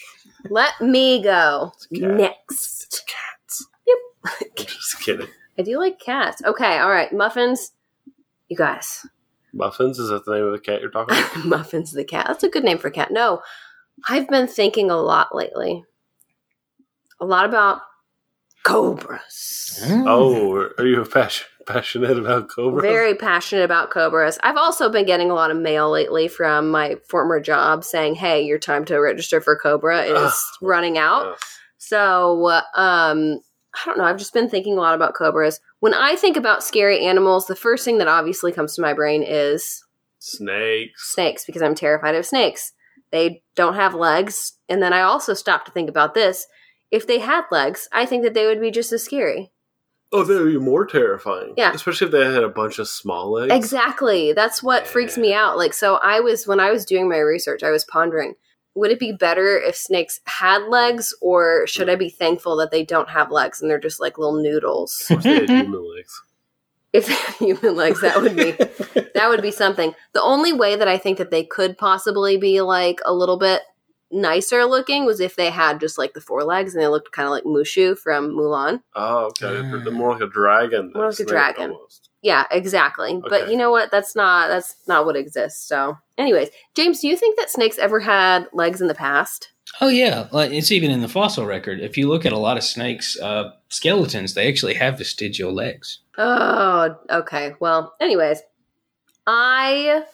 let 0.50 0.80
me 0.80 1.22
go 1.22 1.72
It's 1.90 2.00
cat. 2.00 2.10
next. 2.14 2.84
It's 2.84 3.00
cats. 3.00 3.66
Yep. 3.86 4.56
Just 4.66 5.00
kidding. 5.00 5.28
I 5.58 5.62
do 5.62 5.78
like 5.78 5.98
cats. 6.00 6.42
Okay, 6.44 6.78
all 6.78 6.90
right. 6.90 7.12
Muffins, 7.12 7.72
you 8.48 8.56
guys. 8.56 9.04
Muffins 9.52 9.98
is 9.98 10.10
that 10.10 10.24
the 10.24 10.34
name 10.34 10.44
of 10.44 10.52
the 10.52 10.60
cat 10.60 10.80
you're 10.80 10.90
talking 10.90 11.16
about? 11.18 11.36
Muffins 11.44 11.92
the 11.92 12.04
cat. 12.04 12.26
That's 12.28 12.44
a 12.44 12.48
good 12.48 12.64
name 12.64 12.78
for 12.78 12.88
a 12.88 12.92
cat. 12.92 13.10
No, 13.10 13.42
I've 14.08 14.28
been 14.28 14.46
thinking 14.46 14.90
a 14.90 14.96
lot 14.96 15.34
lately. 15.34 15.84
A 17.20 17.26
lot 17.26 17.44
about 17.46 17.80
cobras. 18.62 19.80
Mm. 19.84 20.04
oh, 20.06 20.70
are 20.78 20.86
you 20.86 21.02
a 21.02 21.06
passion, 21.06 21.46
passionate 21.72 22.18
about 22.18 22.48
cobras? 22.48 22.82
Very 22.82 23.14
passionate 23.14 23.64
about 23.64 23.90
cobras. 23.90 24.38
I've 24.42 24.56
also 24.56 24.88
been 24.88 25.06
getting 25.06 25.30
a 25.30 25.34
lot 25.34 25.50
of 25.50 25.56
mail 25.56 25.90
lately 25.90 26.28
from 26.28 26.70
my 26.70 26.96
former 27.08 27.40
job 27.40 27.84
saying, 27.84 28.14
"Hey, 28.16 28.42
your 28.42 28.58
time 28.58 28.84
to 28.86 28.98
register 28.98 29.40
for 29.40 29.56
Cobra 29.56 30.02
is 30.02 30.16
Ugh. 30.16 30.32
running 30.62 30.98
out." 30.98 31.26
Yes. 31.30 31.40
So, 31.78 32.48
um, 32.74 33.40
I 33.74 33.86
don't 33.86 33.98
know. 33.98 34.04
I've 34.04 34.18
just 34.18 34.34
been 34.34 34.48
thinking 34.48 34.76
a 34.76 34.80
lot 34.80 34.94
about 34.94 35.14
cobras. 35.14 35.60
When 35.78 35.94
I 35.94 36.16
think 36.16 36.36
about 36.36 36.64
scary 36.64 37.04
animals, 37.06 37.46
the 37.46 37.56
first 37.56 37.84
thing 37.84 37.98
that 37.98 38.08
obviously 38.08 38.52
comes 38.52 38.74
to 38.74 38.82
my 38.82 38.92
brain 38.92 39.22
is 39.22 39.84
Snakes. 40.18 41.12
snakes 41.14 41.44
because 41.44 41.62
I'm 41.62 41.74
terrified 41.74 42.14
of 42.14 42.26
snakes. 42.26 42.72
They 43.12 43.42
don't 43.56 43.74
have 43.74 43.94
legs. 43.94 44.54
And 44.68 44.82
then 44.82 44.92
I 44.92 45.00
also 45.02 45.34
stopped 45.34 45.66
to 45.66 45.72
think 45.72 45.88
about 45.88 46.14
this. 46.14 46.46
If 46.90 47.06
they 47.06 47.20
had 47.20 47.44
legs, 47.50 47.88
I 47.92 48.04
think 48.06 48.24
that 48.24 48.34
they 48.34 48.46
would 48.46 48.60
be 48.60 48.70
just 48.70 48.92
as 48.92 49.02
scary. 49.04 49.52
Oh, 50.12 50.24
that 50.24 50.42
would 50.42 50.52
be 50.52 50.58
more 50.58 50.86
terrifying. 50.86 51.54
Yeah. 51.56 51.72
Especially 51.72 52.06
if 52.06 52.12
they 52.12 52.24
had 52.24 52.42
a 52.42 52.48
bunch 52.48 52.78
of 52.78 52.88
small 52.88 53.30
legs. 53.30 53.54
Exactly. 53.54 54.32
That's 54.32 54.62
what 54.62 54.86
freaks 54.86 55.16
me 55.16 55.32
out. 55.32 55.56
Like, 55.56 55.72
so 55.72 55.96
I 56.02 56.18
was, 56.20 56.48
when 56.48 56.58
I 56.58 56.70
was 56.72 56.84
doing 56.84 57.08
my 57.08 57.18
research, 57.18 57.62
I 57.62 57.70
was 57.70 57.84
pondering 57.84 58.34
would 58.74 58.90
it 58.90 58.98
be 58.98 59.12
better 59.12 59.58
if 59.58 59.74
snakes 59.74 60.20
had 60.24 60.64
legs, 60.68 61.14
or 61.20 61.66
should 61.66 61.88
I 61.88 61.96
be 61.96 62.08
thankful 62.08 62.56
that 62.56 62.70
they 62.70 62.84
don't 62.84 63.10
have 63.10 63.30
legs 63.30 63.60
and 63.60 63.70
they're 63.70 63.80
just 63.80 64.00
like 64.00 64.18
little 64.18 64.40
noodles? 64.40 65.06
If 65.10 65.22
they 65.22 65.34
had 65.34 65.50
human 65.50 65.88
legs. 65.96 66.22
if 66.92 67.06
they 67.06 67.14
had 67.14 67.34
human 67.34 67.76
legs, 67.76 68.00
that 68.00 68.20
would 68.20 68.36
be 68.36 68.52
that 69.14 69.28
would 69.28 69.42
be 69.42 69.50
something. 69.50 69.94
The 70.12 70.22
only 70.22 70.52
way 70.52 70.76
that 70.76 70.88
I 70.88 70.98
think 70.98 71.18
that 71.18 71.30
they 71.30 71.44
could 71.44 71.78
possibly 71.78 72.36
be 72.36 72.60
like 72.60 73.00
a 73.04 73.12
little 73.12 73.38
bit 73.38 73.62
nicer 74.10 74.64
looking 74.64 75.04
was 75.04 75.20
if 75.20 75.36
they 75.36 75.50
had 75.50 75.80
just 75.80 75.98
like 75.98 76.14
the 76.14 76.20
four 76.20 76.42
legs 76.44 76.74
and 76.74 76.82
they 76.82 76.88
looked 76.88 77.12
kind 77.12 77.26
of 77.26 77.32
like 77.32 77.44
Mushu 77.44 77.96
from 77.96 78.30
Mulan. 78.30 78.82
Oh, 78.94 79.26
okay. 79.26 79.46
Mm. 79.46 79.84
They're 79.84 79.92
more 79.92 80.12
like 80.12 80.22
a 80.22 80.28
dragon. 80.28 80.92
More 80.94 81.10
like 81.10 81.20
a 81.20 81.24
dragon. 81.24 81.70
Almost. 81.70 82.10
Yeah, 82.22 82.46
exactly. 82.50 83.20
But 83.28 83.50
you 83.50 83.56
know 83.56 83.70
what? 83.70 83.90
That's 83.90 84.14
not 84.14 84.48
that's 84.48 84.76
not 84.86 85.06
what 85.06 85.16
exists. 85.16 85.66
So, 85.66 85.96
anyways, 86.18 86.50
James, 86.74 87.00
do 87.00 87.08
you 87.08 87.16
think 87.16 87.38
that 87.38 87.50
snakes 87.50 87.78
ever 87.78 88.00
had 88.00 88.46
legs 88.52 88.80
in 88.80 88.88
the 88.88 88.94
past? 88.94 89.52
Oh 89.80 89.88
yeah, 89.88 90.28
like 90.32 90.50
it's 90.50 90.72
even 90.72 90.90
in 90.90 91.00
the 91.00 91.08
fossil 91.08 91.46
record. 91.46 91.80
If 91.80 91.96
you 91.96 92.08
look 92.08 92.26
at 92.26 92.32
a 92.32 92.38
lot 92.38 92.56
of 92.56 92.64
snakes' 92.64 93.18
uh, 93.18 93.52
skeletons, 93.68 94.34
they 94.34 94.48
actually 94.48 94.74
have 94.74 94.98
vestigial 94.98 95.52
legs. 95.52 96.00
Oh, 96.18 96.96
okay. 97.08 97.54
Well, 97.60 97.94
anyways, 98.00 98.42
I 99.26 100.04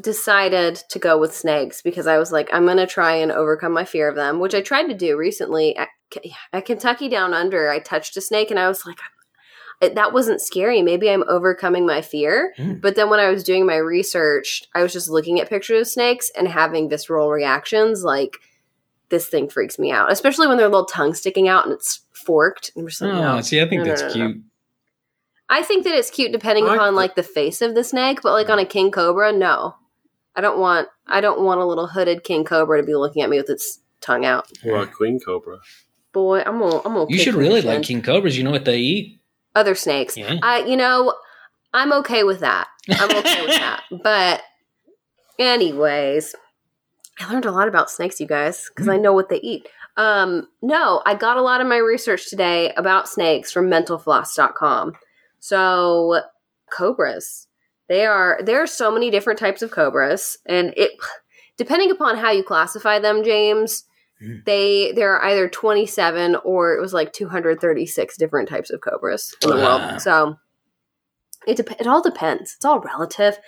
decided 0.00 0.76
to 0.90 0.98
go 0.98 1.18
with 1.18 1.34
snakes 1.34 1.82
because 1.82 2.06
I 2.06 2.18
was 2.18 2.30
like, 2.32 2.48
I'm 2.52 2.64
going 2.64 2.76
to 2.76 2.86
try 2.86 3.14
and 3.16 3.32
overcome 3.32 3.72
my 3.72 3.84
fear 3.84 4.08
of 4.08 4.14
them, 4.14 4.38
which 4.40 4.54
I 4.54 4.60
tried 4.60 4.86
to 4.88 4.94
do 4.94 5.16
recently 5.16 5.76
at, 5.76 5.88
at 6.52 6.64
Kentucky 6.66 7.08
Down 7.08 7.34
Under. 7.34 7.68
I 7.70 7.78
touched 7.80 8.16
a 8.16 8.20
snake 8.20 8.50
and 8.50 8.60
I 8.60 8.68
was 8.68 8.86
like, 8.86 8.98
it- 9.80 9.94
that 9.96 10.12
wasn't 10.12 10.40
scary. 10.40 10.82
Maybe 10.82 11.10
I'm 11.10 11.24
overcoming 11.28 11.86
my 11.86 12.00
fear. 12.02 12.52
Mm. 12.58 12.80
But 12.80 12.94
then 12.96 13.10
when 13.10 13.20
I 13.20 13.28
was 13.30 13.42
doing 13.44 13.66
my 13.66 13.76
research, 13.76 14.62
I 14.74 14.82
was 14.82 14.92
just 14.92 15.08
looking 15.08 15.40
at 15.40 15.48
pictures 15.48 15.80
of 15.88 15.92
snakes 15.92 16.30
and 16.36 16.48
having 16.48 16.88
visceral 16.88 17.30
reactions 17.30 18.02
like, 18.04 18.36
this 19.10 19.26
thing 19.26 19.48
freaks 19.48 19.78
me 19.78 19.90
out, 19.90 20.12
especially 20.12 20.46
when 20.46 20.58
their 20.58 20.68
little 20.68 20.84
tongue 20.84 21.14
sticking 21.14 21.48
out 21.48 21.64
and 21.64 21.72
it's 21.72 22.00
forked. 22.12 22.70
And 22.76 22.82
I'm 22.82 22.88
just 22.88 23.00
like, 23.00 23.12
Oh, 23.14 23.36
no. 23.36 23.40
see, 23.40 23.60
I 23.60 23.66
think 23.68 23.82
No, 23.84 23.88
that's 23.88 24.02
no, 24.02 24.12
cute. 24.12 24.42
I 25.48 25.62
think 25.62 25.84
that 25.84 25.94
it's 25.94 26.10
cute 26.10 26.30
depending 26.30 26.68
I 26.68 26.74
upon 26.74 26.92
the- 26.92 26.96
like 27.00 27.14
the 27.14 27.22
face 27.22 27.62
of 27.62 27.74
the 27.74 27.82
snake, 27.84 28.20
but 28.22 28.32
like 28.32 28.50
on 28.50 28.58
a 28.58 28.66
king 28.66 28.90
cobra, 28.90 29.32
no. 29.32 29.76
I 30.38 30.40
don't 30.40 30.60
want 30.60 30.86
I 31.08 31.20
don't 31.20 31.40
want 31.40 31.58
a 31.60 31.64
little 31.64 31.88
hooded 31.88 32.22
king 32.22 32.44
cobra 32.44 32.80
to 32.80 32.86
be 32.86 32.94
looking 32.94 33.22
at 33.22 33.28
me 33.28 33.38
with 33.38 33.50
its 33.50 33.80
tongue 34.00 34.24
out. 34.24 34.46
Or 34.64 34.82
a 34.82 34.86
queen 34.86 35.18
cobra. 35.18 35.58
Boy, 36.12 36.42
I'm 36.46 36.60
gonna 36.60 36.76
I'm 36.76 36.94
gonna 36.94 37.06
You 37.08 37.18
should 37.18 37.34
really 37.34 37.60
like 37.60 37.82
king 37.82 38.02
cobras. 38.02 38.38
You 38.38 38.44
know 38.44 38.52
what 38.52 38.64
they 38.64 38.78
eat? 38.78 39.20
other 39.56 39.74
snakes. 39.74 40.16
Yeah. 40.16 40.36
I 40.40 40.60
you 40.60 40.76
know, 40.76 41.12
I'm 41.74 41.92
okay 41.94 42.22
with 42.22 42.38
that. 42.38 42.68
I'm 42.88 43.10
okay 43.10 43.40
with 43.44 43.56
that. 43.56 43.82
But 44.04 44.42
anyways, 45.40 46.36
I 47.18 47.32
learned 47.32 47.44
a 47.46 47.50
lot 47.50 47.66
about 47.66 47.90
snakes, 47.90 48.20
you 48.20 48.28
guys, 48.28 48.68
because 48.68 48.86
I 48.86 48.96
know 48.96 49.12
what 49.12 49.30
they 49.30 49.40
eat. 49.40 49.66
Um, 49.96 50.46
no, 50.62 51.02
I 51.04 51.16
got 51.16 51.36
a 51.36 51.42
lot 51.42 51.60
of 51.60 51.66
my 51.66 51.78
research 51.78 52.30
today 52.30 52.72
about 52.76 53.08
snakes 53.08 53.50
from 53.50 53.68
mentalfloss.com. 53.68 54.92
So 55.40 56.20
cobras. 56.70 57.47
They 57.88 58.04
are 58.06 58.38
there 58.44 58.62
are 58.62 58.66
so 58.66 58.90
many 58.90 59.10
different 59.10 59.38
types 59.38 59.62
of 59.62 59.70
cobras, 59.70 60.38
and 60.46 60.74
it 60.76 60.92
depending 61.56 61.90
upon 61.90 62.16
how 62.16 62.30
you 62.30 62.42
classify 62.44 62.98
them, 62.98 63.22
James, 63.24 63.84
Mm. 64.22 64.44
they 64.46 64.90
there 64.92 65.14
are 65.14 65.24
either 65.26 65.48
27 65.48 66.34
or 66.44 66.74
it 66.74 66.80
was 66.80 66.92
like 66.92 67.12
236 67.12 68.16
different 68.16 68.48
types 68.48 68.68
of 68.70 68.80
cobras 68.80 69.32
in 69.42 69.50
the 69.50 69.56
Wow. 69.56 69.88
world. 69.88 70.00
So 70.00 70.36
it 71.46 71.56
dep- 71.56 71.80
it 71.80 71.86
all 71.86 72.02
depends. 72.02 72.54
It's 72.56 72.64
all 72.64 72.80
relative. 72.80 73.38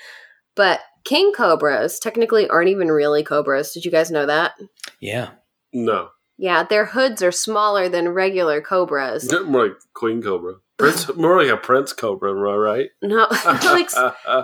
But 0.55 0.81
king 1.05 1.33
cobras 1.33 1.99
technically 1.99 2.49
aren't 2.49 2.69
even 2.69 2.89
really 2.91 3.25
cobras. 3.25 3.73
Did 3.73 3.85
you 3.85 3.91
guys 3.91 4.11
know 4.13 4.27
that? 4.27 4.53
Yeah. 5.01 5.31
No. 5.73 6.11
Yeah, 6.39 6.63
their 6.63 6.87
hoods 6.87 7.21
are 7.23 7.33
smaller 7.33 7.89
than 7.89 8.09
regular 8.11 8.61
cobras. 8.61 9.27
They're 9.29 9.43
more 9.45 9.65
like 9.69 9.77
queen 9.93 10.23
cobra. 10.23 10.55
Prince, 10.81 11.17
more 11.17 11.43
like 11.43 11.53
a 11.53 11.57
prince 11.57 11.93
cobra, 11.93 12.33
right? 12.33 12.91
No, 13.03 13.27
like 13.45 13.91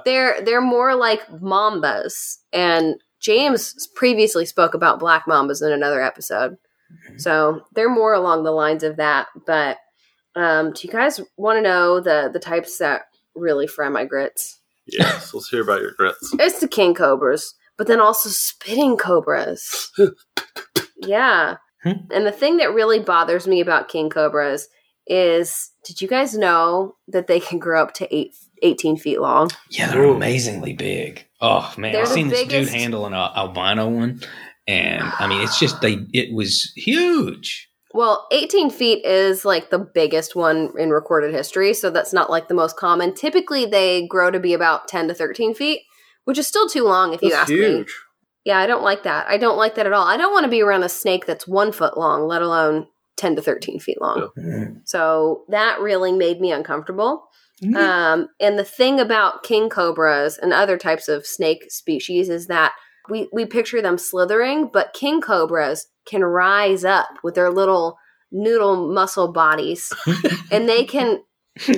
they're 0.05 0.41
they're 0.43 0.61
more 0.61 0.95
like 0.95 1.27
mambas. 1.29 2.37
And 2.53 2.97
James 3.21 3.89
previously 3.95 4.47
spoke 4.47 4.75
about 4.75 5.01
black 5.01 5.25
mambas 5.27 5.65
in 5.65 5.73
another 5.73 6.03
episode, 6.03 6.57
so 7.17 7.63
they're 7.75 7.91
more 7.91 8.15
along 8.15 8.45
the 8.45 8.53
lines 8.53 8.83
of 8.83 8.97
that. 8.97 9.29
But 9.47 9.79
um, 10.35 10.73
do 10.73 10.87
you 10.87 10.93
guys 10.93 11.21
want 11.37 11.57
to 11.59 11.63
know 11.63 12.01
the 12.01 12.31
the 12.33 12.39
types 12.39 12.79
that 12.79 13.03
really 13.35 13.67
fry 13.67 13.89
my 13.89 14.05
grits? 14.05 14.61
yes, 14.87 15.35
let's 15.35 15.49
hear 15.49 15.63
about 15.63 15.81
your 15.81 15.93
grits. 15.93 16.33
It's 16.39 16.61
the 16.61 16.69
king 16.69 16.95
cobras, 16.95 17.55
but 17.77 17.87
then 17.87 18.01
also 18.01 18.29
spitting 18.29 18.97
cobras. 18.97 19.91
yeah. 20.97 21.57
Hmm. 21.83 21.93
And 22.11 22.27
the 22.27 22.33
thing 22.33 22.57
that 22.59 22.73
really 22.73 23.01
bothers 23.01 23.47
me 23.47 23.61
about 23.61 23.89
king 23.89 24.11
cobras 24.11 24.69
is 25.07 25.71
did 25.85 26.03
you 26.03 26.09
guys 26.09 26.37
know 26.37 26.97
that 27.09 27.27
they 27.27 27.41
can 27.41 27.59
grow 27.59 27.83
up 27.83 27.95
to 27.95 28.15
eight, 28.15 28.35
18 28.63 28.97
feet 28.97 29.21
long? 29.21 29.51
Yeah, 29.71 29.91
they're 29.91 30.05
Ooh. 30.05 30.15
amazingly 30.15 30.73
big. 30.73 31.27
Oh 31.41 31.73
man, 31.77 31.93
They're 31.93 32.03
I've 32.03 32.09
the 32.09 32.15
seen 32.15 32.29
this 32.29 32.49
dude 32.49 32.69
handle 32.69 33.07
an 33.07 33.15
albino 33.15 33.89
one, 33.89 34.21
and 34.67 35.05
I 35.19 35.27
mean, 35.27 35.43
it's 35.43 35.59
just 35.59 35.81
they. 35.81 35.99
It 36.13 36.35
was 36.35 36.73
huge. 36.77 37.71
Well, 37.93 38.27
18 38.31 38.71
feet 38.71 39.05
is 39.07 39.45
like 39.45 39.71
the 39.71 39.79
biggest 39.79 40.37
one 40.37 40.73
in 40.79 40.91
recorded 40.91 41.33
history, 41.33 41.73
so 41.73 41.89
that's 41.91 42.13
not 42.13 42.31
like 42.31 42.49
the 42.49 42.55
most 42.55 42.77
common. 42.77 43.15
Typically, 43.15 43.65
they 43.65 44.07
grow 44.07 44.31
to 44.31 44.41
be 44.41 44.53
about 44.53 44.89
10 44.89 45.09
to 45.09 45.15
13 45.15 45.55
feet, 45.55 45.81
which 46.25 46.37
is 46.37 46.47
still 46.47 46.69
too 46.69 46.85
long 46.85 47.15
if 47.15 47.23
you 47.23 47.31
That's 47.31 47.51
ask 47.51 47.53
me. 47.53 47.87
Yeah, 48.45 48.59
I 48.59 48.67
don't 48.67 48.83
like 48.83 49.05
that. 49.05 49.27
I 49.29 49.39
don't 49.39 49.57
like 49.57 49.77
that 49.77 49.87
at 49.87 49.93
all. 49.93 50.07
I 50.07 50.17
don't 50.17 50.33
want 50.33 50.45
to 50.45 50.51
be 50.51 50.63
around 50.63 50.83
a 50.83 50.89
snake 50.89 51.27
that's 51.27 51.49
one 51.49 51.73
foot 51.73 51.97
long, 51.97 52.27
let 52.27 52.43
alone 52.43 52.87
10 53.17 53.37
to 53.37 53.43
13 53.43 53.81
feet 53.81 54.01
long. 54.01 54.29
Mm. 54.39 54.81
So 54.85 55.45
that 55.49 55.81
really 55.81 56.13
made 56.13 56.41
me 56.41 56.53
uncomfortable. 56.53 57.25
Mm. 57.63 57.77
Um, 57.77 58.29
and 58.39 58.59
the 58.59 58.65
thing 58.65 59.01
about 59.01 59.43
king 59.43 59.71
cobras 59.71 60.39
and 60.39 60.53
other 60.53 60.77
types 60.77 61.09
of 61.09 61.27
snake 61.27 61.71
species 61.71 62.29
is 62.29 62.47
that 62.49 62.73
we, 63.09 63.29
we 63.33 63.47
picture 63.47 63.81
them 63.81 63.99
slithering, 63.99 64.69
but 64.73 64.93
king 64.93 65.21
cobras 65.21 65.87
can 66.07 66.23
rise 66.23 66.85
up 66.85 67.09
with 67.23 67.35
their 67.35 67.51
little 67.51 67.99
noodle 68.31 68.93
muscle 68.93 69.33
bodies 69.33 69.93
and 70.51 70.69
they 70.69 70.85
can 70.85 71.23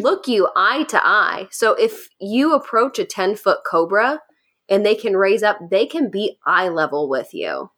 look 0.01 0.27
you 0.27 0.48
eye 0.57 0.85
to 0.85 1.01
eye. 1.07 1.46
So 1.51 1.74
if 1.74 2.09
you 2.20 2.55
approach 2.55 2.98
a 2.98 3.05
10 3.05 3.37
foot 3.37 3.59
cobra 3.68 4.20
and 4.68 4.85
they 4.85 4.94
can 4.94 5.16
raise 5.16 5.42
up, 5.42 5.59
they 5.70 5.87
can 5.87 6.11
be 6.11 6.38
eye 6.44 6.68
level 6.68 7.09
with 7.09 7.33
you. 7.33 7.70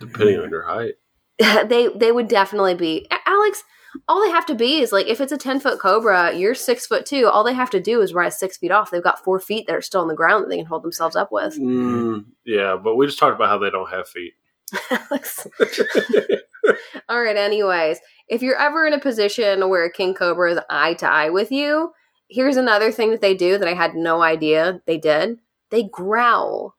Depending 0.00 0.40
on 0.40 0.50
your 0.50 0.64
height. 0.64 0.94
they 1.68 1.88
they 1.88 2.12
would 2.12 2.28
definitely 2.28 2.74
be 2.74 3.06
Alex. 3.26 3.64
All 4.06 4.22
they 4.22 4.30
have 4.30 4.46
to 4.46 4.54
be 4.54 4.80
is 4.80 4.92
like 4.92 5.06
if 5.06 5.20
it's 5.20 5.32
a 5.32 5.38
ten 5.38 5.60
foot 5.60 5.78
cobra, 5.78 6.34
you're 6.34 6.54
six 6.54 6.86
foot 6.86 7.06
two. 7.06 7.26
All 7.26 7.44
they 7.44 7.54
have 7.54 7.70
to 7.70 7.80
do 7.80 8.00
is 8.00 8.12
rise 8.12 8.38
six 8.38 8.56
feet 8.56 8.70
off. 8.70 8.90
They've 8.90 9.02
got 9.02 9.24
four 9.24 9.40
feet 9.40 9.66
that 9.66 9.76
are 9.76 9.82
still 9.82 10.02
on 10.02 10.08
the 10.08 10.14
ground 10.14 10.44
that 10.44 10.48
they 10.50 10.56
can 10.56 10.66
hold 10.66 10.82
themselves 10.82 11.16
up 11.16 11.32
with. 11.32 11.58
Mm, 11.58 12.26
yeah, 12.44 12.76
but 12.82 12.96
we 12.96 13.06
just 13.06 13.18
talked 13.18 13.34
about 13.34 13.48
how 13.48 13.58
they 13.58 13.70
don't 13.70 13.90
have 13.90 14.08
feet. 14.08 14.34
Alex. 14.90 15.46
All 17.08 17.22
right. 17.22 17.36
Anyways, 17.36 17.98
if 18.28 18.42
you're 18.42 18.58
ever 18.58 18.86
in 18.86 18.92
a 18.92 19.00
position 19.00 19.68
where 19.68 19.84
a 19.84 19.92
king 19.92 20.14
cobra 20.14 20.52
is 20.52 20.58
eye 20.68 20.94
to 20.94 21.10
eye 21.10 21.30
with 21.30 21.50
you, 21.50 21.92
here's 22.28 22.56
another 22.56 22.92
thing 22.92 23.10
that 23.10 23.20
they 23.20 23.34
do 23.34 23.58
that 23.58 23.68
I 23.68 23.74
had 23.74 23.94
no 23.94 24.22
idea 24.22 24.82
they 24.86 24.98
did. 24.98 25.38
They 25.70 25.84
growl. 25.84 26.74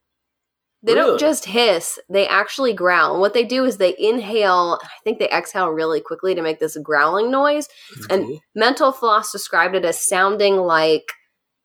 They 0.81 0.93
Really? 0.93 1.07
don't 1.11 1.19
just 1.19 1.45
hiss, 1.45 1.99
they 2.09 2.25
actually 2.27 2.73
growl. 2.73 3.11
And 3.13 3.19
what 3.21 3.33
they 3.33 3.43
do 3.43 3.65
is 3.65 3.77
they 3.77 3.95
inhale, 3.99 4.79
I 4.81 4.87
think 5.03 5.19
they 5.19 5.29
exhale 5.29 5.69
really 5.69 5.99
quickly 5.99 6.33
to 6.35 6.41
make 6.41 6.59
this 6.59 6.77
growling 6.81 7.29
noise. 7.31 7.67
And. 8.09 8.39
Mental 8.55 8.91
Floss 8.91 9.31
described 9.31 9.75
it 9.75 9.83
as 9.85 9.99
sounding 9.99 10.55
like 10.57 11.11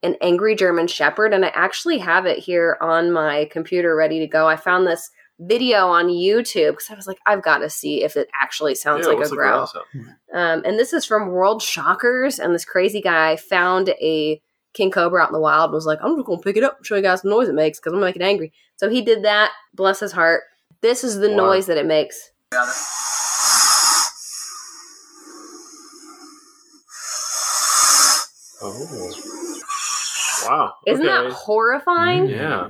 an 0.03 0.15
angry 0.21 0.55
German 0.55 0.87
Shepherd. 0.87 1.33
And 1.33 1.45
I 1.45 1.49
actually 1.49 1.97
have 1.99 2.25
it 2.25 2.39
here 2.39 2.77
on 2.81 3.11
my 3.11 3.47
computer 3.51 3.95
ready 3.95 4.19
to 4.19 4.27
go. 4.27 4.47
I 4.47 4.55
found 4.57 4.85
this 4.85 5.09
video 5.39 5.87
on 5.87 6.07
YouTube 6.07 6.71
because 6.71 6.89
I 6.89 6.95
was 6.95 7.07
like, 7.07 7.17
I've 7.25 7.41
got 7.43 7.57
to 7.59 7.69
see 7.69 8.03
if 8.03 8.15
it 8.15 8.29
actually 8.41 8.75
sounds 8.75 9.07
Yeah, 9.07 9.13
like 9.13 9.25
a 9.25 9.29
growl. 9.29 9.67
sound? 9.67 9.85
Um, 10.33 10.61
and 10.65 10.77
this 10.79 10.93
is 10.93 11.05
from 11.05 11.29
World 11.29 11.61
Shockers. 11.61 12.39
And 12.39 12.53
this 12.53 12.65
crazy 12.65 13.01
guy 13.01 13.35
found 13.35 13.89
a 13.89 14.41
king 14.75 14.91
cobra 14.91 15.21
out 15.23 15.29
in 15.29 15.33
the 15.33 15.39
wild 15.39 15.69
and 15.69 15.73
was 15.73 15.85
like, 15.87 15.99
I'm 16.03 16.15
just 16.15 16.25
going 16.27 16.39
to 16.39 16.43
pick 16.43 16.57
it 16.57 16.63
up 16.63 16.77
and 16.77 16.85
show 16.85 16.95
you 16.95 17.01
guys 17.01 17.21
the 17.23 17.29
noise 17.29 17.47
it 17.49 17.55
makes 17.55 17.79
because 17.79 17.93
I'm 17.93 17.99
going 17.99 18.13
to 18.13 18.19
make 18.19 18.23
it 18.23 18.29
angry. 18.29 18.53
So 18.75 18.89
he 18.89 19.01
did 19.01 19.23
that. 19.23 19.51
Bless 19.73 19.99
his 19.99 20.11
heart. 20.11 20.43
This 20.81 21.03
is 21.03 21.17
the 21.17 21.29
Wow. 21.29 21.35
noise 21.37 21.65
that 21.65 21.77
it 21.77 21.85
makes. 21.85 22.29
Oh. 28.61 29.11
Wow. 30.47 30.73
Isn't 30.85 31.05
okay. 31.05 31.27
that 31.27 31.31
horrifying? 31.33 32.29
Yeah. 32.29 32.69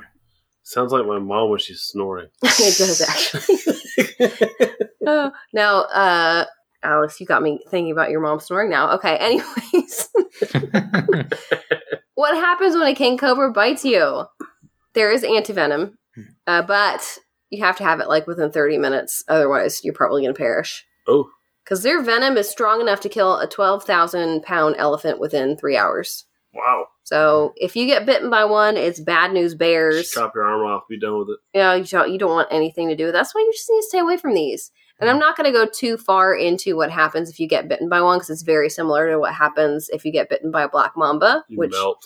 Sounds 0.64 0.92
like 0.92 1.06
my 1.06 1.20
mom 1.20 1.50
when 1.50 1.60
she's 1.60 1.82
snoring. 1.82 2.30
it 2.44 2.78
does 2.78 3.02
actually. 3.02 3.58
Oh, 5.08 5.32
now, 5.54 5.82
uh, 5.82 6.46
Alex, 6.82 7.20
you 7.22 7.28
got 7.28 7.44
me 7.44 7.60
thinking 7.70 7.92
about 7.92 8.10
your 8.10 8.22
mom 8.22 8.40
snoring 8.40 8.72
now. 8.72 8.92
Okay, 8.96 9.16
anyways. 9.18 10.10
what 12.16 12.36
happens 12.36 12.76
when 12.76 12.88
a 12.88 12.96
king 12.96 13.18
cobra 13.18 13.52
bites 13.52 13.86
you? 13.86 14.24
There 14.94 15.12
is 15.12 15.24
antivenom, 15.24 15.94
uh, 16.48 16.62
but 16.64 17.18
you 17.50 17.64
have 17.64 17.78
to 17.78 17.84
have 17.84 18.00
it 18.00 18.08
like 18.08 18.28
within 18.28 18.52
30 18.52 18.78
minutes. 18.78 19.24
Otherwise, 19.28 19.84
you're 19.84 19.94
probably 19.94 20.24
going 20.24 20.34
to 20.34 20.38
perish. 20.38 20.86
Oh, 21.08 21.30
Because 21.64 21.84
their 21.84 22.02
venom 22.02 22.38
is 22.38 22.50
strong 22.50 22.82
enough 22.82 23.02
to 23.02 23.10
kill 23.10 23.38
a 23.40 23.48
12,000 23.48 24.42
pound 24.44 24.76
elephant 24.78 25.20
within 25.20 25.58
three 25.58 25.78
hours. 25.78 26.26
wow. 26.54 26.88
So 27.04 27.54
if 27.56 27.76
you 27.76 27.86
get 27.86 28.08
bitten 28.08 28.32
by 28.32 28.46
one, 28.46 28.78
it's 28.78 29.00
bad 29.00 29.32
news 29.32 29.54
bears. 29.54 29.96
Just 30.02 30.14
chop 30.16 30.34
your 30.34 30.44
arm 30.44 30.62
off, 30.66 30.88
be 30.90 31.00
done 31.00 31.20
with 31.20 31.30
it. 31.30 31.38
Yeah, 31.54 31.76
you 31.76 31.84
don't, 31.84 32.12
you 32.12 32.18
don't 32.18 32.32
want 32.32 32.48
anything 32.50 32.88
to 32.90 32.96
do 32.96 33.04
with 33.06 33.10
it. 33.12 33.18
That's 33.18 33.36
why 33.36 33.42
you 33.42 33.52
just 33.54 33.70
need 33.70 33.82
to 33.82 33.88
stay 33.88 34.00
away 34.00 34.18
from 34.18 34.34
these. 34.34 34.72
And 35.00 35.10
I'm 35.10 35.20
not 35.20 35.36
going 35.36 35.46
to 35.46 35.58
go 35.58 35.66
too 35.72 35.98
far 35.98 36.34
into 36.34 36.78
what 36.78 36.90
happens 36.90 37.30
if 37.30 37.40
you 37.40 37.48
get 37.48 37.68
bitten 37.68 37.90
by 37.90 38.02
one 38.02 38.18
because 38.18 38.30
it's 38.30 38.44
very 38.44 38.70
similar 38.70 39.10
to 39.10 39.20
what 39.20 39.34
happens 39.34 39.90
if 39.90 40.06
you 40.06 40.12
get 40.12 40.30
bitten 40.30 40.52
by 40.52 40.64
a 40.64 40.70
black 40.70 40.94
mamba, 40.96 41.44
You 41.50 41.58
which 41.58 41.72
melt. 41.72 42.06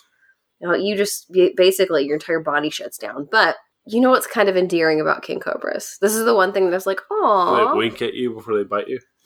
you 0.59 0.67
know 0.67 0.75
you 0.75 0.95
just 0.97 1.31
basically 1.55 2.05
your 2.05 2.15
entire 2.15 2.39
body 2.39 2.69
shuts 2.69 2.97
down. 2.97 3.27
But 3.31 3.57
you 3.85 3.99
know 4.01 4.09
what's 4.09 4.27
kind 4.27 4.49
of 4.49 4.57
endearing 4.57 4.99
about 4.99 5.23
king 5.23 5.39
cobras? 5.39 5.97
This 6.01 6.15
is 6.15 6.25
the 6.25 6.35
one 6.35 6.51
thing 6.51 6.69
that's 6.71 6.85
like, 6.85 6.99
oh, 7.11 7.71
They 7.73 7.77
wink 7.77 8.01
at 8.01 8.13
you 8.13 8.33
before 8.33 8.57
they 8.57 8.63
bite 8.63 8.87
you. 8.87 8.99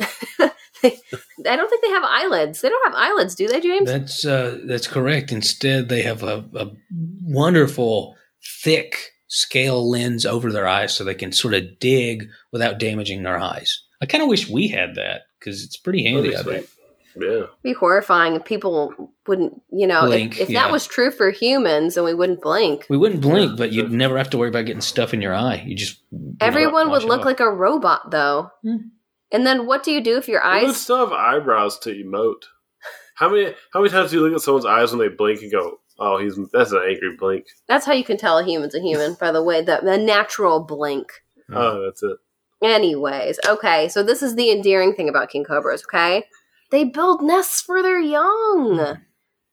I 0.86 1.56
don't 1.56 1.70
think 1.70 1.82
they 1.82 1.90
have 1.90 2.04
eyelids. 2.06 2.62
They 2.62 2.70
don't 2.70 2.86
have 2.94 2.96
eyelids, 2.96 3.36
do 3.36 3.48
they, 3.48 3.62
James? 3.62 3.90
That's 3.90 4.26
uh, 4.26 4.60
that's 4.66 4.88
correct. 4.88 5.32
Instead, 5.32 5.88
they 5.90 6.02
have 6.02 6.24
a, 6.24 6.46
a 6.56 6.72
wonderful, 7.24 8.16
thick 8.62 9.12
scale 9.34 9.90
lens 9.90 10.28
over 10.28 10.52
their 10.52 10.68
eyes, 10.68 10.94
so 10.94 11.04
they 11.04 11.16
can 11.16 11.32
sort 11.32 11.56
of 11.56 11.80
dig 11.80 12.30
without 12.52 12.78
damaging 12.78 13.24
their 13.24 13.40
eyes. 13.40 13.82
I 14.00 14.06
kind 14.06 14.22
of 14.22 14.30
wish 14.30 14.48
we 14.48 14.68
had 14.68 14.96
that 14.96 15.24
because 15.40 15.64
it's 15.64 15.76
pretty 15.76 16.04
handy. 16.04 16.32
That'd 16.32 16.48
I 16.48 16.52
think. 16.60 16.70
Yeah. 17.20 17.46
Be 17.64 17.74
horrifying 17.74 18.36
if 18.36 18.46
people 18.46 19.12
wouldn't, 19.28 19.62
you 19.72 19.88
know, 19.88 20.06
Blink, 20.06 20.36
if, 20.36 20.42
if 20.42 20.50
yeah. 20.50 20.64
that 20.64 20.72
was 20.72 20.86
true 20.86 21.12
for 21.12 21.32
humans, 21.32 21.98
and 21.98 22.06
we 22.06 22.14
wouldn't 22.14 22.42
blink. 22.42 22.86
We 22.90 22.98
wouldn't 22.98 23.22
blink, 23.22 23.52
Yeah, 23.52 23.56
but 23.58 23.72
you'd 23.72 23.92
never 23.92 24.18
have 24.18 24.30
to 24.32 24.38
worry 24.38 24.50
about 24.50 24.66
getting 24.66 24.82
stuff 24.82 25.14
in 25.14 25.22
your 25.22 25.34
eye. 25.34 25.64
You 25.66 25.76
just 25.76 26.00
you 26.12 26.20
know, 26.20 26.36
Everyone 26.40 26.90
wash 26.90 27.04
would 27.04 27.10
look 27.10 27.26
like 27.26 27.40
a 27.40 27.50
robot, 27.50 28.12
though. 28.12 28.52
Hmm. 28.64 28.78
And 29.32 29.48
then 29.48 29.66
what 29.66 29.84
do 29.84 29.92
you 29.92 30.02
do 30.02 30.18
if 30.18 30.28
your 30.28 30.44
eyes 30.44 30.62
You 30.62 30.68
would 30.68 30.76
still 30.76 30.98
have 30.98 31.12
eyebrows 31.12 31.80
to 31.80 31.90
emote. 31.90 32.44
How 33.16 33.30
many 33.30 33.54
how 33.72 33.82
many 33.82 33.92
times 33.92 34.12
do 34.12 34.18
you 34.18 34.24
look 34.24 34.34
at 34.34 34.42
someone's 34.42 34.66
eyes 34.66 34.92
when 34.92 35.00
they 35.00 35.16
blink 35.16 35.42
and 35.42 35.52
go, 35.52 35.80
"Oh, 36.00 36.18
he's 36.18 36.38
that's 36.52 36.72
an 36.72 36.82
angry 36.88 37.16
blink." 37.18 37.46
That's 37.68 37.86
how 37.86 37.94
you 37.94 38.04
can 38.04 38.18
tell 38.18 38.38
a 38.38 38.44
human's 38.44 38.76
a 38.76 38.80
human, 38.80 39.16
by 39.20 39.32
the 39.32 39.44
way, 39.44 39.62
the, 39.62 39.80
the 39.84 39.98
natural 39.98 40.60
blink. 40.60 41.12
Oh, 41.52 41.84
that's 41.84 42.04
it. 42.04 42.18
Anyways, 42.62 43.40
okay, 43.48 43.90
so 43.90 44.04
this 44.04 44.24
is 44.24 44.36
the 44.36 44.50
endearing 44.50 44.94
thing 44.94 45.10
about 45.10 45.30
king 45.30 45.44
cobras, 45.44 45.84
okay? 45.84 46.26
They 46.72 46.86
build 46.86 47.22
nests 47.22 47.62
for 47.62 47.84
their 47.84 48.00
young. 48.00 48.98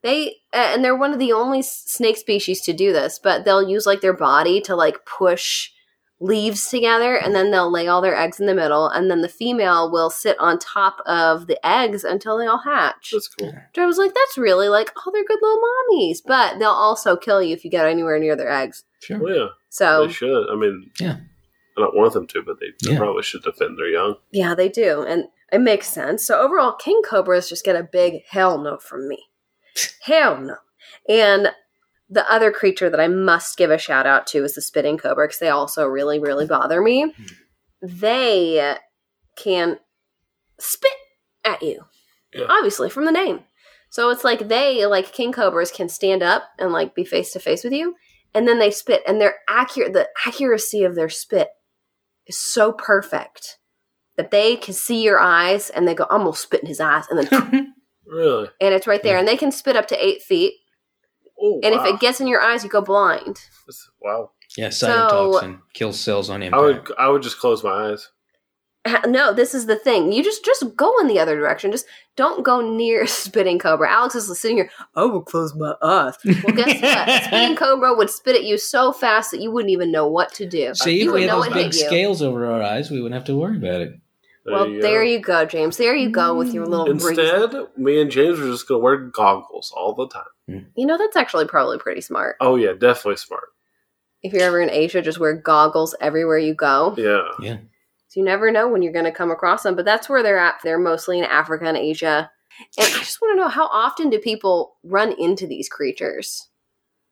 They 0.02 0.36
and 0.52 0.84
they're 0.84 0.96
one 0.96 1.12
of 1.12 1.18
the 1.18 1.32
only 1.32 1.60
snake 1.62 2.16
species 2.16 2.62
to 2.62 2.72
do 2.72 2.92
this, 2.92 3.18
but 3.22 3.44
they'll 3.44 3.68
use 3.68 3.84
like 3.84 4.00
their 4.00 4.16
body 4.16 4.60
to 4.62 4.74
like 4.74 5.04
push 5.04 5.70
leaves 6.22 6.68
together 6.68 7.16
and 7.16 7.34
then 7.34 7.50
they'll 7.50 7.70
lay 7.72 7.88
all 7.88 8.02
their 8.02 8.14
eggs 8.14 8.38
in 8.38 8.44
the 8.46 8.54
middle 8.54 8.86
and 8.88 9.10
then 9.10 9.22
the 9.22 9.28
female 9.28 9.90
will 9.90 10.10
sit 10.10 10.38
on 10.38 10.58
top 10.58 10.98
of 11.06 11.46
the 11.46 11.58
eggs 11.66 12.04
until 12.04 12.36
they 12.36 12.46
all 12.46 12.58
hatch. 12.62 13.10
That's 13.12 13.28
cool. 13.28 13.48
Which 13.48 13.78
I 13.78 13.86
was 13.86 13.96
like, 13.96 14.12
that's 14.12 14.36
really 14.38 14.68
like, 14.68 14.90
oh, 14.98 15.10
they're 15.12 15.24
good 15.24 15.38
little 15.40 15.58
mommies, 15.58 16.18
but 16.24 16.58
they'll 16.58 16.68
also 16.68 17.16
kill 17.16 17.42
you 17.42 17.54
if 17.54 17.64
you 17.64 17.70
get 17.70 17.86
anywhere 17.86 18.18
near 18.18 18.36
their 18.36 18.50
eggs. 18.50 18.84
Sure. 19.02 19.18
Well, 19.18 19.34
yeah, 19.34 19.46
So 19.70 20.06
they 20.06 20.12
should. 20.12 20.46
I 20.52 20.56
mean, 20.56 20.90
Yeah. 21.00 21.16
I 21.78 21.80
don't 21.80 21.96
want 21.96 22.12
them 22.12 22.26
to, 22.26 22.42
but 22.42 22.56
they, 22.60 22.66
they 22.84 22.92
Yeah. 22.92 22.98
probably 22.98 23.22
should 23.22 23.42
defend 23.42 23.78
their 23.78 23.88
young. 23.88 24.16
Yeah, 24.30 24.54
they 24.54 24.68
do. 24.68 25.02
And 25.02 25.24
it 25.50 25.60
makes 25.62 25.88
sense. 25.88 26.26
So 26.26 26.38
overall, 26.38 26.74
king 26.74 27.00
cobras 27.02 27.48
just 27.48 27.64
get 27.64 27.76
a 27.76 27.82
big 27.82 28.24
hell 28.28 28.58
no 28.58 28.76
from 28.76 29.08
me. 29.08 29.24
hell 30.02 30.38
no. 30.38 30.56
And 31.08 31.50
the 32.10 32.30
other 32.30 32.50
creature 32.50 32.90
that 32.90 33.00
I 33.00 33.06
must 33.08 33.56
give 33.56 33.70
a 33.70 33.78
shout 33.78 34.04
out 34.06 34.26
to 34.28 34.44
is 34.44 34.54
the 34.54 34.60
spitting 34.62 34.98
cobra 34.98 35.26
because 35.28 35.38
they 35.38 35.48
also 35.48 35.86
really, 35.86 36.18
really 36.18 36.46
bother 36.46 36.82
me. 36.82 37.02
Hmm. 37.16 37.24
They 37.82 38.76
can 39.36 39.78
spit 40.58 40.92
at 41.44 41.62
you, 41.62 41.84
Yeah. 42.34 42.46
obviously, 42.48 42.90
from 42.90 43.04
the 43.04 43.12
name. 43.12 43.40
So 43.90 44.10
it's 44.10 44.24
like 44.24 44.48
they, 44.48 44.84
like 44.86 45.12
king 45.12 45.32
cobras, 45.32 45.70
can 45.70 45.88
stand 45.88 46.22
up 46.22 46.44
and 46.58 46.72
like 46.72 46.94
be 46.94 47.04
face 47.04 47.32
to 47.32 47.40
face 47.40 47.64
with 47.64 47.72
you, 47.72 47.94
and 48.34 48.46
then 48.46 48.58
they 48.58 48.70
spit, 48.70 49.02
and 49.06 49.20
they're 49.20 49.38
accurate, 49.48 49.92
the 49.92 50.08
accuracy 50.26 50.84
of 50.84 50.94
their 50.94 51.08
spit 51.08 51.48
is 52.26 52.36
so 52.38 52.72
perfect 52.72 53.58
that 54.16 54.30
they 54.30 54.56
can 54.56 54.74
see 54.74 55.02
your 55.02 55.18
eyes 55.18 55.70
and 55.70 55.88
they 55.88 55.94
go, 55.94 56.06
I'm 56.10 56.20
gonna 56.22 56.34
spit 56.36 56.60
in 56.60 56.66
his 56.68 56.80
eyes, 56.80 57.04
and 57.10 57.26
then 57.26 57.74
Really? 58.06 58.48
and 58.60 58.74
it's 58.74 58.86
right 58.86 59.02
there, 59.02 59.14
hmm. 59.16 59.20
and 59.20 59.28
they 59.28 59.36
can 59.36 59.50
spit 59.52 59.76
up 59.76 59.88
to 59.88 60.04
eight 60.04 60.22
feet, 60.22 60.54
Oh, 61.42 61.60
and 61.62 61.74
wow. 61.74 61.84
if 61.84 61.94
it 61.94 62.00
gets 62.00 62.20
in 62.20 62.26
your 62.26 62.40
eyes, 62.40 62.62
you 62.64 62.70
go 62.70 62.80
blind. 62.82 63.40
Wow. 64.02 64.30
Yeah, 64.56 64.70
So- 64.70 64.88
cytotoxin 64.88 65.60
kills 65.74 65.98
cells 65.98 66.28
on 66.28 66.42
I 66.42 66.46
impact. 66.46 66.62
would 66.62 66.98
I 66.98 67.08
would 67.08 67.22
just 67.22 67.38
close 67.38 67.62
my 67.64 67.90
eyes. 67.90 68.08
No, 69.06 69.34
this 69.34 69.54
is 69.54 69.66
the 69.66 69.76
thing. 69.76 70.10
You 70.10 70.24
just 70.24 70.42
just 70.42 70.74
go 70.74 70.98
in 71.00 71.06
the 71.06 71.18
other 71.20 71.36
direction. 71.36 71.70
Just 71.70 71.84
don't 72.16 72.42
go 72.42 72.62
near 72.62 73.06
spitting 73.06 73.58
cobra. 73.58 73.90
Alex 73.90 74.14
is 74.14 74.38
sitting 74.38 74.56
here. 74.56 74.70
I 74.96 75.04
will 75.04 75.20
close 75.20 75.54
my 75.54 75.74
eyes. 75.82 76.14
Well, 76.24 76.56
guess 76.56 76.80
what? 76.80 77.24
spitting 77.24 77.56
cobra 77.56 77.94
would 77.94 78.08
spit 78.08 78.36
at 78.36 78.44
you 78.44 78.56
so 78.56 78.90
fast 78.90 79.32
that 79.32 79.40
you 79.42 79.50
wouldn't 79.50 79.70
even 79.70 79.92
know 79.92 80.06
what 80.08 80.32
to 80.34 80.46
do. 80.48 80.72
See, 80.74 80.98
you 80.98 81.00
if 81.02 81.06
we 81.08 81.12
would 81.12 81.20
had 81.22 81.26
know 81.28 81.42
those 81.42 81.48
it 81.48 81.54
big 81.54 81.74
scales 81.74 82.22
over 82.22 82.46
our 82.50 82.62
eyes, 82.62 82.90
we 82.90 83.02
wouldn't 83.02 83.18
have 83.18 83.26
to 83.26 83.36
worry 83.36 83.58
about 83.58 83.82
it. 83.82 83.92
There 84.50 84.58
Well, 84.58 84.68
you 84.68 84.82
there 84.82 85.04
you 85.04 85.20
go, 85.20 85.44
James. 85.44 85.76
There 85.76 85.94
you 85.94 86.10
go 86.10 86.34
with 86.34 86.52
your 86.52 86.66
little 86.66 86.86
breeze. 86.86 87.18
Instead, 87.18 87.54
me 87.76 88.00
and 88.00 88.10
James 88.10 88.40
are 88.40 88.50
just 88.50 88.68
gonna 88.68 88.80
wear 88.80 88.96
goggles 88.96 89.72
all 89.74 89.94
the 89.94 90.08
time. 90.08 90.66
You 90.76 90.86
know 90.86 90.98
that's 90.98 91.16
actually 91.16 91.46
probably 91.46 91.78
pretty 91.78 92.00
smart. 92.00 92.36
Oh 92.40 92.56
yeah, 92.56 92.72
definitely 92.72 93.16
smart. 93.16 93.48
If 94.22 94.32
you're 94.32 94.42
ever 94.42 94.60
in 94.60 94.70
Asia, 94.70 95.00
just 95.00 95.18
wear 95.18 95.34
goggles 95.34 95.94
everywhere 96.00 96.38
you 96.38 96.54
go. 96.54 96.94
Yeah, 96.96 97.28
Yeah. 97.40 97.58
So 98.08 98.18
you 98.18 98.26
never 98.26 98.50
know 98.50 98.68
when 98.68 98.82
you're 98.82 98.92
going 98.92 99.04
to 99.04 99.12
come 99.12 99.30
across 99.30 99.62
them. 99.62 99.76
But 99.76 99.84
that's 99.84 100.08
where 100.08 100.22
they're 100.22 100.38
at. 100.38 100.56
They're 100.64 100.80
mostly 100.80 101.18
in 101.18 101.24
Africa 101.24 101.66
and 101.66 101.76
Asia. 101.76 102.28
And 102.76 102.86
I 102.86 102.98
just 102.98 103.22
want 103.22 103.36
to 103.36 103.40
know 103.40 103.48
how 103.48 103.66
often 103.68 104.10
do 104.10 104.18
people 104.18 104.76
run 104.82 105.12
into 105.12 105.46
these 105.46 105.68
creatures? 105.68 106.48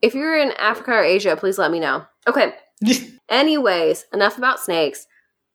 If 0.03 0.14
you're 0.14 0.36
in 0.36 0.51
Africa 0.53 0.91
or 0.91 1.03
Asia, 1.03 1.36
please 1.36 1.57
let 1.57 1.70
me 1.70 1.78
know. 1.78 2.05
Okay. 2.26 2.53
Anyways, 3.28 4.07
enough 4.12 4.39
about 4.39 4.59
snakes. 4.61 5.07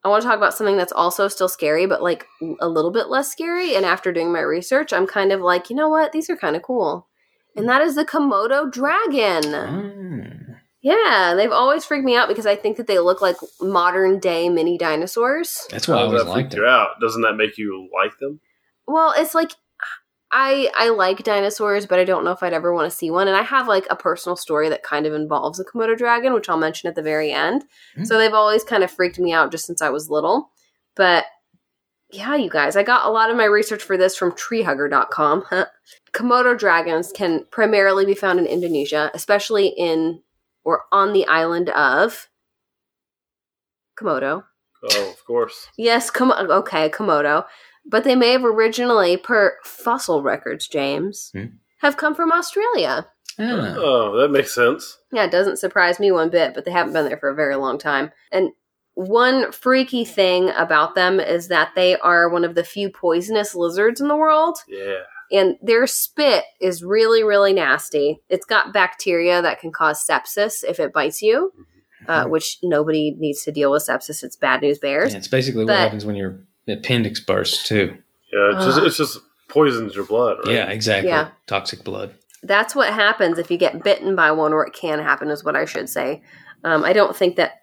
I 0.04 0.10
want 0.10 0.22
to 0.22 0.28
talk 0.28 0.38
about 0.38 0.54
something 0.54 0.78
that's 0.78 0.92
also 0.92 1.28
still 1.28 1.48
scary, 1.48 1.86
but 1.86 2.04
like 2.04 2.28
a 2.60 2.68
little 2.68 2.92
bit 2.92 3.08
less 3.08 3.32
scary. 3.32 3.76
And 3.76 3.86
after 3.86 4.12
doing 4.12 4.34
my 4.34 4.42
research, 4.42 4.92
I'm 4.92 5.08
kind 5.08 5.32
of 5.32 5.40
like, 5.40 5.70
you 5.70 5.76
know 5.76 5.88
what? 5.90 6.12
These 6.12 6.30
are 6.30 6.36
kind 6.36 6.56
of 6.56 6.62
cool. 6.62 7.08
And 7.56 7.70
that 7.70 7.82
is 7.82 7.96
the 7.96 8.04
Komodo 8.06 8.70
dragon. 8.72 9.44
Mm. 9.44 10.56
Yeah, 10.82 11.34
they've 11.38 11.52
always 11.52 11.86
freaked 11.86 12.04
me 12.04 12.18
out 12.18 12.28
because 12.28 12.46
I 12.46 12.58
think 12.58 12.76
that 12.76 12.88
they 12.88 13.00
look 13.00 13.22
like 13.22 13.38
modern 13.62 14.20
day 14.20 14.50
mini 14.50 14.78
dinosaurs. 14.78 15.66
That's 15.70 15.88
why 15.88 15.96
I 15.96 15.98
How 16.00 16.04
does 16.04 16.12
always 16.12 16.26
that 16.26 16.30
liked 16.32 16.54
it. 16.54 16.58
you 16.58 16.66
out? 16.66 17.00
Doesn't 17.00 17.22
that 17.22 17.36
make 17.36 17.58
you 17.58 17.88
like 17.94 18.18
them? 18.20 18.42
Well, 18.86 19.14
it's 19.16 19.34
like 19.34 19.52
I 20.36 20.70
I 20.76 20.90
like 20.90 21.24
dinosaurs, 21.24 21.86
but 21.86 22.00
I 22.00 22.04
don't 22.04 22.26
know 22.26 22.32
if 22.32 22.42
I'd 22.42 22.54
ever 22.54 22.74
want 22.74 22.92
to 22.92 22.98
see 22.98 23.12
one. 23.12 23.28
And 23.28 23.38
I 23.38 23.44
have 23.44 23.68
like 23.68 23.86
a 23.92 23.96
personal 23.96 24.36
story 24.36 24.68
that 24.68 24.82
kind 24.82 25.06
of 25.06 25.14
involves 25.14 25.60
a 25.60 25.64
Komodo 25.64 25.96
dragon, 25.96 26.34
which 26.34 26.50
I'll 26.50 26.58
mention 26.58 26.90
at 26.90 26.96
the 26.96 27.04
very 27.04 27.32
end. 27.32 27.64
Mm. 27.98 28.08
So 28.08 28.18
they've 28.18 28.34
always 28.34 28.64
kind 28.64 28.84
of 28.84 28.90
freaked 28.90 29.20
me 29.20 29.32
out 29.32 29.52
just 29.52 29.66
since 29.66 29.82
I 29.82 29.90
was 29.90 30.10
little. 30.10 30.50
But 30.96 31.26
yeah, 32.12 32.36
you 32.36 32.50
guys, 32.50 32.76
I 32.76 32.82
got 32.82 33.06
a 33.06 33.12
lot 33.12 33.30
of 33.30 33.38
my 33.38 33.46
research 33.46 33.84
for 33.84 33.96
this 33.96 34.18
from 34.18 34.32
treehugger.com. 34.32 35.46
Komodo 36.14 36.58
dragons 36.58 37.12
can 37.12 37.46
primarily 37.52 38.06
be 38.06 38.16
found 38.16 38.40
in 38.40 38.48
Indonesia, 38.48 39.12
especially 39.14 39.68
in 39.68 40.22
or 40.64 40.84
on 40.92 41.14
the 41.14 41.28
island 41.28 41.70
of 41.70 42.28
Komodo. 44.00 44.44
Oh, 44.92 45.10
of 45.12 45.26
course. 45.26 45.68
Yes, 45.78 46.10
Kom- 46.10 46.32
okay, 46.32 46.90
Komodo. 46.90 47.46
But 47.86 48.04
they 48.04 48.16
may 48.16 48.32
have 48.32 48.46
originally, 48.46 49.18
per 49.18 49.58
fossil 49.64 50.22
records, 50.24 50.68
James, 50.68 51.30
Hmm. 51.34 51.46
have 51.82 51.98
come 51.98 52.16
from 52.16 52.32
Australia. 52.32 53.08
Ah. 53.40 53.76
Oh, 53.78 54.18
that 54.18 54.30
makes 54.30 54.54
sense. 54.54 54.98
Yeah, 55.12 55.26
it 55.26 55.32
doesn't 55.32 55.58
surprise 55.58 56.00
me 56.00 56.12
one 56.12 56.30
bit, 56.30 56.54
but 56.54 56.66
they 56.66 56.72
haven't 56.72 56.94
been 56.94 57.06
there 57.08 57.18
for 57.18 57.30
a 57.30 57.36
very 57.36 57.56
long 57.56 57.78
time. 57.78 58.12
And 58.32 58.52
one 58.96 59.52
freaky 59.52 60.06
thing 60.06 60.50
about 60.52 60.94
them 60.96 61.20
is 61.20 61.48
that 61.48 61.72
they 61.76 61.98
are 61.98 62.30
one 62.30 62.46
of 62.46 62.54
the 62.56 62.64
few 62.64 62.90
poisonous 62.92 63.56
lizards 63.56 64.00
in 64.00 64.08
the 64.08 64.16
world, 64.16 64.60
Yeah. 64.68 65.00
and 65.32 65.56
their 65.64 65.88
spit 65.88 66.44
is 66.62 66.84
really, 66.84 67.24
really 67.24 67.54
nasty. 67.54 68.22
It's 68.30 68.46
got 68.46 68.72
bacteria 68.72 69.42
that 69.42 69.60
can 69.60 69.72
cause 69.72 70.06
sepsis 70.08 70.64
if 70.64 70.80
it 70.80 70.94
bites 70.94 71.24
you, 71.24 71.52
uh, 72.08 72.26
which 72.26 72.60
nobody 72.62 73.16
needs 73.18 73.44
to 73.46 73.52
deal 73.52 73.72
with 73.72 73.84
sepsis. 73.88 74.24
It's 74.24 74.36
bad 74.38 74.62
news 74.62 74.78
bears. 74.78 75.12
Yeah, 75.14 75.18
it's 75.18 75.28
basically 75.28 75.66
But- 75.66 75.72
what 75.74 75.80
happens 75.80 76.06
when 76.06 76.16
your 76.66 76.78
appendix 76.78 77.20
bursts 77.20 77.68
too. 77.68 77.98
Yeah. 78.32 78.56
It's 78.56 78.66
just 78.66 78.78
Ugh. 78.80 78.86
it's 78.88 78.98
just 78.98 79.20
poisons 79.50 79.96
your 79.96 80.06
blood, 80.06 80.38
right? 80.46 80.56
Yeah, 80.56 80.70
exactly. 80.70 81.10
Yeah. 81.10 81.30
Toxic 81.48 81.84
blood. 81.84 82.16
that's 82.44 82.76
what 82.76 82.92
happens 82.94 83.38
if 83.38 83.50
you 83.50 83.58
get 83.58 83.84
bitten 83.84 84.16
by 84.16 84.32
one, 84.32 84.52
or 84.54 84.66
it 84.66 84.74
can 84.74 85.00
happen, 85.00 85.30
is 85.30 85.44
what 85.44 85.56
I 85.56 85.66
should 85.66 85.88
say. 85.90 86.22
Um, 86.64 86.84
I 86.84 86.92
don't 86.94 87.16
think 87.16 87.36
that 87.38 87.62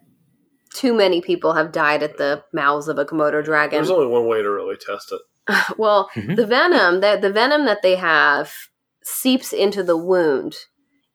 too 0.73 0.95
many 0.95 1.21
people 1.21 1.53
have 1.55 1.73
died 1.73 2.03
at 2.03 2.17
the 2.17 2.45
mouths 2.53 2.87
of 2.89 2.97
a 2.99 3.05
Komodo 3.05 3.45
dragon. 3.45 3.79
There's 3.79 3.91
only 3.91 4.07
one 4.07 4.27
way 4.27 4.41
to 4.41 4.49
really 4.51 4.77
test 4.77 5.13
it. 5.13 5.21
well, 5.79 6.09
Mhm. 6.15 6.37
the 6.37 6.47
venom 6.47 7.01
that 7.01 7.21
the 7.23 7.31
venom 7.33 7.65
that 7.65 7.83
they 7.83 7.97
have 7.97 8.53
seeps 9.03 9.53
into 9.53 9.83
the 9.83 9.97
wound, 9.97 10.55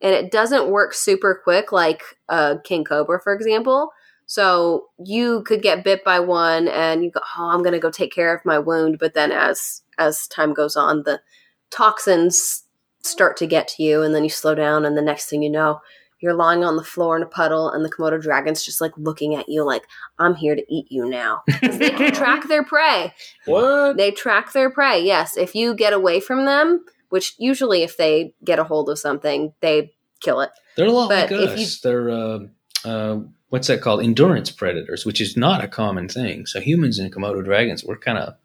and 0.01 0.13
it 0.13 0.29
doesn't 0.31 0.67
work 0.69 0.93
super 0.93 1.39
quick 1.41 1.71
like 1.71 2.03
a 2.27 2.57
king 2.63 2.83
cobra, 2.83 3.19
for 3.21 3.33
example. 3.33 3.91
So 4.28 4.88
you 5.03 5.43
could 5.43 5.61
get 5.61 5.84
bit 5.84 6.03
by 6.03 6.19
one, 6.19 6.67
and 6.67 7.03
you 7.03 7.11
go, 7.11 7.21
"Oh, 7.38 7.49
I'm 7.49 7.61
going 7.63 7.73
to 7.73 7.80
go 7.80 7.91
take 7.91 8.13
care 8.13 8.36
of 8.36 8.43
my 8.45 8.57
wound." 8.59 8.97
But 8.99 9.13
then, 9.13 9.32
as 9.32 9.82
as 9.97 10.28
time 10.28 10.53
goes 10.53 10.76
on, 10.76 11.03
the 11.03 11.21
toxins 11.71 12.63
start 13.03 13.38
to 13.38 13.45
get 13.47 13.67
to 13.67 13.84
you, 13.84 14.01
and 14.01 14.15
then 14.15 14.23
you 14.23 14.30
slow 14.30 14.55
down, 14.55 14.86
and 14.86 14.97
the 14.97 15.01
next 15.01 15.30
thing 15.30 15.43
you 15.43 15.49
know, 15.49 15.80
you're 16.19 16.34
lying 16.34 16.63
on 16.63 16.76
the 16.76 16.84
floor 16.84 17.15
in 17.17 17.21
a 17.23 17.28
puddle, 17.28 17.69
and 17.69 17.86
the 17.86 17.89
Komodo 17.89 18.19
dragon's 18.21 18.63
just 18.63 18.82
like 18.82 18.93
looking 18.97 19.36
at 19.36 19.47
you, 19.49 19.63
like, 19.63 19.84
"I'm 20.17 20.36
here 20.36 20.55
to 20.55 20.73
eat 20.73 20.88
you 20.89 21.07
now. 21.07 21.43
they 21.61 21.91
can 21.91 22.13
track 22.21 22.47
their 22.47 22.63
prey. 22.63 23.13
What? 23.45 23.97
They 23.97 24.11
track 24.11 24.53
their 24.53 24.69
prey. 24.71 25.03
Yes, 25.03 25.38
if 25.38 25.53
you 25.53 25.76
get 25.76 25.93
away 25.93 26.19
from 26.19 26.45
them, 26.45 26.84
which 27.09 27.36
usually 27.38 27.84
if 27.84 27.97
they 27.97 28.34
get 28.43 28.57
a 28.59 28.63
hold 28.63 28.89
of 28.89 28.97
something, 28.97 29.53
they 29.61 29.93
kill 30.21 30.41
it. 30.41 30.49
They're 30.78 30.88
a 30.88 30.91
lot 30.91 31.09
But 31.09 31.30
like 31.32 31.49
us. 31.51 31.59
you- 31.59 31.89
They're 31.89 32.09
uh, 32.09 32.39
uh, 32.86 33.19
what's 33.49 33.67
that 33.67 33.81
called? 33.81 34.03
Endurance 34.03 34.51
predators, 34.51 35.05
which 35.05 35.19
is 35.19 35.36
not 35.36 35.63
a 35.63 35.67
common 35.67 36.07
thing. 36.07 36.45
So 36.45 36.59
humans 36.59 36.99
and 36.99 37.13
Komodo 37.13 37.43
dragons, 37.43 37.83
we're 37.83 37.97
kind 37.97 38.17
of 38.17 38.36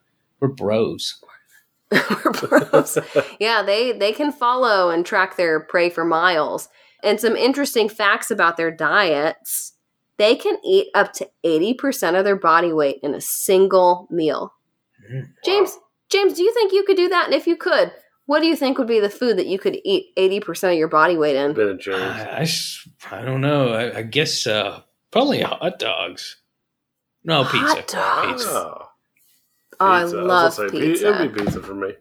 we're 0.41 0.49
bros. 0.49 1.22
We're 1.93 2.32
pros. 2.32 2.99
yeah, 3.41 3.64
they 3.64 3.91
they 3.91 4.12
can 4.12 4.30
follow 4.30 4.91
and 4.91 5.05
track 5.05 5.36
their 5.36 5.59
prey 5.59 5.91
for 5.91 6.05
miles. 6.05 6.68
And 7.03 7.20
some 7.20 7.34
interesting 7.34 7.88
facts 7.88 8.30
about 8.30 8.57
their 8.57 8.70
diets. 8.70 9.72
They 10.16 10.36
can 10.36 10.59
eat 10.62 10.88
up 10.95 11.14
to 11.14 11.30
80% 11.45 12.16
of 12.16 12.24
their 12.24 12.36
body 12.36 12.72
weight 12.72 12.99
in 13.03 13.14
a 13.14 13.20
single 13.20 14.07
meal. 14.11 14.53
Mm. 15.11 15.30
James, 15.45 15.78
James, 16.11 16.34
do 16.34 16.43
you 16.43 16.53
think 16.53 16.72
you 16.72 16.84
could 16.84 16.99
do 16.99 17.09
that? 17.09 17.24
And 17.24 17.34
if 17.34 17.47
you 17.47 17.57
could, 17.57 17.91
what 18.31 18.41
do 18.41 18.47
you 18.47 18.55
think 18.55 18.78
would 18.78 18.87
be 18.87 19.01
the 19.01 19.11
food 19.11 19.37
that 19.39 19.47
you 19.47 19.59
could 19.59 19.76
eat 19.85 20.14
80% 20.16 20.72
of 20.72 20.78
your 20.78 20.87
body 20.89 21.16
weight 21.16 21.35
in? 21.37 21.53
Ben 21.53 21.68
and 21.68 21.81
James. 21.81 22.01
I, 22.01 22.24
I 22.39 22.41
s- 22.43 22.89
I 23.11 23.22
don't 23.22 23.41
know. 23.41 23.72
I, 23.72 23.99
I 23.99 24.03
guess 24.03 24.47
uh, 24.47 24.81
probably 25.11 25.41
hot 25.43 25.78
dogs. 25.81 26.37
No 27.24 27.43
Hot 27.43 27.76
pizza. 27.76 27.97
dogs? 27.97 28.45
Pizza. 28.45 28.51
Oh, 28.55 28.87
Oh, 29.83 29.87
I 29.87 30.03
pizza. 30.03 30.22
love 30.22 30.57
gonna 30.57 30.68
say, 30.70 30.78
pizza. 30.81 31.09
It 31.09 31.18
would 31.20 31.35
be 31.35 31.43
pizza 31.43 31.61
for 31.62 31.74
me. 31.74 31.93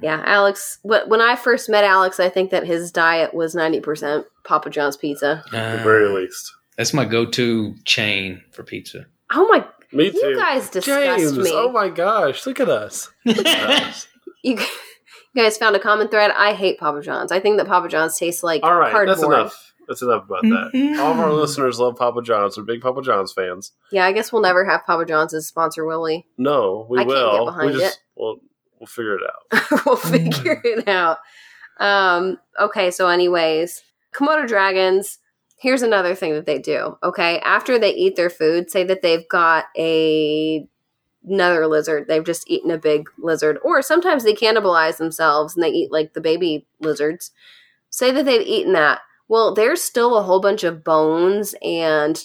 Yeah, 0.00 0.22
Alex. 0.24 0.78
When 0.82 1.20
I 1.20 1.34
first 1.36 1.68
met 1.68 1.82
Alex, 1.84 2.20
I 2.20 2.28
think 2.28 2.50
that 2.50 2.64
his 2.64 2.90
diet 2.92 3.34
was 3.34 3.54
ninety 3.54 3.80
percent 3.80 4.24
Papa 4.44 4.70
John's 4.70 4.96
pizza. 4.96 5.42
At 5.46 5.50
the 5.50 5.80
Uh, 5.80 5.82
very 5.84 6.08
least. 6.08 6.52
That's 6.76 6.94
my 6.94 7.04
go-to 7.04 7.74
chain 7.84 8.42
for 8.52 8.62
pizza. 8.62 9.06
Oh 9.32 9.48
my! 9.48 9.66
Me 9.92 10.10
too. 10.10 10.16
You 10.18 10.36
guys 10.36 10.70
disgust 10.70 11.18
James, 11.18 11.38
me. 11.38 11.50
oh 11.52 11.72
my 11.72 11.88
gosh, 11.88 12.46
look 12.46 12.60
at 12.60 12.68
us. 12.68 13.10
You, 13.24 13.34
g- 13.34 14.06
you 14.44 14.56
guys 15.38 15.56
found 15.56 15.76
a 15.76 15.80
common 15.80 16.08
thread. 16.08 16.30
I 16.32 16.52
hate 16.52 16.78
Papa 16.78 17.00
John's. 17.02 17.32
I 17.32 17.40
think 17.40 17.56
that 17.58 17.66
Papa 17.66 17.88
John's 17.88 18.18
tastes 18.18 18.42
like 18.42 18.62
All 18.62 18.76
right, 18.76 18.92
cardboard. 18.92 19.08
that's 19.16 19.24
enough. 19.24 19.74
That's 19.88 20.02
enough 20.02 20.24
about 20.24 20.42
that. 20.42 20.98
All 21.00 21.12
of 21.12 21.18
our 21.18 21.32
listeners 21.32 21.80
love 21.80 21.96
Papa 21.96 22.20
John's. 22.22 22.58
We're 22.58 22.64
big 22.64 22.82
Papa 22.82 23.00
John's 23.00 23.32
fans. 23.32 23.72
Yeah, 23.90 24.04
I 24.04 24.12
guess 24.12 24.30
we'll 24.30 24.42
never 24.42 24.66
have 24.66 24.84
Papa 24.84 25.06
John's 25.06 25.32
as 25.32 25.46
sponsor, 25.46 25.86
will 25.86 26.02
we? 26.02 26.26
No, 26.36 26.86
we 26.90 26.98
I 26.98 27.04
can't 27.04 27.08
will. 27.08 27.38
get 27.38 27.52
behind 27.52 27.72
we 27.72 27.78
just 27.80 28.00
we'll 28.14 28.40
we'll 28.78 28.86
figure 28.86 29.16
it 29.16 29.22
out. 29.24 29.70
we'll 29.86 29.96
figure 29.96 30.60
it 30.62 30.86
out. 30.86 31.18
Um, 31.80 32.38
okay, 32.60 32.90
so 32.90 33.08
anyways, 33.08 33.82
Komodo 34.14 34.46
dragons, 34.46 35.18
here's 35.56 35.82
another 35.82 36.14
thing 36.14 36.34
that 36.34 36.44
they 36.44 36.58
do. 36.58 36.98
Okay, 37.02 37.38
after 37.40 37.78
they 37.78 37.94
eat 37.94 38.16
their 38.16 38.30
food, 38.30 38.70
say 38.70 38.84
that 38.84 39.00
they've 39.00 39.28
got 39.28 39.66
a 39.76 40.68
another 41.30 41.66
lizard, 41.66 42.06
they've 42.08 42.24
just 42.24 42.48
eaten 42.50 42.70
a 42.70 42.78
big 42.78 43.08
lizard, 43.18 43.58
or 43.62 43.82
sometimes 43.82 44.24
they 44.24 44.34
cannibalize 44.34 44.96
themselves 44.98 45.54
and 45.54 45.62
they 45.62 45.68
eat 45.70 45.92
like 45.92 46.12
the 46.14 46.20
baby 46.20 46.66
lizards. 46.80 47.30
Say 47.90 48.10
that 48.10 48.24
they've 48.24 48.46
eaten 48.46 48.72
that. 48.74 49.00
Well, 49.28 49.54
there's 49.54 49.82
still 49.82 50.16
a 50.16 50.22
whole 50.22 50.40
bunch 50.40 50.64
of 50.64 50.82
bones 50.84 51.54
and 51.62 52.22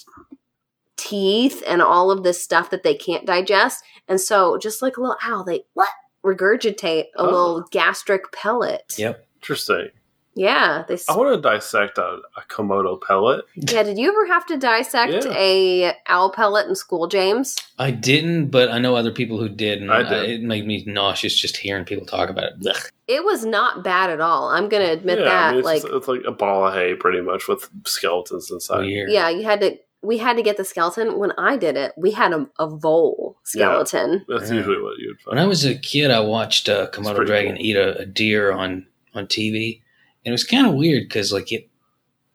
teeth 0.97 1.63
and 1.67 1.81
all 1.81 2.11
of 2.11 2.23
this 2.23 2.41
stuff 2.43 2.69
that 2.69 2.83
they 2.83 2.95
can't 2.95 3.25
digest. 3.25 3.83
And 4.07 4.19
so 4.21 4.57
just 4.57 4.81
like 4.81 4.97
a 4.97 5.01
little 5.01 5.17
owl, 5.23 5.43
they 5.43 5.63
what? 5.73 5.89
Regurgitate 6.23 7.05
a 7.17 7.21
Oh. 7.21 7.25
little 7.25 7.61
gastric 7.71 8.31
pellet. 8.31 8.93
Yep. 8.97 9.25
Interesting. 9.35 9.89
Yeah. 10.35 10.83
They 10.87 10.95
s- 10.95 11.07
I 11.09 11.15
want 11.17 11.35
to 11.35 11.41
dissect 11.41 11.97
a, 11.97 12.19
a 12.37 12.41
Komodo 12.49 12.99
pellet. 13.01 13.45
Yeah, 13.55 13.83
did 13.83 13.97
you 13.97 14.09
ever 14.09 14.25
have 14.27 14.45
to 14.47 14.57
dissect 14.57 15.25
Yeah. 15.25 15.33
a 15.35 15.93
owl 16.07 16.31
pellet 16.31 16.67
in 16.67 16.75
school, 16.75 17.07
James? 17.07 17.55
I 17.77 17.91
didn't, 17.91 18.47
but 18.47 18.69
I 18.71 18.79
know 18.79 18.95
other 18.95 19.11
people 19.11 19.37
who 19.37 19.49
did, 19.49 19.81
and 19.81 19.91
I 19.91 20.01
I 20.01 20.23
it 20.25 20.41
made 20.41 20.65
me 20.65 20.83
nauseous 20.87 21.35
just 21.35 21.57
hearing 21.57 21.85
people 21.85 22.05
talk 22.05 22.29
about 22.29 22.45
it. 22.45 22.59
Blech. 22.59 22.89
It 23.07 23.23
was 23.23 23.45
not 23.45 23.83
bad 23.83 24.09
at 24.09 24.21
all. 24.21 24.47
I'm 24.49 24.69
gonna 24.69 24.91
admit 24.91 25.19
yeah, 25.19 25.25
that. 25.25 25.47
I 25.47 25.49
mean, 25.51 25.59
it's, 25.59 25.65
like 25.65 25.81
just- 25.81 25.93
it's 25.93 26.07
like 26.07 26.21
a 26.25 26.31
ball 26.31 26.67
of 26.67 26.73
hay, 26.73 26.95
pretty 26.95 27.21
much, 27.21 27.47
with 27.47 27.69
skeletons 27.85 28.49
inside. 28.51 28.79
Weird. 28.81 29.11
yeah, 29.11 29.29
you 29.29 29.43
had 29.43 29.61
to 29.61 29.77
we 30.01 30.17
had 30.17 30.35
to 30.35 30.41
get 30.43 30.57
the 30.57 30.65
skeleton. 30.65 31.17
When 31.17 31.31
I 31.37 31.55
did 31.55 31.77
it, 31.77 31.93
we 31.95 32.11
had 32.11 32.33
a, 32.33 32.45
a 32.59 32.67
vole 32.67 33.37
skeleton. 33.43 34.25
That's 34.27 34.49
Yeah. 34.49 34.57
usually 34.57 34.81
what 34.81 34.97
you'd 34.97 35.17
When. 35.25 35.37
I 35.37 35.45
was 35.45 35.63
a 35.63 35.75
kid, 35.75 36.11
I 36.11 36.19
watched 36.19 36.67
uh, 36.67 36.89
Komodo 36.91 37.25
dragon 37.25 37.55
cool. 37.55 37.65
eat 37.65 37.75
a, 37.77 37.99
a 37.99 38.05
deer 38.05 38.51
on 38.51 38.87
on 39.15 39.27
TV, 39.27 39.81
and 40.25 40.31
it 40.31 40.31
was 40.31 40.43
kind 40.43 40.67
of 40.67 40.73
weird 40.75 41.03
because 41.07 41.31
like 41.33 41.51
it. 41.51 41.69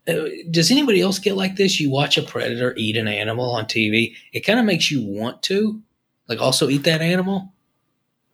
uh, 0.08 0.28
Does 0.50 0.70
anybody 0.70 1.00
else 1.00 1.18
get 1.18 1.36
like 1.36 1.56
this? 1.56 1.80
You 1.80 1.90
watch 1.90 2.18
a 2.18 2.22
predator 2.22 2.74
eat 2.76 2.96
an 2.96 3.08
animal 3.08 3.50
on 3.50 3.64
TV, 3.66 4.14
it 4.32 4.40
kind 4.40 4.58
of 4.58 4.64
makes 4.64 4.90
you 4.90 5.04
want 5.04 5.42
to, 5.44 5.80
like, 6.28 6.40
also 6.40 6.68
eat 6.68 6.84
that 6.84 7.00
animal. 7.02 7.52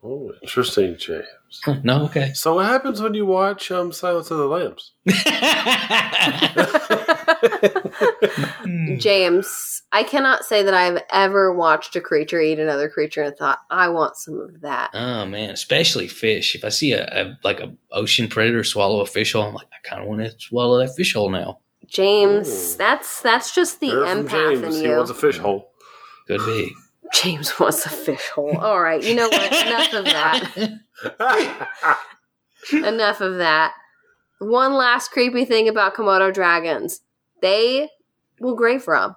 oh, 0.03 0.33
interesting, 0.43 0.97
James. 0.99 1.27
Huh, 1.65 1.77
no, 1.85 2.05
okay. 2.07 2.33
So, 2.35 2.57
what 2.57 2.67
happens 2.67 3.01
when 3.01 3.15
you 3.15 3.27
watch 3.27 3.71
um, 3.71 3.93
Silence 3.93 4.31
of 4.31 4.39
the 4.39 4.47
Lambs? 4.47 4.93
James, 8.99 9.83
I 9.93 10.03
cannot 10.03 10.45
say 10.45 10.63
that 10.63 10.75
I've 10.75 11.03
ever 11.11 11.53
watched 11.55 11.97
a 11.97 12.01
creature 12.01 12.41
eat 12.41 12.59
another 12.59 12.89
creature 12.89 13.23
and 13.23 13.37
thought, 13.37 13.59
I 13.71 13.89
want 13.89 14.17
some 14.17 14.41
of 14.41 14.61
that. 14.63 14.91
Oh 14.95 15.27
man, 15.27 15.51
especially 15.51 16.09
fish. 16.09 16.55
If 16.55 16.65
I 16.65 16.69
see 16.71 16.93
a, 16.93 17.05
a 17.07 17.39
like 17.45 17.61
a 17.61 17.75
ocean 17.93 18.29
predator 18.29 18.65
swallow 18.65 19.01
a 19.01 19.07
fish 19.07 19.33
whole, 19.33 19.45
I'm 19.45 19.55
like, 19.55 19.69
I 19.73 19.89
kind 19.89 20.03
of 20.03 20.09
want 20.09 20.23
to 20.23 20.35
swallow 20.39 20.79
that 20.81 20.95
fish 20.97 21.15
whole 21.15 21.31
now. 21.31 21.61
James, 21.87 22.75
Ooh. 22.75 22.79
that's 22.79 23.21
that's 23.23 23.55
just 23.55 23.81
the 23.81 23.91
Heard 23.91 24.09
from 24.09 24.27
empath 24.27 24.61
James. 24.63 24.77
in 24.77 24.83
He 24.83 24.89
you. 24.89 24.97
wants 24.97 25.11
a 25.11 25.15
fish 25.15 25.39
hole. 25.39 25.71
Could 26.27 26.41
be. 26.47 26.73
James 27.13 27.59
wants 27.61 27.85
a 27.87 27.91
fish 27.91 28.29
hole. 28.31 28.57
All 28.57 28.81
right, 28.81 29.03
you 29.03 29.15
know 29.15 29.29
what? 29.29 29.67
Enough 29.67 29.93
of 29.93 30.05
that. 30.07 31.99
Enough 32.73 33.21
of 33.21 33.37
that. 33.37 33.75
One 34.41 34.73
last 34.75 35.11
creepy 35.13 35.45
thing 35.45 35.69
about 35.69 35.95
Komodo 35.95 36.33
dragons. 36.33 37.01
They 37.45 37.91
will 38.41 38.57
grave 38.57 38.89
rob. 38.89 39.17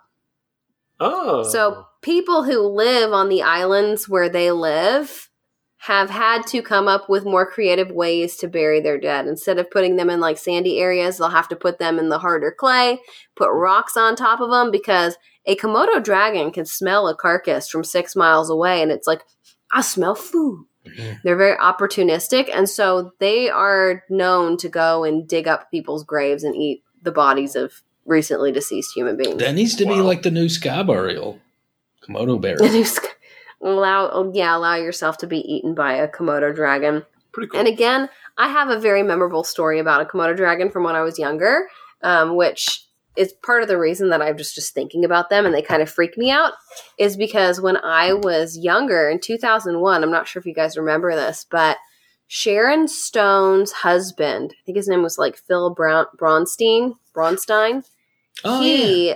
oh. 0.99 1.43
So 1.43 1.85
people 2.01 2.43
who 2.43 2.59
live 2.59 3.13
on 3.13 3.29
the 3.29 3.41
islands 3.41 4.09
where 4.09 4.27
they 4.27 4.51
live 4.51 5.29
have 5.77 6.09
had 6.09 6.45
to 6.47 6.61
come 6.61 6.89
up 6.89 7.07
with 7.07 7.23
more 7.23 7.49
creative 7.49 7.89
ways 7.89 8.35
to 8.37 8.47
bury 8.49 8.81
their 8.81 8.99
dead. 8.99 9.27
Instead 9.27 9.59
of 9.59 9.71
putting 9.71 9.95
them 9.95 10.09
in 10.09 10.19
like 10.19 10.37
sandy 10.37 10.79
areas, 10.79 11.17
they'll 11.17 11.29
have 11.29 11.47
to 11.47 11.55
put 11.55 11.79
them 11.79 11.97
in 11.99 12.09
the 12.09 12.19
harder 12.19 12.51
clay, 12.51 12.99
put 13.37 13.49
rocks 13.53 13.95
on 13.95 14.15
top 14.17 14.41
of 14.41 14.49
them 14.49 14.71
because 14.71 15.15
a 15.45 15.55
Komodo 15.55 16.03
dragon 16.03 16.51
can 16.51 16.65
smell 16.65 17.07
a 17.07 17.15
carcass 17.15 17.69
from 17.69 17.85
six 17.85 18.13
miles 18.13 18.49
away 18.49 18.81
and 18.81 18.91
it's 18.91 19.07
like, 19.07 19.21
I 19.71 19.79
smell 19.81 20.15
food. 20.15 20.65
Mhm. 20.85 21.21
They're 21.23 21.37
very 21.37 21.57
opportunistic 21.57 22.49
and 22.53 22.67
so 22.67 23.13
they 23.19 23.49
are 23.49 24.03
known 24.09 24.57
to 24.57 24.67
go 24.69 25.05
and 25.05 25.25
dig 25.27 25.47
up 25.47 25.71
people's 25.71 26.03
graves 26.03 26.43
and 26.43 26.55
eat 26.55 26.83
the 27.01 27.11
bodies 27.11 27.55
of 27.55 27.71
recently 28.07 28.51
deceased 28.51 28.95
human 28.95 29.17
beings. 29.17 29.37
That 29.39 29.53
needs 29.53 29.75
to 29.75 29.85
be 29.85 29.95
like 29.95 30.23
the 30.23 30.31
new 30.31 30.49
sky 30.49 30.81
burial, 30.81 31.39
Komodo 32.01 32.33
And 32.33 32.41
burial. 32.41 32.65
you 32.73 32.85
allow 33.61 34.09
oh, 34.11 34.31
yeah 34.33 34.55
allow 34.55 34.75
yourself 34.75 35.17
to 35.17 35.27
be 35.27 35.39
eaten 35.39 35.73
by 35.73 35.93
a 35.93 36.07
komodo 36.07 36.53
dragon 36.53 37.03
Pretty 37.31 37.49
cool. 37.49 37.59
and 37.59 37.67
again 37.67 38.09
i 38.37 38.47
have 38.47 38.69
a 38.69 38.79
very 38.79 39.03
memorable 39.03 39.43
story 39.43 39.79
about 39.79 40.01
a 40.01 40.05
komodo 40.05 40.35
dragon 40.35 40.69
from 40.69 40.83
when 40.83 40.95
i 40.95 41.01
was 41.01 41.17
younger 41.19 41.67
um, 42.03 42.35
which 42.35 42.85
is 43.15 43.33
part 43.43 43.63
of 43.63 43.67
the 43.67 43.77
reason 43.79 44.09
that 44.09 44.21
i'm 44.21 44.37
just 44.37 44.55
just 44.55 44.73
thinking 44.73 45.03
about 45.03 45.29
them 45.29 45.45
and 45.45 45.53
they 45.55 45.61
kind 45.61 45.81
of 45.81 45.89
freak 45.89 46.17
me 46.17 46.29
out 46.29 46.53
is 46.99 47.17
because 47.17 47.59
when 47.59 47.77
i 47.77 48.13
was 48.13 48.57
younger 48.57 49.09
in 49.09 49.19
2001 49.19 50.03
i'm 50.03 50.11
not 50.11 50.27
sure 50.27 50.39
if 50.39 50.45
you 50.45 50.53
guys 50.53 50.77
remember 50.77 51.15
this 51.15 51.45
but 51.49 51.77
sharon 52.27 52.87
stone's 52.87 53.71
husband 53.71 54.53
i 54.53 54.61
think 54.65 54.75
his 54.75 54.87
name 54.87 55.01
was 55.01 55.17
like 55.17 55.37
phil 55.37 55.71
Brown- 55.73 56.05
bronstein 56.17 56.93
bronstein 57.15 57.83
Oh 58.43 58.61
yeah. 58.61 58.75
he 58.75 59.15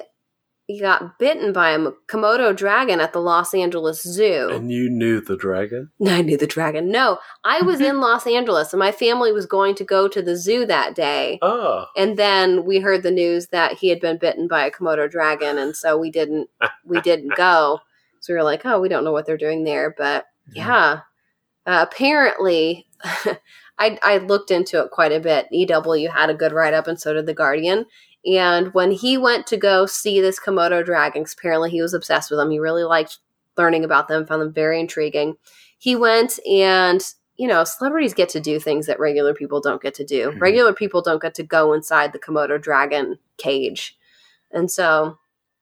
he 0.67 0.79
got 0.79 1.19
bitten 1.19 1.51
by 1.51 1.71
a 1.71 1.91
komodo 2.07 2.55
dragon 2.55 3.01
at 3.01 3.11
the 3.11 3.19
los 3.19 3.53
angeles 3.53 4.01
zoo 4.01 4.49
and 4.51 4.71
you 4.71 4.89
knew 4.89 5.19
the 5.19 5.35
dragon? 5.35 5.91
No, 5.99 6.13
I 6.15 6.21
knew 6.21 6.37
the 6.37 6.47
dragon. 6.47 6.91
No, 6.91 7.19
I 7.43 7.61
was 7.61 7.81
in 7.81 7.99
Los 7.99 8.25
Angeles 8.25 8.71
and 8.71 8.79
my 8.79 8.91
family 8.91 9.31
was 9.31 9.45
going 9.45 9.75
to 9.75 9.83
go 9.83 10.07
to 10.07 10.21
the 10.21 10.37
zoo 10.37 10.65
that 10.65 10.95
day. 10.95 11.39
Oh. 11.41 11.85
And 11.97 12.17
then 12.17 12.65
we 12.65 12.79
heard 12.79 13.03
the 13.03 13.11
news 13.11 13.47
that 13.47 13.79
he 13.79 13.89
had 13.89 13.99
been 13.99 14.17
bitten 14.17 14.47
by 14.47 14.65
a 14.65 14.71
Komodo 14.71 15.09
dragon 15.09 15.57
and 15.57 15.75
so 15.75 15.97
we 15.97 16.09
didn't 16.11 16.49
we 16.85 17.01
didn't 17.01 17.35
go. 17.35 17.79
So 18.21 18.33
we 18.33 18.37
were 18.37 18.43
like, 18.43 18.61
"Oh, 18.65 18.79
we 18.79 18.87
don't 18.87 19.03
know 19.03 19.11
what 19.11 19.25
they're 19.25 19.35
doing 19.37 19.63
there." 19.63 19.93
But 19.97 20.25
yeah. 20.53 21.01
Uh, 21.65 21.85
apparently, 21.89 22.87
I, 23.77 23.97
I 24.03 24.17
looked 24.17 24.51
into 24.51 24.83
it 24.83 24.91
quite 24.91 25.11
a 25.11 25.19
bit. 25.19 25.47
EW 25.51 26.09
had 26.09 26.29
a 26.29 26.35
good 26.35 26.51
write 26.51 26.73
up, 26.73 26.87
and 26.87 26.99
so 26.99 27.13
did 27.13 27.25
The 27.25 27.33
Guardian. 27.33 27.85
And 28.25 28.73
when 28.73 28.91
he 28.91 29.17
went 29.17 29.47
to 29.47 29.57
go 29.57 29.85
see 29.85 30.21
this 30.21 30.39
Komodo 30.39 30.85
dragon, 30.85 31.25
apparently 31.31 31.71
he 31.71 31.81
was 31.81 31.93
obsessed 31.93 32.29
with 32.29 32.39
them, 32.39 32.51
he 32.51 32.59
really 32.59 32.83
liked 32.83 33.17
learning 33.57 33.83
about 33.83 34.07
them, 34.07 34.25
found 34.25 34.41
them 34.41 34.53
very 34.53 34.79
intriguing. 34.79 35.35
He 35.77 35.95
went 35.95 36.39
and, 36.47 37.03
you 37.37 37.47
know, 37.47 37.63
celebrities 37.63 38.13
get 38.13 38.29
to 38.29 38.39
do 38.39 38.59
things 38.59 38.85
that 38.85 38.99
regular 38.99 39.33
people 39.33 39.59
don't 39.59 39.81
get 39.81 39.95
to 39.95 40.05
do. 40.05 40.31
Mhm. 40.31 40.41
Regular 40.41 40.73
people 40.73 41.01
don't 41.01 41.21
get 41.21 41.33
to 41.35 41.43
go 41.43 41.73
inside 41.73 42.13
the 42.13 42.19
Komodo 42.19 42.61
dragon 42.61 43.17
cage. 43.37 43.97
And 44.51 44.69
so 44.69 45.17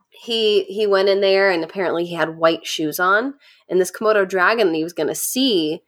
he 0.10 0.64
he 0.64 0.86
went 0.86 1.08
in 1.08 1.22
there 1.22 1.50
and 1.50 1.64
apparently 1.64 2.06
he 2.06 2.16
had 2.16 2.38
white 2.38 2.66
shoes 2.66 3.00
on 3.00 3.36
and 3.70 3.80
this 3.80 3.92
Komodo 3.92 4.28
dragon 4.28 4.68
that 4.68 4.76
he 4.76 4.84
was 4.84 4.94
going 4.94 5.08
to 5.08 5.16
see 5.16 5.82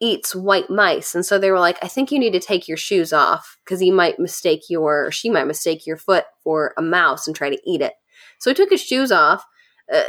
eats 0.00 0.34
white 0.34 0.68
mice. 0.70 1.14
And 1.14 1.24
so 1.24 1.38
they 1.38 1.50
were 1.50 1.58
like, 1.60 1.78
I 1.82 1.88
think 1.88 2.10
you 2.12 2.18
need 2.18 2.32
to 2.32 2.40
take 2.40 2.68
your 2.68 2.76
shoes 2.76 3.12
off 3.12 3.56
because 3.64 3.80
he 3.80 3.90
might 3.90 4.18
mistake 4.18 4.68
your, 4.68 5.06
or 5.06 5.10
she 5.10 5.30
might 5.30 5.46
mistake 5.46 5.86
your 5.86 5.96
foot 5.96 6.24
for 6.44 6.74
a 6.76 6.82
mouse 6.82 7.26
and 7.26 7.34
try 7.34 7.48
to 7.50 7.58
eat 7.70 7.80
it. 7.80 7.94
So 8.38 8.50
he 8.50 8.54
took 8.54 8.70
his 8.70 8.82
shoes 8.82 9.10
off. 9.10 9.44
Uh, 9.92 10.02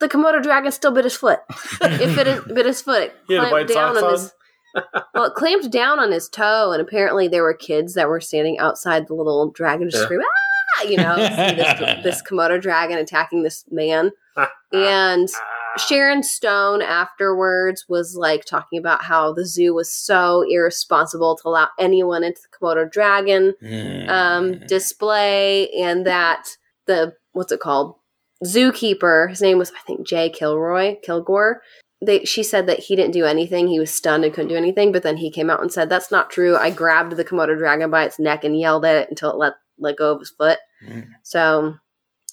the 0.00 0.08
Komodo 0.08 0.42
dragon 0.42 0.72
still 0.72 0.90
bit 0.92 1.04
his 1.04 1.16
foot. 1.16 1.40
It 1.82 2.14
bit 2.16 2.26
his, 2.26 2.40
bit 2.44 2.66
his 2.66 2.82
foot. 2.82 3.12
It 3.28 3.40
had 3.40 3.52
white 3.52 3.70
socks 3.70 4.02
on? 4.02 4.12
his. 4.12 4.32
Well, 5.14 5.26
it 5.26 5.34
clamped 5.34 5.70
down 5.70 6.00
on 6.00 6.10
his 6.10 6.28
toe, 6.28 6.72
and 6.72 6.82
apparently 6.82 7.28
there 7.28 7.44
were 7.44 7.54
kids 7.54 7.94
that 7.94 8.08
were 8.08 8.20
standing 8.20 8.58
outside 8.58 9.06
the 9.06 9.14
little 9.14 9.50
dragon, 9.52 9.88
just 9.88 10.00
Yeah. 10.00 10.04
screaming, 10.06 10.26
"Ah!" 10.80 10.82
You 10.82 10.96
know, 10.96 11.14
see 11.14 11.54
this, 11.54 12.02
this 12.02 12.22
Komodo 12.28 12.60
dragon 12.60 12.98
attacking 12.98 13.44
this 13.44 13.64
man, 13.70 14.10
and 14.72 15.28
Sharon 15.76 16.22
Stone 16.22 16.82
afterwards 16.82 17.84
was 17.88 18.14
like 18.16 18.44
talking 18.44 18.78
about 18.78 19.02
how 19.02 19.32
the 19.32 19.44
zoo 19.44 19.74
was 19.74 19.92
so 19.92 20.44
irresponsible 20.48 21.36
to 21.36 21.48
allow 21.48 21.68
anyone 21.80 22.22
into 22.22 22.40
the 22.42 22.56
Komodo 22.56 22.90
dragon 22.90 23.54
um, 24.08 24.52
Mm. 24.54 24.66
display, 24.68 25.68
and 25.70 26.06
that 26.06 26.48
the 26.86 27.14
what's 27.32 27.50
it 27.52 27.58
called 27.60 27.96
zookeeper, 28.44 29.28
his 29.30 29.40
name 29.42 29.58
was 29.58 29.72
I 29.72 29.80
think 29.86 30.06
Jay 30.06 30.30
Kilroy 30.30 30.96
Kilgore. 31.02 31.62
They, 32.04 32.24
she 32.24 32.42
said 32.42 32.66
that 32.66 32.80
he 32.80 32.96
didn't 32.96 33.12
do 33.12 33.24
anything. 33.24 33.66
He 33.66 33.80
was 33.80 33.90
stunned 33.92 34.24
and 34.24 34.34
couldn't 34.34 34.50
do 34.50 34.56
anything. 34.56 34.92
But 34.92 35.02
then 35.04 35.16
he 35.16 35.30
came 35.30 35.48
out 35.48 35.62
and 35.62 35.72
said, 35.72 35.88
"That's 35.88 36.10
not 36.10 36.28
true. 36.30 36.54
I 36.56 36.70
grabbed 36.70 37.16
the 37.16 37.24
Komodo 37.24 37.56
dragon 37.56 37.90
by 37.90 38.04
its 38.04 38.18
neck 38.18 38.44
and 38.44 38.58
yelled 38.58 38.84
at 38.84 38.96
it 38.96 39.08
until 39.08 39.30
it 39.30 39.38
let 39.38 39.54
let 39.78 39.96
go 39.96 40.12
of 40.12 40.20
his 40.20 40.30
foot." 40.30 40.58
Mm. 40.86 41.06
So 41.22 41.76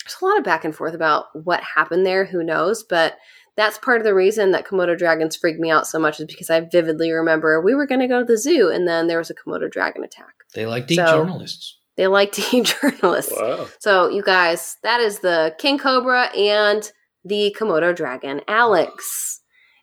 there's 0.03 0.17
a 0.21 0.25
lot 0.25 0.37
of 0.37 0.43
back 0.43 0.65
and 0.65 0.75
forth 0.75 0.93
about 0.93 1.25
what 1.33 1.61
happened 1.63 2.05
there. 2.05 2.25
Who 2.25 2.43
knows? 2.43 2.83
But 2.83 3.17
that's 3.57 3.77
part 3.77 3.99
of 3.99 4.05
the 4.05 4.15
reason 4.15 4.51
that 4.51 4.65
Komodo 4.65 4.97
dragons 4.97 5.35
freaked 5.35 5.59
me 5.59 5.69
out 5.69 5.87
so 5.87 5.99
much 5.99 6.19
is 6.19 6.25
because 6.25 6.49
I 6.49 6.61
vividly 6.61 7.11
remember 7.11 7.61
we 7.61 7.75
were 7.75 7.85
going 7.85 7.99
to 7.99 8.07
go 8.07 8.19
to 8.19 8.25
the 8.25 8.37
zoo 8.37 8.69
and 8.69 8.87
then 8.87 9.07
there 9.07 9.17
was 9.17 9.29
a 9.29 9.35
Komodo 9.35 9.69
dragon 9.69 10.03
attack. 10.03 10.33
They 10.53 10.65
like 10.65 10.87
to 10.87 10.93
eat 10.93 10.97
journalists. 10.97 11.77
They 11.97 12.07
like 12.07 12.31
to 12.33 12.43
eat 12.57 12.75
journalists. 12.81 13.33
Wow. 13.35 13.67
So, 13.79 14.09
you 14.09 14.23
guys, 14.23 14.77
that 14.83 15.01
is 15.01 15.19
the 15.19 15.55
King 15.57 15.77
Cobra 15.77 16.25
and 16.35 16.89
the 17.25 17.55
Komodo 17.59 17.95
dragon. 17.95 18.41
Alex, 18.47 19.41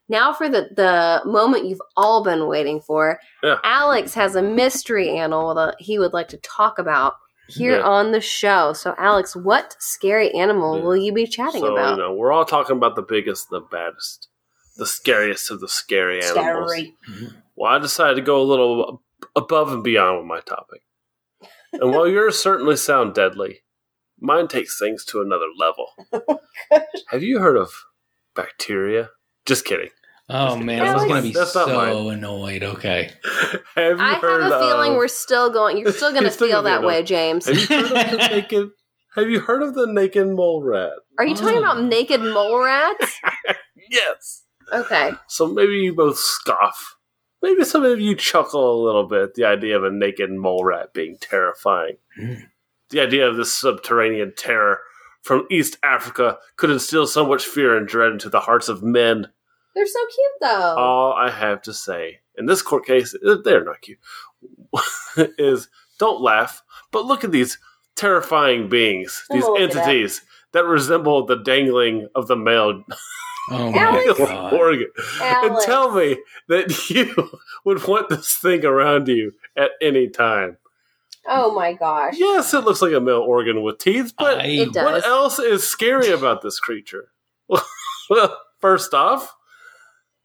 now 0.09 0.33
for 0.33 0.49
the, 0.49 0.71
the 0.75 1.23
moment 1.31 1.67
you've 1.67 1.83
all 1.97 2.25
been 2.25 2.49
waiting 2.49 2.81
for. 2.81 3.21
Yeah. 3.43 3.57
Alex 3.63 4.15
has 4.15 4.35
a 4.35 4.43
mystery 4.43 5.11
animal 5.11 5.55
that 5.55 5.77
he 5.79 5.99
would 5.99 6.15
like 6.15 6.29
to 6.29 6.39
talk 6.39 6.79
about 6.79 7.15
here 7.49 7.79
Yeah. 7.79 7.83
on 7.83 8.13
the 8.13 8.21
show. 8.21 8.73
So, 8.73 8.95
Alex, 8.99 9.35
what 9.35 9.77
scary 9.79 10.31
animal 10.33 10.77
Yeah. 10.79 10.85
will 10.85 10.97
you 10.97 11.13
be 11.13 11.27
chatting 11.27 11.63
so, 11.63 11.75
about? 11.77 11.97
you 11.97 12.03
know, 12.03 12.13
we're 12.13 12.33
all 12.33 12.45
talking 12.45 12.77
about 12.77 12.95
the 12.97 13.03
biggest, 13.03 13.49
the 13.51 13.61
baddest, 13.61 14.29
the 14.77 14.87
scariest 14.87 15.51
of 15.51 15.61
the 15.61 15.69
scary 15.69 16.23
animals. 16.23 16.73
Mm-hmm. 16.75 17.27
Well, 17.57 17.73
I 17.73 17.79
decided 17.79 18.15
to 18.17 18.23
go 18.23 18.41
a 18.41 18.45
little 18.45 19.03
above 19.35 19.73
and 19.73 19.83
beyond 19.83 20.19
with 20.19 20.27
my 20.27 20.41
topic. 20.41 20.83
And 21.73 21.91
while 21.93 22.07
yours 22.09 22.39
certainly 22.39 22.77
sound 22.77 23.15
deadly, 23.15 23.63
mine 24.21 24.49
takes 24.49 24.79
things 24.79 25.05
to 25.07 25.21
another 25.21 25.47
level. 25.57 25.89
Have 27.09 27.23
you 27.23 27.41
heard 27.41 27.57
of 27.57 27.73
bacteria? 28.35 29.11
Just 29.47 29.65
kidding. 29.65 29.91
Oh 30.31 30.57
man, 30.57 30.83
I 30.83 30.95
was 30.95 31.05
gonna 31.05 31.23
be 31.23 31.33
That's 31.33 31.55
not 31.55 31.69
so 31.69 32.09
annoyed. 32.11 32.63
Okay. 32.63 33.11
Have 33.75 33.97
you 33.99 34.05
I 34.05 34.15
heard 34.15 34.43
have 34.43 34.53
a 34.53 34.61
feeling 34.61 34.93
of, 34.93 34.97
we're 34.99 35.09
still 35.09 35.51
going. 35.51 35.79
You're 35.79 35.93
still 35.93 36.11
going 36.11 36.23
to 36.25 36.27
You're 36.29 36.33
still 36.33 36.49
feel 36.49 36.63
gonna 36.63 36.81
that 36.81 36.87
way. 36.87 37.03
James. 37.03 37.47
Have 37.47 37.57
you 37.57 37.67
heard 37.67 37.85
of 37.85 37.91
the 37.91 38.29
naked? 38.31 38.69
Have 39.15 39.31
you 39.31 39.41
heard 39.41 39.63
of 39.63 39.75
the 39.75 39.87
naked 39.87 40.27
mole 40.29 40.63
rat? 40.63 40.93
Are 41.19 41.25
you 41.27 41.35
talking 41.35 41.57
Oh. 41.57 41.61
about 41.63 41.83
naked 41.83 42.21
mole 42.21 42.63
rats? 42.63 43.21
Yes. 43.91 44.43
Okay. 44.71 45.13
So 45.29 45.47
maybe 45.47 45.73
you 45.77 45.95
both 45.95 46.19
scoff. 46.19 46.97
Maybe 47.41 47.65
some 47.65 47.85
of 47.87 47.99
you 48.01 48.15
chuckle 48.15 48.71
a 48.71 48.85
little 48.85 49.09
bit 49.09 49.23
at 49.23 49.35
the 49.35 49.45
idea 49.47 49.79
of 49.79 49.85
a 49.85 49.91
naked 49.91 50.31
mole 50.31 50.63
rat 50.63 50.93
being 50.93 51.17
terrifying. 51.19 51.97
Mm. 52.21 52.43
The 52.91 53.01
idea 53.01 53.27
of 53.27 53.37
this 53.39 53.51
subterranean 53.51 54.35
terror 54.37 54.81
from 55.23 55.47
East 55.51 55.79
Africa 55.83 56.37
could 56.57 56.69
instill 56.69 57.07
so 57.07 57.27
much 57.27 57.47
fear 57.47 57.79
and 57.79 57.89
dread 57.89 58.13
into 58.13 58.29
the 58.29 58.41
hearts 58.41 58.69
of 58.69 58.83
men. 58.83 59.29
They're 59.79 59.87
so 59.87 60.01
cute, 60.07 60.33
though. 60.41 60.75
All 60.77 61.13
I 61.13 61.31
have 61.31 61.63
to 61.63 61.73
say 61.73 62.19
in 62.37 62.47
this 62.47 62.63
court 62.63 62.85
case, 62.85 63.15
uh, 63.27 63.37
they're 63.45 63.65
not 63.65 63.81
cute, 63.81 63.99
is 65.39 65.69
don't 65.99 66.21
laugh, 66.21 66.63
but 66.91 67.05
look 67.07 67.23
at 67.25 67.33
these 67.33 67.59
terrifying 67.97 68.69
beings, 68.69 69.25
I'm 69.31 69.37
these 69.37 69.45
gonna 69.45 69.61
look 69.61 69.71
it 69.71 69.77
up. 69.77 69.83
entities 69.87 70.23
that 70.53 70.65
resemble 70.65 71.27
the 71.27 71.37
dangling 71.37 72.09
of 72.15 72.27
the 72.27 72.37
male 72.37 72.83
Oh 73.51 73.71
my 73.73 73.79
Alex. 74.05 74.19
god. 74.19 74.53
organ. 74.53 74.89
And 75.23 75.57
tell 75.65 75.93
me 75.93 76.19
that 76.49 76.91
you 76.91 77.31
would 77.65 77.87
want 77.87 78.09
this 78.11 78.35
thing 78.35 78.65
around 78.65 79.09
you 79.09 79.33
at 79.57 79.71
any 79.81 80.09
time. 80.09 80.59
Oh 81.27 81.55
my 81.55 81.73
gosh. 81.73 82.15
Yes, 82.19 82.53
it 82.55 82.61
looks 82.65 82.83
like 82.83 82.93
a 82.93 83.01
male 83.01 83.21
organ 83.21 83.63
with 83.63 83.79
teeth, 83.79 84.13
but 84.19 84.41
I- 84.43 84.67
what 84.73 85.05
else 85.07 85.39
is 85.39 85.67
scary 85.67 86.11
about 86.11 86.43
this 86.43 86.61
creature? 86.61 87.11
well, 88.11 88.39
first 88.61 88.93
off, 88.95 89.35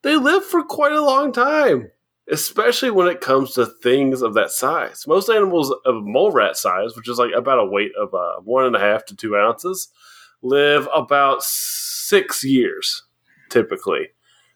they 0.04 0.16
live 0.16 0.45
for 0.45 0.64
quite 0.64 0.91
a 0.91 1.01
long 1.01 1.32
time, 1.32 1.91
especially 2.32 2.91
when 2.91 3.08
it 3.08 3.22
comes 3.22 3.54
to 3.54 3.66
things 3.66 4.22
of 4.22 4.34
that 4.36 4.51
size. 4.51 5.06
Most 5.08 5.30
animals 5.30 5.74
of 5.86 6.04
mole 6.04 6.32
rat 6.32 6.56
size, 6.56 6.95
which 6.95 7.10
is 7.10 7.18
like 7.18 7.32
about 7.36 7.60
a 7.60 7.66
weight 7.66 7.91
of 7.99 8.14
uh, 8.14 8.41
one 8.41 8.66
and 8.66 8.76
a 8.76 8.80
half 8.80 9.06
to 9.06 9.16
two 9.16 9.36
ounces, 9.36 9.89
live 10.41 10.88
about 10.93 11.43
six 11.43 12.43
years 12.43 13.04
typically. 13.54 14.10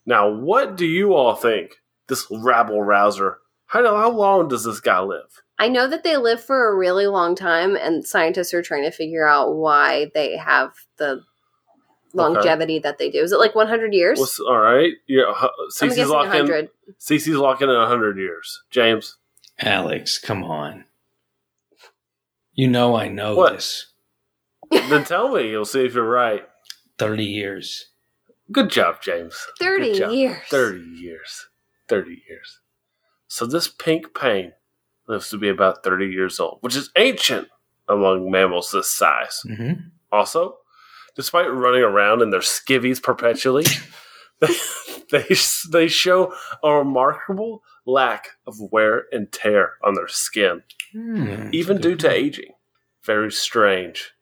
Now, 0.05 0.29
what 0.29 0.75
do 0.75 0.85
you 0.85 1.13
all 1.13 1.35
think? 1.35 1.75
This 2.07 2.25
rabble 2.31 2.81
rouser. 2.81 3.37
How, 3.67 3.83
how 3.83 4.09
long 4.09 4.47
does 4.47 4.63
this 4.63 4.79
guy 4.79 4.99
live? 5.01 5.43
I 5.59 5.67
know 5.67 5.87
that 5.87 6.03
they 6.03 6.17
live 6.17 6.43
for 6.43 6.67
a 6.67 6.75
really 6.75 7.07
long 7.07 7.35
time, 7.35 7.75
and 7.75 8.05
scientists 8.05 8.53
are 8.53 8.61
trying 8.61 8.83
to 8.83 8.91
figure 8.91 9.27
out 9.27 9.55
why 9.55 10.09
they 10.13 10.37
have 10.37 10.71
the 10.97 11.21
longevity 12.13 12.79
that 12.79 12.97
they 12.97 13.09
do. 13.09 13.19
Is 13.21 13.31
it 13.31 13.37
like 13.39 13.55
100 13.55 13.93
years? 13.93 14.19
What's, 14.19 14.39
all 14.39 14.57
right, 14.57 14.93
yeah. 15.07 15.23
uh, 15.23 15.47
I'm 15.81 15.89
Cece's 15.89 16.09
locking. 16.09 16.29
100. 16.31 16.69
Cece's 16.99 17.35
locking 17.37 17.69
in 17.69 17.75
hundred 17.75 18.17
years. 18.17 18.63
James, 18.69 19.17
Alex, 19.59 20.17
come 20.19 20.43
on. 20.43 20.85
You 22.53 22.67
know 22.67 22.95
I 22.95 23.07
know 23.07 23.35
What? 23.35 23.53
this. 23.53 23.87
then 24.71 25.03
tell 25.03 25.33
me. 25.35 25.49
You'll 25.49 25.65
see 25.65 25.85
if 25.85 25.93
you're 25.93 26.03
right. 26.09 26.47
Thirty 26.97 27.25
years. 27.25 27.87
Good 28.51 28.69
job, 28.69 29.01
James. 29.01 29.35
30 29.59 29.93
job. 29.93 30.11
years. 30.11 30.37
Thirty 30.49 30.79
years. 30.81 31.47
Thirty 31.87 32.23
years. 32.29 32.59
So 33.27 33.45
this 33.45 33.67
pink 33.67 34.17
pain 34.17 34.53
lives 35.07 35.29
to 35.29 35.37
be 35.37 35.49
about 35.49 35.83
thirty 35.83 36.07
years 36.07 36.39
old, 36.39 36.59
which 36.61 36.75
is 36.75 36.89
ancient 36.95 37.49
among 37.89 38.31
mammals 38.31 38.71
this 38.71 38.89
size. 38.89 39.41
hmm 39.45 39.73
Also, 40.11 40.57
despite 41.17 41.51
running 41.51 41.81
around 41.81 42.21
in 42.21 42.29
their 42.29 42.39
skivvies 42.39 43.03
perpetually, 43.03 43.65
they 45.11 45.25
they 45.71 45.87
show 45.89 46.33
a 46.63 46.71
remarkable 46.73 47.63
lack 47.85 48.37
of 48.45 48.55
wear 48.71 49.05
and 49.11 49.31
tear 49.31 49.73
on 49.83 49.95
their 49.95 50.07
skin, 50.07 50.63
Hmm, 50.93 51.49
even 51.51 51.77
due 51.81 51.95
to 51.97 52.09
aging. 52.09 52.53
Very 53.03 53.31
strange. 53.31 54.13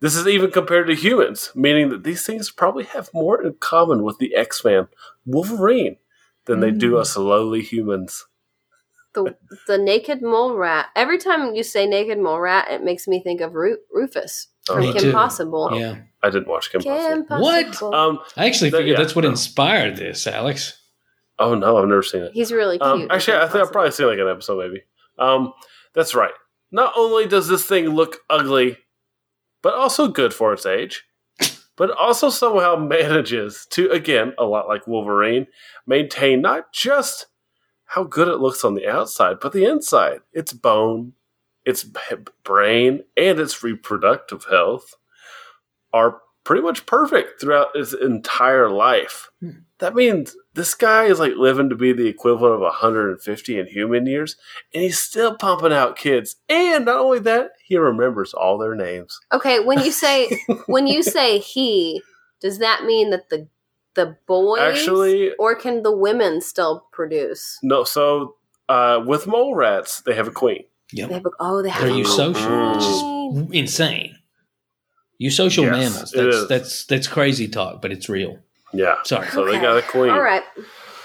This 0.00 0.16
is 0.16 0.26
even 0.26 0.50
compared 0.50 0.86
to 0.86 0.94
humans, 0.94 1.52
meaning 1.54 1.90
that 1.90 2.04
these 2.04 2.24
things 2.24 2.50
probably 2.50 2.84
have 2.84 3.10
more 3.12 3.42
in 3.42 3.54
common 3.60 4.02
with 4.02 4.18
the 4.18 4.34
X 4.34 4.64
Man 4.64 4.88
Wolverine 5.26 5.96
than 6.46 6.60
they 6.60 6.70
do 6.70 6.92
Mm. 6.92 7.00
us 7.00 7.16
lowly 7.16 7.60
humans. 7.62 8.26
The, 9.12 9.36
the 9.66 9.76
naked 9.76 10.22
mole 10.22 10.56
rat. 10.56 10.86
Every 10.96 11.18
time 11.18 11.54
you 11.54 11.62
say 11.62 11.84
naked 11.86 12.18
mole 12.18 12.40
rat, 12.40 12.70
it 12.70 12.82
makes 12.82 13.06
me 13.06 13.20
think 13.22 13.40
of 13.42 13.54
Ru- 13.54 13.78
Rufus 13.92 14.48
Oh, 14.70 14.74
from 14.74 14.82
Me 14.84 14.92
Kim 14.92 15.02
too. 15.02 15.12
Possible. 15.12 15.70
Yeah. 15.72 15.96
I 16.22 16.30
didn't 16.30 16.48
watch 16.48 16.70
Kim 16.70 16.82
Possible. 16.82 17.26
Kim 17.26 17.40
What? 17.40 17.66
Possible. 17.66 17.94
Um. 17.94 18.18
I 18.36 18.46
actually 18.46 18.70
figured 18.70 18.88
yeah, 18.88 18.96
that's 18.96 19.14
what 19.14 19.22
no. 19.22 19.30
inspired 19.30 19.96
this, 19.96 20.26
Alex. 20.26 20.78
Oh 21.38 21.54
no, 21.54 21.78
I've 21.78 21.88
never 21.88 22.02
seen 22.02 22.22
it. 22.22 22.32
He's 22.34 22.52
really 22.52 22.78
cute. 22.78 22.86
Um, 22.86 23.08
actually, 23.10 23.38
Kim 23.38 23.42
I 23.42 23.48
think 23.48 23.64
I've 23.64 23.72
probably 23.72 23.90
seen 23.92 24.06
like 24.06 24.18
an 24.18 24.28
episode, 24.28 24.58
maybe. 24.58 24.82
Um, 25.18 25.52
that's 25.94 26.14
right. 26.14 26.32
Not 26.70 26.92
only 26.96 27.26
does 27.26 27.48
this 27.48 27.64
thing 27.64 27.88
look 27.88 28.18
ugly, 28.28 28.78
but 29.62 29.74
also 29.74 30.08
good 30.08 30.32
for 30.32 30.52
its 30.52 30.66
age. 30.66 31.04
but 31.76 31.90
also 31.90 32.30
somehow 32.30 32.76
manages 32.76 33.66
to, 33.70 33.90
again, 33.90 34.34
a 34.38 34.44
lot 34.44 34.68
like 34.68 34.86
Wolverine, 34.86 35.46
maintain 35.86 36.40
not 36.40 36.72
just 36.72 37.26
how 37.86 38.04
good 38.04 38.28
it 38.28 38.36
looks 38.36 38.64
on 38.64 38.74
the 38.74 38.86
outside, 38.88 39.38
but 39.40 39.52
the 39.52 39.64
inside. 39.64 40.20
Its 40.32 40.52
bone, 40.52 41.14
its 41.64 41.84
brain, 42.44 43.04
and 43.16 43.38
its 43.38 43.62
reproductive 43.62 44.44
health 44.44 44.94
are 45.92 46.20
pretty 46.44 46.62
much 46.62 46.86
perfect 46.86 47.40
throughout 47.40 47.68
its 47.74 47.92
entire 47.92 48.70
life. 48.70 49.30
Hmm. 49.40 49.50
That 49.78 49.94
means 49.94 50.36
this 50.54 50.74
guy 50.74 51.04
is 51.04 51.18
like 51.18 51.34
living 51.36 51.68
to 51.70 51.76
be 51.76 51.92
the 51.92 52.06
equivalent 52.06 52.54
of 52.54 52.60
150 52.60 53.58
in 53.58 53.66
human 53.66 54.06
years, 54.06 54.36
and 54.74 54.82
he's 54.82 54.98
still 54.98 55.36
pumping 55.36 55.72
out 55.72 55.96
kids. 55.96 56.36
And 56.48 56.84
not 56.84 56.98
only 57.00 57.18
that, 57.20 57.52
he 57.64 57.76
remembers 57.76 58.34
all 58.34 58.58
their 58.58 58.74
names. 58.74 59.18
Okay, 59.32 59.60
when 59.60 59.80
you 59.80 59.92
say 59.92 60.28
when 60.66 60.86
you 60.86 61.02
say 61.02 61.38
he, 61.38 62.02
does 62.40 62.58
that 62.58 62.84
mean 62.84 63.10
that 63.10 63.28
the 63.28 63.48
the 63.94 64.16
boys 64.26 64.60
Actually- 64.60 65.34
or 65.34 65.54
can 65.54 65.82
the 65.82 65.96
women 65.96 66.40
still 66.40 66.86
produce? 66.92 67.58
No, 67.62 67.84
so 67.84 68.36
uh, 68.68 69.02
with 69.04 69.26
mole 69.26 69.54
rats, 69.54 70.00
they 70.02 70.14
have 70.14 70.28
a 70.28 70.32
queen. 70.32 70.64
They 70.92 71.02
Yep. 71.02 71.10
have 71.10 71.26
a, 71.26 71.30
oh, 71.40 71.62
they 71.62 71.68
have 71.68 71.82
They're 71.82 71.90
a 71.90 72.00
eusocial, 72.00 72.74
which 72.74 72.84
queen. 72.84 73.54
is 73.54 73.60
insane. 73.74 74.16
Eusocial 75.20 75.64
Yes, 75.64 75.72
mammals. 75.72 76.14
it 76.14 76.16
That's 76.24 76.46
that's 76.48 76.84
that's 76.86 77.06
crazy 77.06 77.46
talk, 77.48 77.82
but 77.82 77.92
it's 77.92 78.08
real. 78.08 78.38
Yeah. 78.72 78.96
Sorry. 79.04 79.28
So 79.28 79.44
they 79.44 79.60
got 79.60 79.76
a 79.76 79.82
queen. 79.82 80.10
All 80.10 80.22
right. 80.22 80.42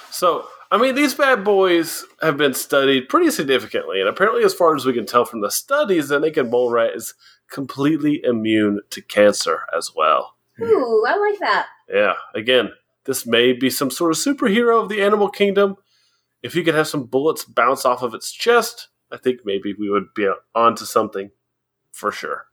So, 0.09 0.47
I 0.71 0.77
mean, 0.77 0.95
these 0.95 1.13
bad 1.13 1.43
boys 1.43 2.05
have 2.21 2.37
been 2.37 2.53
studied 2.53 3.09
pretty 3.09 3.29
significantly, 3.31 3.99
and 3.99 4.07
apparently, 4.07 4.43
as 4.45 4.53
far 4.53 4.75
as 4.75 4.85
we 4.85 4.93
can 4.93 5.05
tell 5.05 5.25
from 5.25 5.41
the 5.41 5.51
studies, 5.51 6.07
the 6.07 6.19
naked 6.19 6.49
mole 6.49 6.71
rat 6.71 6.91
is 6.95 7.13
completely 7.51 8.21
immune 8.23 8.79
to 8.91 9.01
cancer 9.01 9.61
as 9.75 9.91
well. 9.95 10.35
Ooh, 10.61 11.03
I 11.07 11.17
like 11.17 11.39
that. 11.39 11.67
Yeah, 11.93 12.13
again, 12.33 12.71
this 13.03 13.25
may 13.25 13.51
be 13.51 13.69
some 13.69 13.91
sort 13.91 14.11
of 14.11 14.17
superhero 14.17 14.81
of 14.81 14.87
the 14.89 15.01
animal 15.01 15.29
kingdom. 15.29 15.75
If 16.41 16.55
you 16.55 16.63
could 16.63 16.75
have 16.75 16.87
some 16.87 17.03
bullets 17.03 17.43
bounce 17.43 17.83
off 17.85 18.01
of 18.01 18.13
its 18.13 18.31
chest, 18.31 18.87
I 19.11 19.17
think 19.17 19.41
maybe 19.45 19.73
we 19.77 19.89
would 19.89 20.13
be 20.15 20.29
onto 20.53 20.85
something 20.85 21.31
for 21.91 22.11
sure. 22.11 22.45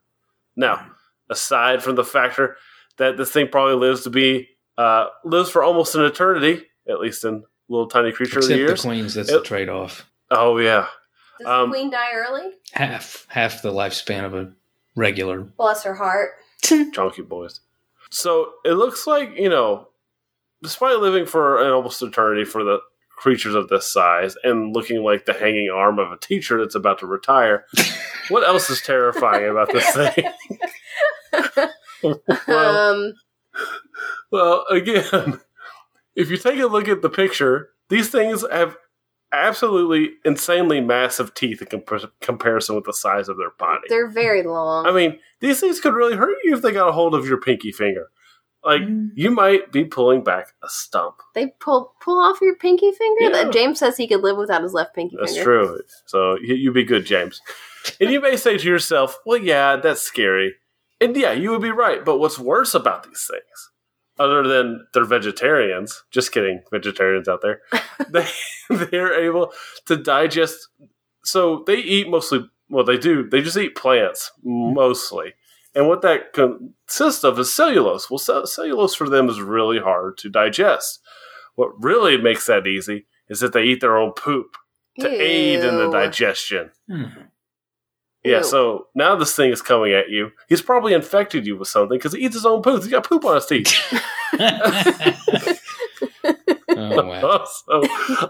Now, 0.57 0.90
aside 1.30 1.82
from 1.82 1.94
the 1.96 2.05
factor 2.05 2.57
that 2.98 3.16
this 3.16 3.30
thing 3.30 3.48
probably 3.48 3.74
lives 3.74 4.03
to 4.05 4.11
be 4.11 4.48
uh, 4.78 5.07
lives 5.24 5.50
for 5.50 5.62
almost 5.62 5.94
an 5.94 6.03
eternity, 6.05 6.64
at 6.88 7.00
least 7.00 7.24
in 7.24 7.44
little 7.68 7.86
tiny 7.88 8.12
creature 8.12 8.38
of 8.38 8.44
Except 8.44 8.48
the 8.48 8.55
the 8.55 8.61
years. 8.68 8.80
queens, 8.82 9.14
that's 9.14 9.30
It- 9.30 9.34
the 9.34 9.42
trade 9.42 9.68
off. 9.68 10.07
Oh 10.30 10.57
yeah, 10.59 10.86
Does 11.38 11.46
Um, 11.48 11.70
the 11.70 11.76
queen 11.76 11.90
die 11.90 12.12
early? 12.14 12.53
Half 12.72 13.26
half 13.28 13.61
the 13.62 13.70
lifespan 13.72 14.24
of 14.24 14.34
a 14.34 14.53
regular. 14.96 15.40
Bless 15.40 15.82
her 15.84 15.94
heart. 15.94 16.30
chunky 16.62 17.22
boys. 17.22 17.61
So 18.11 18.53
it 18.64 18.72
looks 18.72 19.07
like 19.07 19.36
you 19.36 19.48
know, 19.50 19.88
despite 20.62 20.98
living 21.00 21.26
for 21.26 21.62
an 21.62 21.70
almost 21.72 22.03
eternity 22.03 22.44
for 22.44 22.62
the 22.64 22.80
creatures 23.22 23.54
of 23.54 23.68
this 23.68 23.86
size 23.86 24.36
and 24.42 24.74
looking 24.74 25.04
like 25.04 25.26
the 25.26 25.32
hanging 25.32 25.70
arm 25.70 26.00
of 26.00 26.10
a 26.10 26.18
teacher 26.18 26.58
that's 26.58 26.74
about 26.74 26.98
to 26.98 27.06
retire, 27.06 27.64
what 28.30 28.44
else 28.44 28.68
is 28.68 28.82
terrifying 28.82 29.48
about 29.48 29.72
this 29.72 29.88
thing? 29.94 31.68
well, 32.48 32.76
um, 32.76 33.12
well, 34.32 34.64
again, 34.68 35.40
if 36.16 36.30
you 36.30 36.36
take 36.36 36.58
a 36.58 36.66
look 36.66 36.88
at 36.88 37.00
the 37.00 37.08
picture, 37.08 37.68
these 37.88 38.10
things 38.10 38.44
have 38.50 38.76
absolutely 39.32 40.14
insanely 40.24 40.80
massive 40.80 41.32
teeth 41.32 41.62
in 41.62 41.80
comp- 41.80 42.12
comparison 42.20 42.74
with 42.74 42.84
the 42.84 42.92
size 42.92 43.28
of 43.28 43.38
their 43.38 43.52
body. 43.58 43.82
they're 43.88 44.10
very 44.10 44.42
long. 44.42 44.84
I 44.84 44.90
mean, 44.90 45.20
these 45.40 45.60
things 45.60 45.78
could 45.78 45.94
really 45.94 46.16
hurt 46.16 46.36
you 46.42 46.56
if 46.56 46.60
they 46.60 46.72
got 46.72 46.88
a 46.88 46.92
hold 46.92 47.14
of 47.14 47.26
your 47.26 47.40
pinky 47.40 47.70
finger. 47.70 48.10
Like, 48.64 48.82
Mm. 48.82 49.10
you 49.16 49.30
might 49.32 49.72
be 49.72 49.84
pulling 49.84 50.22
back 50.22 50.54
a 50.62 50.68
stump. 50.68 51.16
they 51.34 51.48
pull 51.58 51.94
pull 52.00 52.20
off 52.20 52.40
your 52.40 52.54
pinky 52.56 52.92
finger. 52.92 53.24
Yeah. 53.24 53.30
That 53.30 53.52
James 53.52 53.78
says 53.80 53.96
he 53.96 54.06
could 54.06 54.20
live 54.22 54.36
without 54.36 54.62
his 54.62 54.72
left 54.72 54.94
pinky 54.94 55.16
finger. 55.16 55.22
That's 55.22 55.34
finger. 55.36 55.44
true. 55.44 55.80
So 56.06 56.36
you, 56.40 56.54
you 56.54 56.72
be 56.72 56.84
good, 56.84 57.04
James. 57.04 57.40
and 58.00 58.10
you 58.10 58.20
may 58.20 58.36
say 58.36 58.56
to 58.58 58.66
yourself, 58.68 59.18
well, 59.26 59.38
yeah, 59.38 59.76
that's 59.76 60.00
scary. 60.02 60.54
And 61.00 61.16
yeah, 61.16 61.32
you 61.32 61.50
would 61.50 61.62
be 61.62 61.72
right. 61.72 62.04
But 62.04 62.18
what's 62.18 62.38
worse 62.38 62.74
about 62.74 63.02
these 63.02 63.28
things, 63.28 63.70
other 64.20 64.44
than 64.46 64.86
they're 64.94 65.04
vegetarians, 65.04 66.04
just 66.12 66.30
kidding, 66.30 66.62
vegetarians 66.70 67.26
out 67.28 67.40
there, 67.42 67.62
they, 68.10 68.28
they're 68.70 69.12
able 69.24 69.52
to 69.86 69.96
digest. 69.96 70.68
So 71.24 71.64
they 71.66 71.76
eat 71.78 72.08
mostly, 72.08 72.48
well, 72.68 72.84
they 72.84 72.96
do, 72.98 73.28
they 73.28 73.40
just 73.42 73.56
eat 73.56 73.74
plants 73.74 74.30
mostly. 74.44 75.34
And 75.74 75.88
what 75.88 76.02
that 76.02 76.32
consists 76.32 77.24
of 77.24 77.38
is 77.38 77.54
cellulose. 77.54 78.10
Well, 78.10 78.18
ce- 78.18 78.52
cellulose 78.52 78.94
for 78.94 79.08
them 79.08 79.28
is 79.28 79.40
really 79.40 79.78
hard 79.78 80.18
to 80.18 80.28
digest. 80.28 81.00
What 81.54 81.82
really 81.82 82.16
makes 82.18 82.46
that 82.46 82.66
easy 82.66 83.06
is 83.28 83.40
that 83.40 83.52
they 83.52 83.62
eat 83.62 83.80
their 83.80 83.96
own 83.96 84.12
poop 84.12 84.56
to 85.00 85.08
aid 85.08 85.64
in 85.64 85.76
the 85.76 85.90
digestion. 85.90 86.70
Hmm. 86.88 87.04
Yeah, 88.24 88.38
Ew. 88.38 88.44
so 88.44 88.86
now 88.94 89.16
this 89.16 89.34
thing 89.34 89.50
is 89.50 89.62
coming 89.62 89.92
at 89.92 90.08
you. 90.10 90.30
He's 90.48 90.62
probably 90.62 90.92
infected 90.92 91.46
you 91.46 91.56
with 91.56 91.68
something 91.68 91.98
because 91.98 92.12
he 92.12 92.20
eats 92.20 92.34
his 92.34 92.46
own 92.46 92.62
poop. 92.62 92.82
He's 92.82 92.90
got 92.90 93.08
poop 93.08 93.24
on 93.24 93.34
his 93.34 93.46
teeth. 93.46 93.72
oh 96.68 97.04
wow. 97.04 97.26
also, 97.68 97.82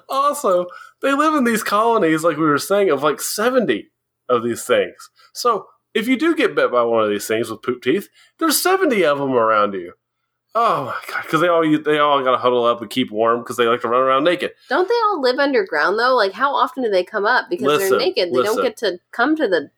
also, 0.08 0.66
they 1.02 1.12
live 1.12 1.34
in 1.34 1.44
these 1.44 1.62
colonies, 1.62 2.24
like 2.24 2.36
we 2.36 2.44
were 2.44 2.58
saying, 2.58 2.90
of 2.90 3.02
like 3.02 3.20
70 3.20 3.90
of 4.28 4.42
these 4.42 4.64
things. 4.64 5.10
So 5.34 5.66
if 5.94 6.08
you 6.08 6.16
do 6.16 6.34
get 6.34 6.54
bit 6.54 6.70
by 6.72 6.82
one 6.82 7.02
of 7.04 7.10
these 7.10 7.26
things 7.26 7.50
with 7.50 7.62
poop 7.62 7.82
teeth, 7.82 8.08
there's 8.38 8.60
70 8.62 9.04
of 9.04 9.18
them 9.18 9.32
around 9.32 9.74
you. 9.74 9.92
Oh 10.54 10.84
my 10.84 11.12
god! 11.12 11.22
Because 11.22 11.40
they 11.40 11.48
all 11.48 11.62
they 11.82 11.98
all 11.98 12.22
got 12.22 12.32
to 12.32 12.36
huddle 12.36 12.64
up 12.66 12.82
and 12.82 12.90
keep 12.90 13.10
warm 13.10 13.40
because 13.40 13.56
they 13.56 13.64
like 13.66 13.80
to 13.82 13.88
run 13.88 14.02
around 14.02 14.24
naked. 14.24 14.52
Don't 14.68 14.86
they 14.86 14.94
all 15.06 15.20
live 15.22 15.38
underground 15.38 15.98
though? 15.98 16.14
Like, 16.14 16.32
how 16.32 16.54
often 16.54 16.82
do 16.82 16.90
they 16.90 17.04
come 17.04 17.24
up? 17.24 17.46
Because 17.48 17.66
Listen, 17.66 17.90
they're 17.90 17.98
naked. 18.00 18.28
They 18.28 18.36
listen. 18.36 18.56
don't 18.56 18.62
get 18.62 18.76
to 18.78 18.98
come 19.12 19.34
to 19.36 19.48
the. 19.48 19.70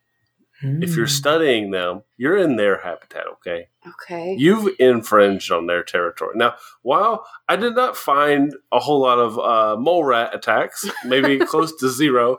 If 0.63 0.97
you're 0.97 1.07
Hmm. 1.07 1.11
studying 1.11 1.71
them, 1.73 2.03
you're 2.17 2.37
in 2.39 2.57
their 2.57 2.79
habitat. 2.79 3.27
Okay, 3.35 3.69
Okay. 3.87 4.35
You've 4.39 4.75
infringed 4.79 5.53
on 5.53 5.67
their 5.67 5.83
territory. 5.83 6.33
Now, 6.37 6.55
while 6.83 7.27
I 7.49 7.57
did 7.57 7.75
not 7.75 7.97
find 7.99 8.55
a 8.73 8.79
whole 8.81 9.01
lot 9.01 9.19
of 9.19 9.39
uh, 9.39 9.77
mole 9.81 10.05
rat 10.05 10.35
attacks, 10.35 10.89
maybe 11.05 11.39
close 11.47 11.77
to 11.77 11.89
zero, 11.91 12.39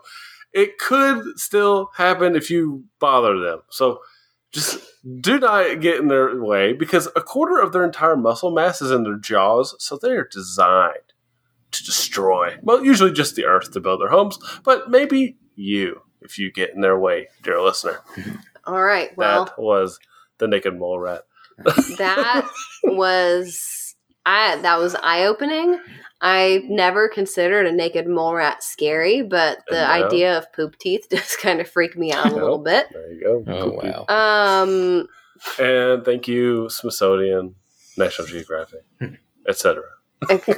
it 0.55 0.77
could 0.77 1.37
still 1.37 1.91
happen 1.97 2.35
if 2.35 2.49
you 2.49 2.85
bother 2.99 3.37
them. 3.37 3.59
So 3.69 3.99
just 4.53 4.79
do 5.19 5.37
not 5.37 5.81
get 5.81 5.99
in 5.99 6.07
their 6.07 6.41
way 6.41 6.71
because 6.71 7.07
a 7.13 7.21
quarter 7.21 7.59
of 7.59 7.73
their 7.73 7.83
entire 7.83 8.15
muscle 8.15 8.51
mass 8.51 8.81
is 8.81 8.89
in 8.89 9.03
their 9.03 9.17
jaws, 9.17 9.75
so 9.79 9.97
they 9.97 10.11
are 10.11 10.27
designed 10.31 11.13
to 11.71 11.83
destroy. 11.83 12.55
Well, 12.61 12.85
usually 12.85 13.11
just 13.11 13.35
the 13.35 13.43
earth 13.43 13.73
to 13.73 13.81
build 13.81 13.99
their 13.99 14.09
homes, 14.09 14.39
but 14.63 14.89
maybe 14.89 15.37
you 15.55 16.01
if 16.21 16.39
you 16.39 16.51
get 16.51 16.73
in 16.73 16.79
their 16.79 16.97
way, 16.97 17.27
dear 17.43 17.61
listener. 17.61 17.99
All 18.65 18.81
right. 18.81 19.15
Well, 19.17 19.45
that 19.45 19.59
was 19.59 19.99
the 20.37 20.47
naked 20.47 20.79
mole 20.79 20.99
rat. 20.99 21.23
that 21.57 22.49
was 22.83 23.95
I. 24.25 24.55
That 24.55 24.79
was 24.79 24.95
eye 24.95 25.25
opening. 25.25 25.79
I 26.21 26.61
never 26.65 27.07
considered 27.09 27.65
a 27.67 27.71
naked 27.71 28.07
mole 28.07 28.33
rat 28.35 28.63
scary, 28.63 29.21
but 29.21 29.59
the 29.67 29.81
No. 29.81 29.85
idea 30.05 30.37
of 30.37 30.51
poop 30.53 30.77
teeth 30.79 31.07
does 31.09 31.35
kind 31.35 31.59
of 31.61 31.67
freak 31.69 31.97
me 31.97 32.11
out 32.13 32.31
a 32.31 32.35
little 32.35 32.57
bit. 32.59 32.87
There 32.91 33.11
you 33.11 33.21
go. 33.21 33.43
Oh 33.47 34.05
wow. 34.07 34.61
Um, 34.63 35.07
And 35.59 36.03
thank 36.05 36.27
you, 36.27 36.69
Smithsonian, 36.69 37.55
National 37.97 38.27
Geographic, 38.27 38.83
etc. 39.47 39.83
okay. 40.31 40.55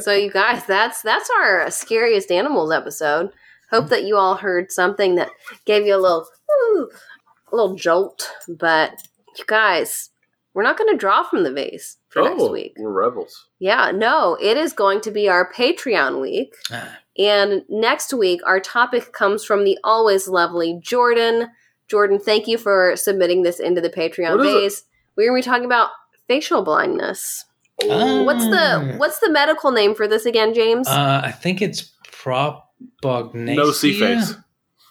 so 0.00 0.12
you 0.14 0.30
guys, 0.30 0.64
that's 0.66 1.02
that's 1.02 1.28
our 1.40 1.70
scariest 1.70 2.30
animals 2.30 2.72
episode. 2.72 3.30
Hope 3.70 3.88
that 3.88 4.04
you 4.04 4.16
all 4.16 4.36
heard 4.36 4.72
something 4.72 5.16
that 5.16 5.28
gave 5.64 5.86
you 5.86 5.94
a 5.94 5.98
little, 5.98 6.26
woo, 6.48 6.88
a 7.52 7.56
little 7.56 7.74
jolt. 7.76 8.30
But 8.48 8.94
you 9.38 9.44
guys, 9.46 10.10
we're 10.54 10.62
not 10.62 10.76
going 10.76 10.90
to 10.92 10.96
draw 10.98 11.22
from 11.22 11.42
the 11.44 11.52
vase 11.52 11.96
for 12.08 12.22
next 12.22 12.50
week. 12.50 12.74
Oh, 12.78 12.82
we're 12.82 12.92
rebels. 12.92 13.46
Yeah, 13.58 13.90
no, 13.92 14.36
it 14.40 14.56
is 14.56 14.72
going 14.72 15.00
to 15.02 15.10
be 15.10 15.28
our 15.28 15.50
Patreon 15.52 16.20
week. 16.20 16.54
Ah, 16.72 16.96
And 17.18 17.62
next 17.68 18.12
week, 18.12 18.40
our 18.46 18.60
topic 18.60 19.12
comes 19.12 19.44
from 19.44 19.64
the 19.64 19.78
always 19.84 20.26
lovely 20.28 20.80
Jordan. 20.82 21.48
Jordan, 21.88 22.18
thank 22.18 22.46
you 22.48 22.58
for 22.58 22.94
submitting 22.96 23.42
this 23.42 23.60
into 23.60 23.80
the 23.80 23.90
Patreon 23.90 24.36
What 24.38 24.46
is 24.46 24.52
it? 24.54 24.60
base. 24.60 24.82
We're 25.16 25.28
going 25.30 25.42
to 25.42 25.46
be 25.46 25.50
talking 25.50 25.64
about 25.66 25.90
facial 26.28 26.62
blindness. 26.62 27.44
Ah. 27.88 28.24
What's 28.24 28.44
the 28.44 28.94
what's 28.98 29.20
the 29.20 29.30
medical 29.30 29.70
name 29.70 29.94
for 29.94 30.06
this 30.06 30.26
again, 30.26 30.52
James? 30.54 30.86
Uh, 30.86 31.22
I 31.24 31.30
think 31.32 31.62
it's 31.62 31.92
propagnasia. 32.12 33.54
No 33.56 33.70
sea 33.72 33.98
face. 33.98 34.34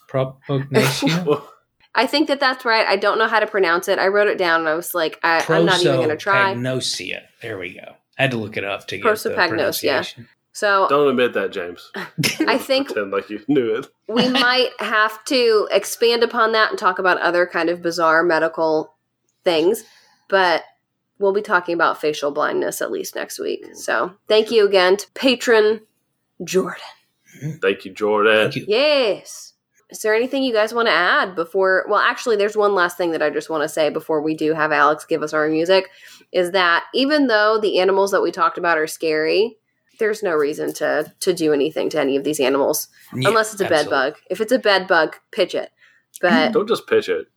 Propagnasia. 0.10 1.44
Well, 1.96 2.04
I 2.04 2.08
think 2.08 2.28
that 2.28 2.40
that's 2.40 2.66
right. 2.66 2.86
I 2.88 2.96
don't 2.96 3.18
know 3.18 3.28
how 3.28 3.40
to 3.40 3.48
pronounce 3.48 3.88
it. 3.88 4.00
I 4.00 4.08
wrote 4.08 4.28
it 4.28 4.38
down 4.38 4.62
and 4.62 4.70
I 4.70 4.76
was 4.76 4.94
like, 4.94 5.20
I, 5.24 5.44
I'm 5.50 5.66
not 5.66 5.82
even 5.82 5.96
going 5.96 6.10
to 6.10 6.18
try. 6.18 6.54
Prosopagnosia. 6.54 7.22
There 7.42 7.58
we 7.58 7.74
go. 7.74 7.96
I 8.18 8.24
had 8.24 8.32
to 8.32 8.38
look 8.38 8.58
it 8.58 8.64
up 8.64 8.88
to 8.88 8.98
get 8.98 9.04
the 9.04 9.10
Prosopagnosia. 9.10 9.48
pronunciation. 9.50 10.28
So 10.52 10.88
don't 10.90 11.10
admit 11.10 11.34
that, 11.34 11.52
James. 11.52 11.92
I 11.96 12.58
think 12.58 12.88
Pretend 12.88 13.12
like 13.12 13.30
you 13.30 13.42
knew 13.48 13.76
it. 13.76 13.88
we 14.08 14.28
might 14.30 14.72
have 14.80 15.24
to 15.26 15.68
expand 15.72 16.24
upon 16.24 16.52
that 16.54 16.70
and 16.70 16.78
talk 16.78 17.00
about 17.00 17.18
other 17.20 17.46
kind 17.46 17.70
of 17.70 17.82
bizarre 17.82 18.24
medical 18.24 18.96
things. 19.44 19.84
But 20.28 20.64
we'll 21.18 21.34
be 21.34 21.42
talking 21.42 21.76
about 21.76 22.02
facial 22.02 22.32
blindness 22.32 22.82
at 22.82 22.92
least 22.92 23.16
next 23.16 23.40
week. 23.40 23.66
Mm, 23.66 23.76
so 23.76 24.14
thank 24.28 24.52
you 24.52 24.66
again 24.68 24.98
to 24.98 25.12
patron 25.14 25.82
Jordan. 26.44 26.82
Thank 27.62 27.86
you, 27.86 27.94
Jordan. 27.94 28.52
Thank 28.52 28.56
you. 28.56 28.66
Yes. 28.68 29.49
Is 29.90 30.02
there 30.02 30.14
anything 30.14 30.44
you 30.44 30.54
guys 30.54 30.74
want 30.74 30.88
to 30.88 30.94
add 30.94 31.36
before? 31.36 31.86
Well, 31.90 32.00
actually, 32.00 32.36
there's 32.36 32.56
one 32.56 32.76
last 32.76 32.96
thing 32.96 33.12
that 33.12 33.24
I 33.24 33.32
just 33.32 33.50
want 33.50 33.64
to 33.64 33.70
say 33.70 33.90
before 33.90 34.22
we 34.22 34.36
do 34.36 34.54
have 34.54 34.72
Alex 34.72 35.06
give 35.06 35.24
us 35.24 35.34
our 35.34 35.50
music 35.50 35.90
is 36.32 36.52
that 36.52 36.86
even 36.94 37.28
though 37.28 37.60
the 37.60 37.80
animals 37.80 38.12
that 38.12 38.22
we 38.22 38.32
talked 38.32 38.60
about 38.60 38.78
are 38.78 38.86
scary, 38.86 39.58
there's 39.98 40.22
no 40.22 40.34
reason 40.34 40.74
to 40.74 41.12
to 41.20 41.34
do 41.34 41.54
anything 41.54 41.90
to 41.90 42.00
any 42.00 42.16
of 42.16 42.24
these 42.24 42.40
animals 42.40 42.88
Yeah, 43.14 43.30
unless 43.30 43.54
it's 43.54 43.62
a 43.62 43.70
bed 43.70 43.90
bug. 43.90 44.16
If 44.30 44.42
it's 44.42 44.52
a 44.52 44.60
bed 44.60 44.88
bug, 44.88 45.16
pitch 45.32 45.56
it. 45.56 45.72
But 46.22 46.54
Don't 46.54 46.68
just 46.68 46.88
pitch 46.88 47.10
it. 47.10 47.28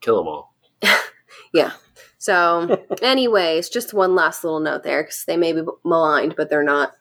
Kill 0.00 0.18
them 0.18 0.28
all. 0.28 0.54
yeah. 1.52 1.72
So, 2.18 2.84
anyways, 3.02 3.68
just 3.68 3.94
one 3.94 4.14
last 4.14 4.44
little 4.44 4.60
note 4.60 4.82
there 4.82 5.02
because 5.02 5.24
they 5.26 5.36
may 5.36 5.52
be 5.52 5.62
maligned, 5.84 6.36
but 6.36 6.50
they're 6.50 6.62
not. 6.62 6.92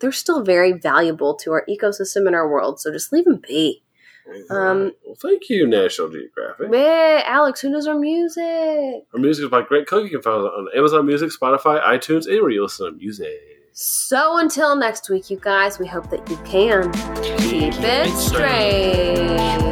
They're 0.00 0.12
still 0.12 0.44
very 0.44 0.72
valuable 0.72 1.34
to 1.36 1.52
our 1.52 1.64
ecosystem 1.68 2.26
and 2.26 2.34
our 2.34 2.48
world. 2.48 2.80
So 2.80 2.92
just 2.92 3.12
leave 3.12 3.24
them 3.24 3.42
be. 3.46 3.82
Um, 4.50 4.92
well, 5.04 5.16
thank 5.20 5.48
you, 5.48 5.66
National 5.66 6.08
Geographic. 6.10 6.68
Hey, 6.72 7.22
Alex, 7.24 7.60
who 7.60 7.70
knows 7.70 7.86
our 7.86 7.98
music? 7.98 9.04
Our 9.12 9.20
music 9.20 9.44
is 9.44 9.50
by 9.50 9.62
Great 9.62 9.86
Cook. 9.86 10.04
You 10.04 10.10
can 10.10 10.22
find 10.22 10.44
it 10.44 10.46
on 10.46 10.68
Amazon 10.76 11.06
Music, 11.06 11.30
Spotify, 11.30 11.82
iTunes, 11.82 12.28
anywhere 12.28 12.50
you 12.50 12.62
listen 12.62 12.92
to 12.92 12.98
music. 12.98 13.40
So 13.72 14.38
until 14.38 14.74
next 14.76 15.08
week, 15.08 15.30
you 15.30 15.38
guys, 15.40 15.78
we 15.78 15.86
hope 15.86 16.10
that 16.10 16.28
you 16.28 16.36
can 16.38 16.92
keep 17.38 17.74
it 17.78 18.10
strange. 18.16 19.68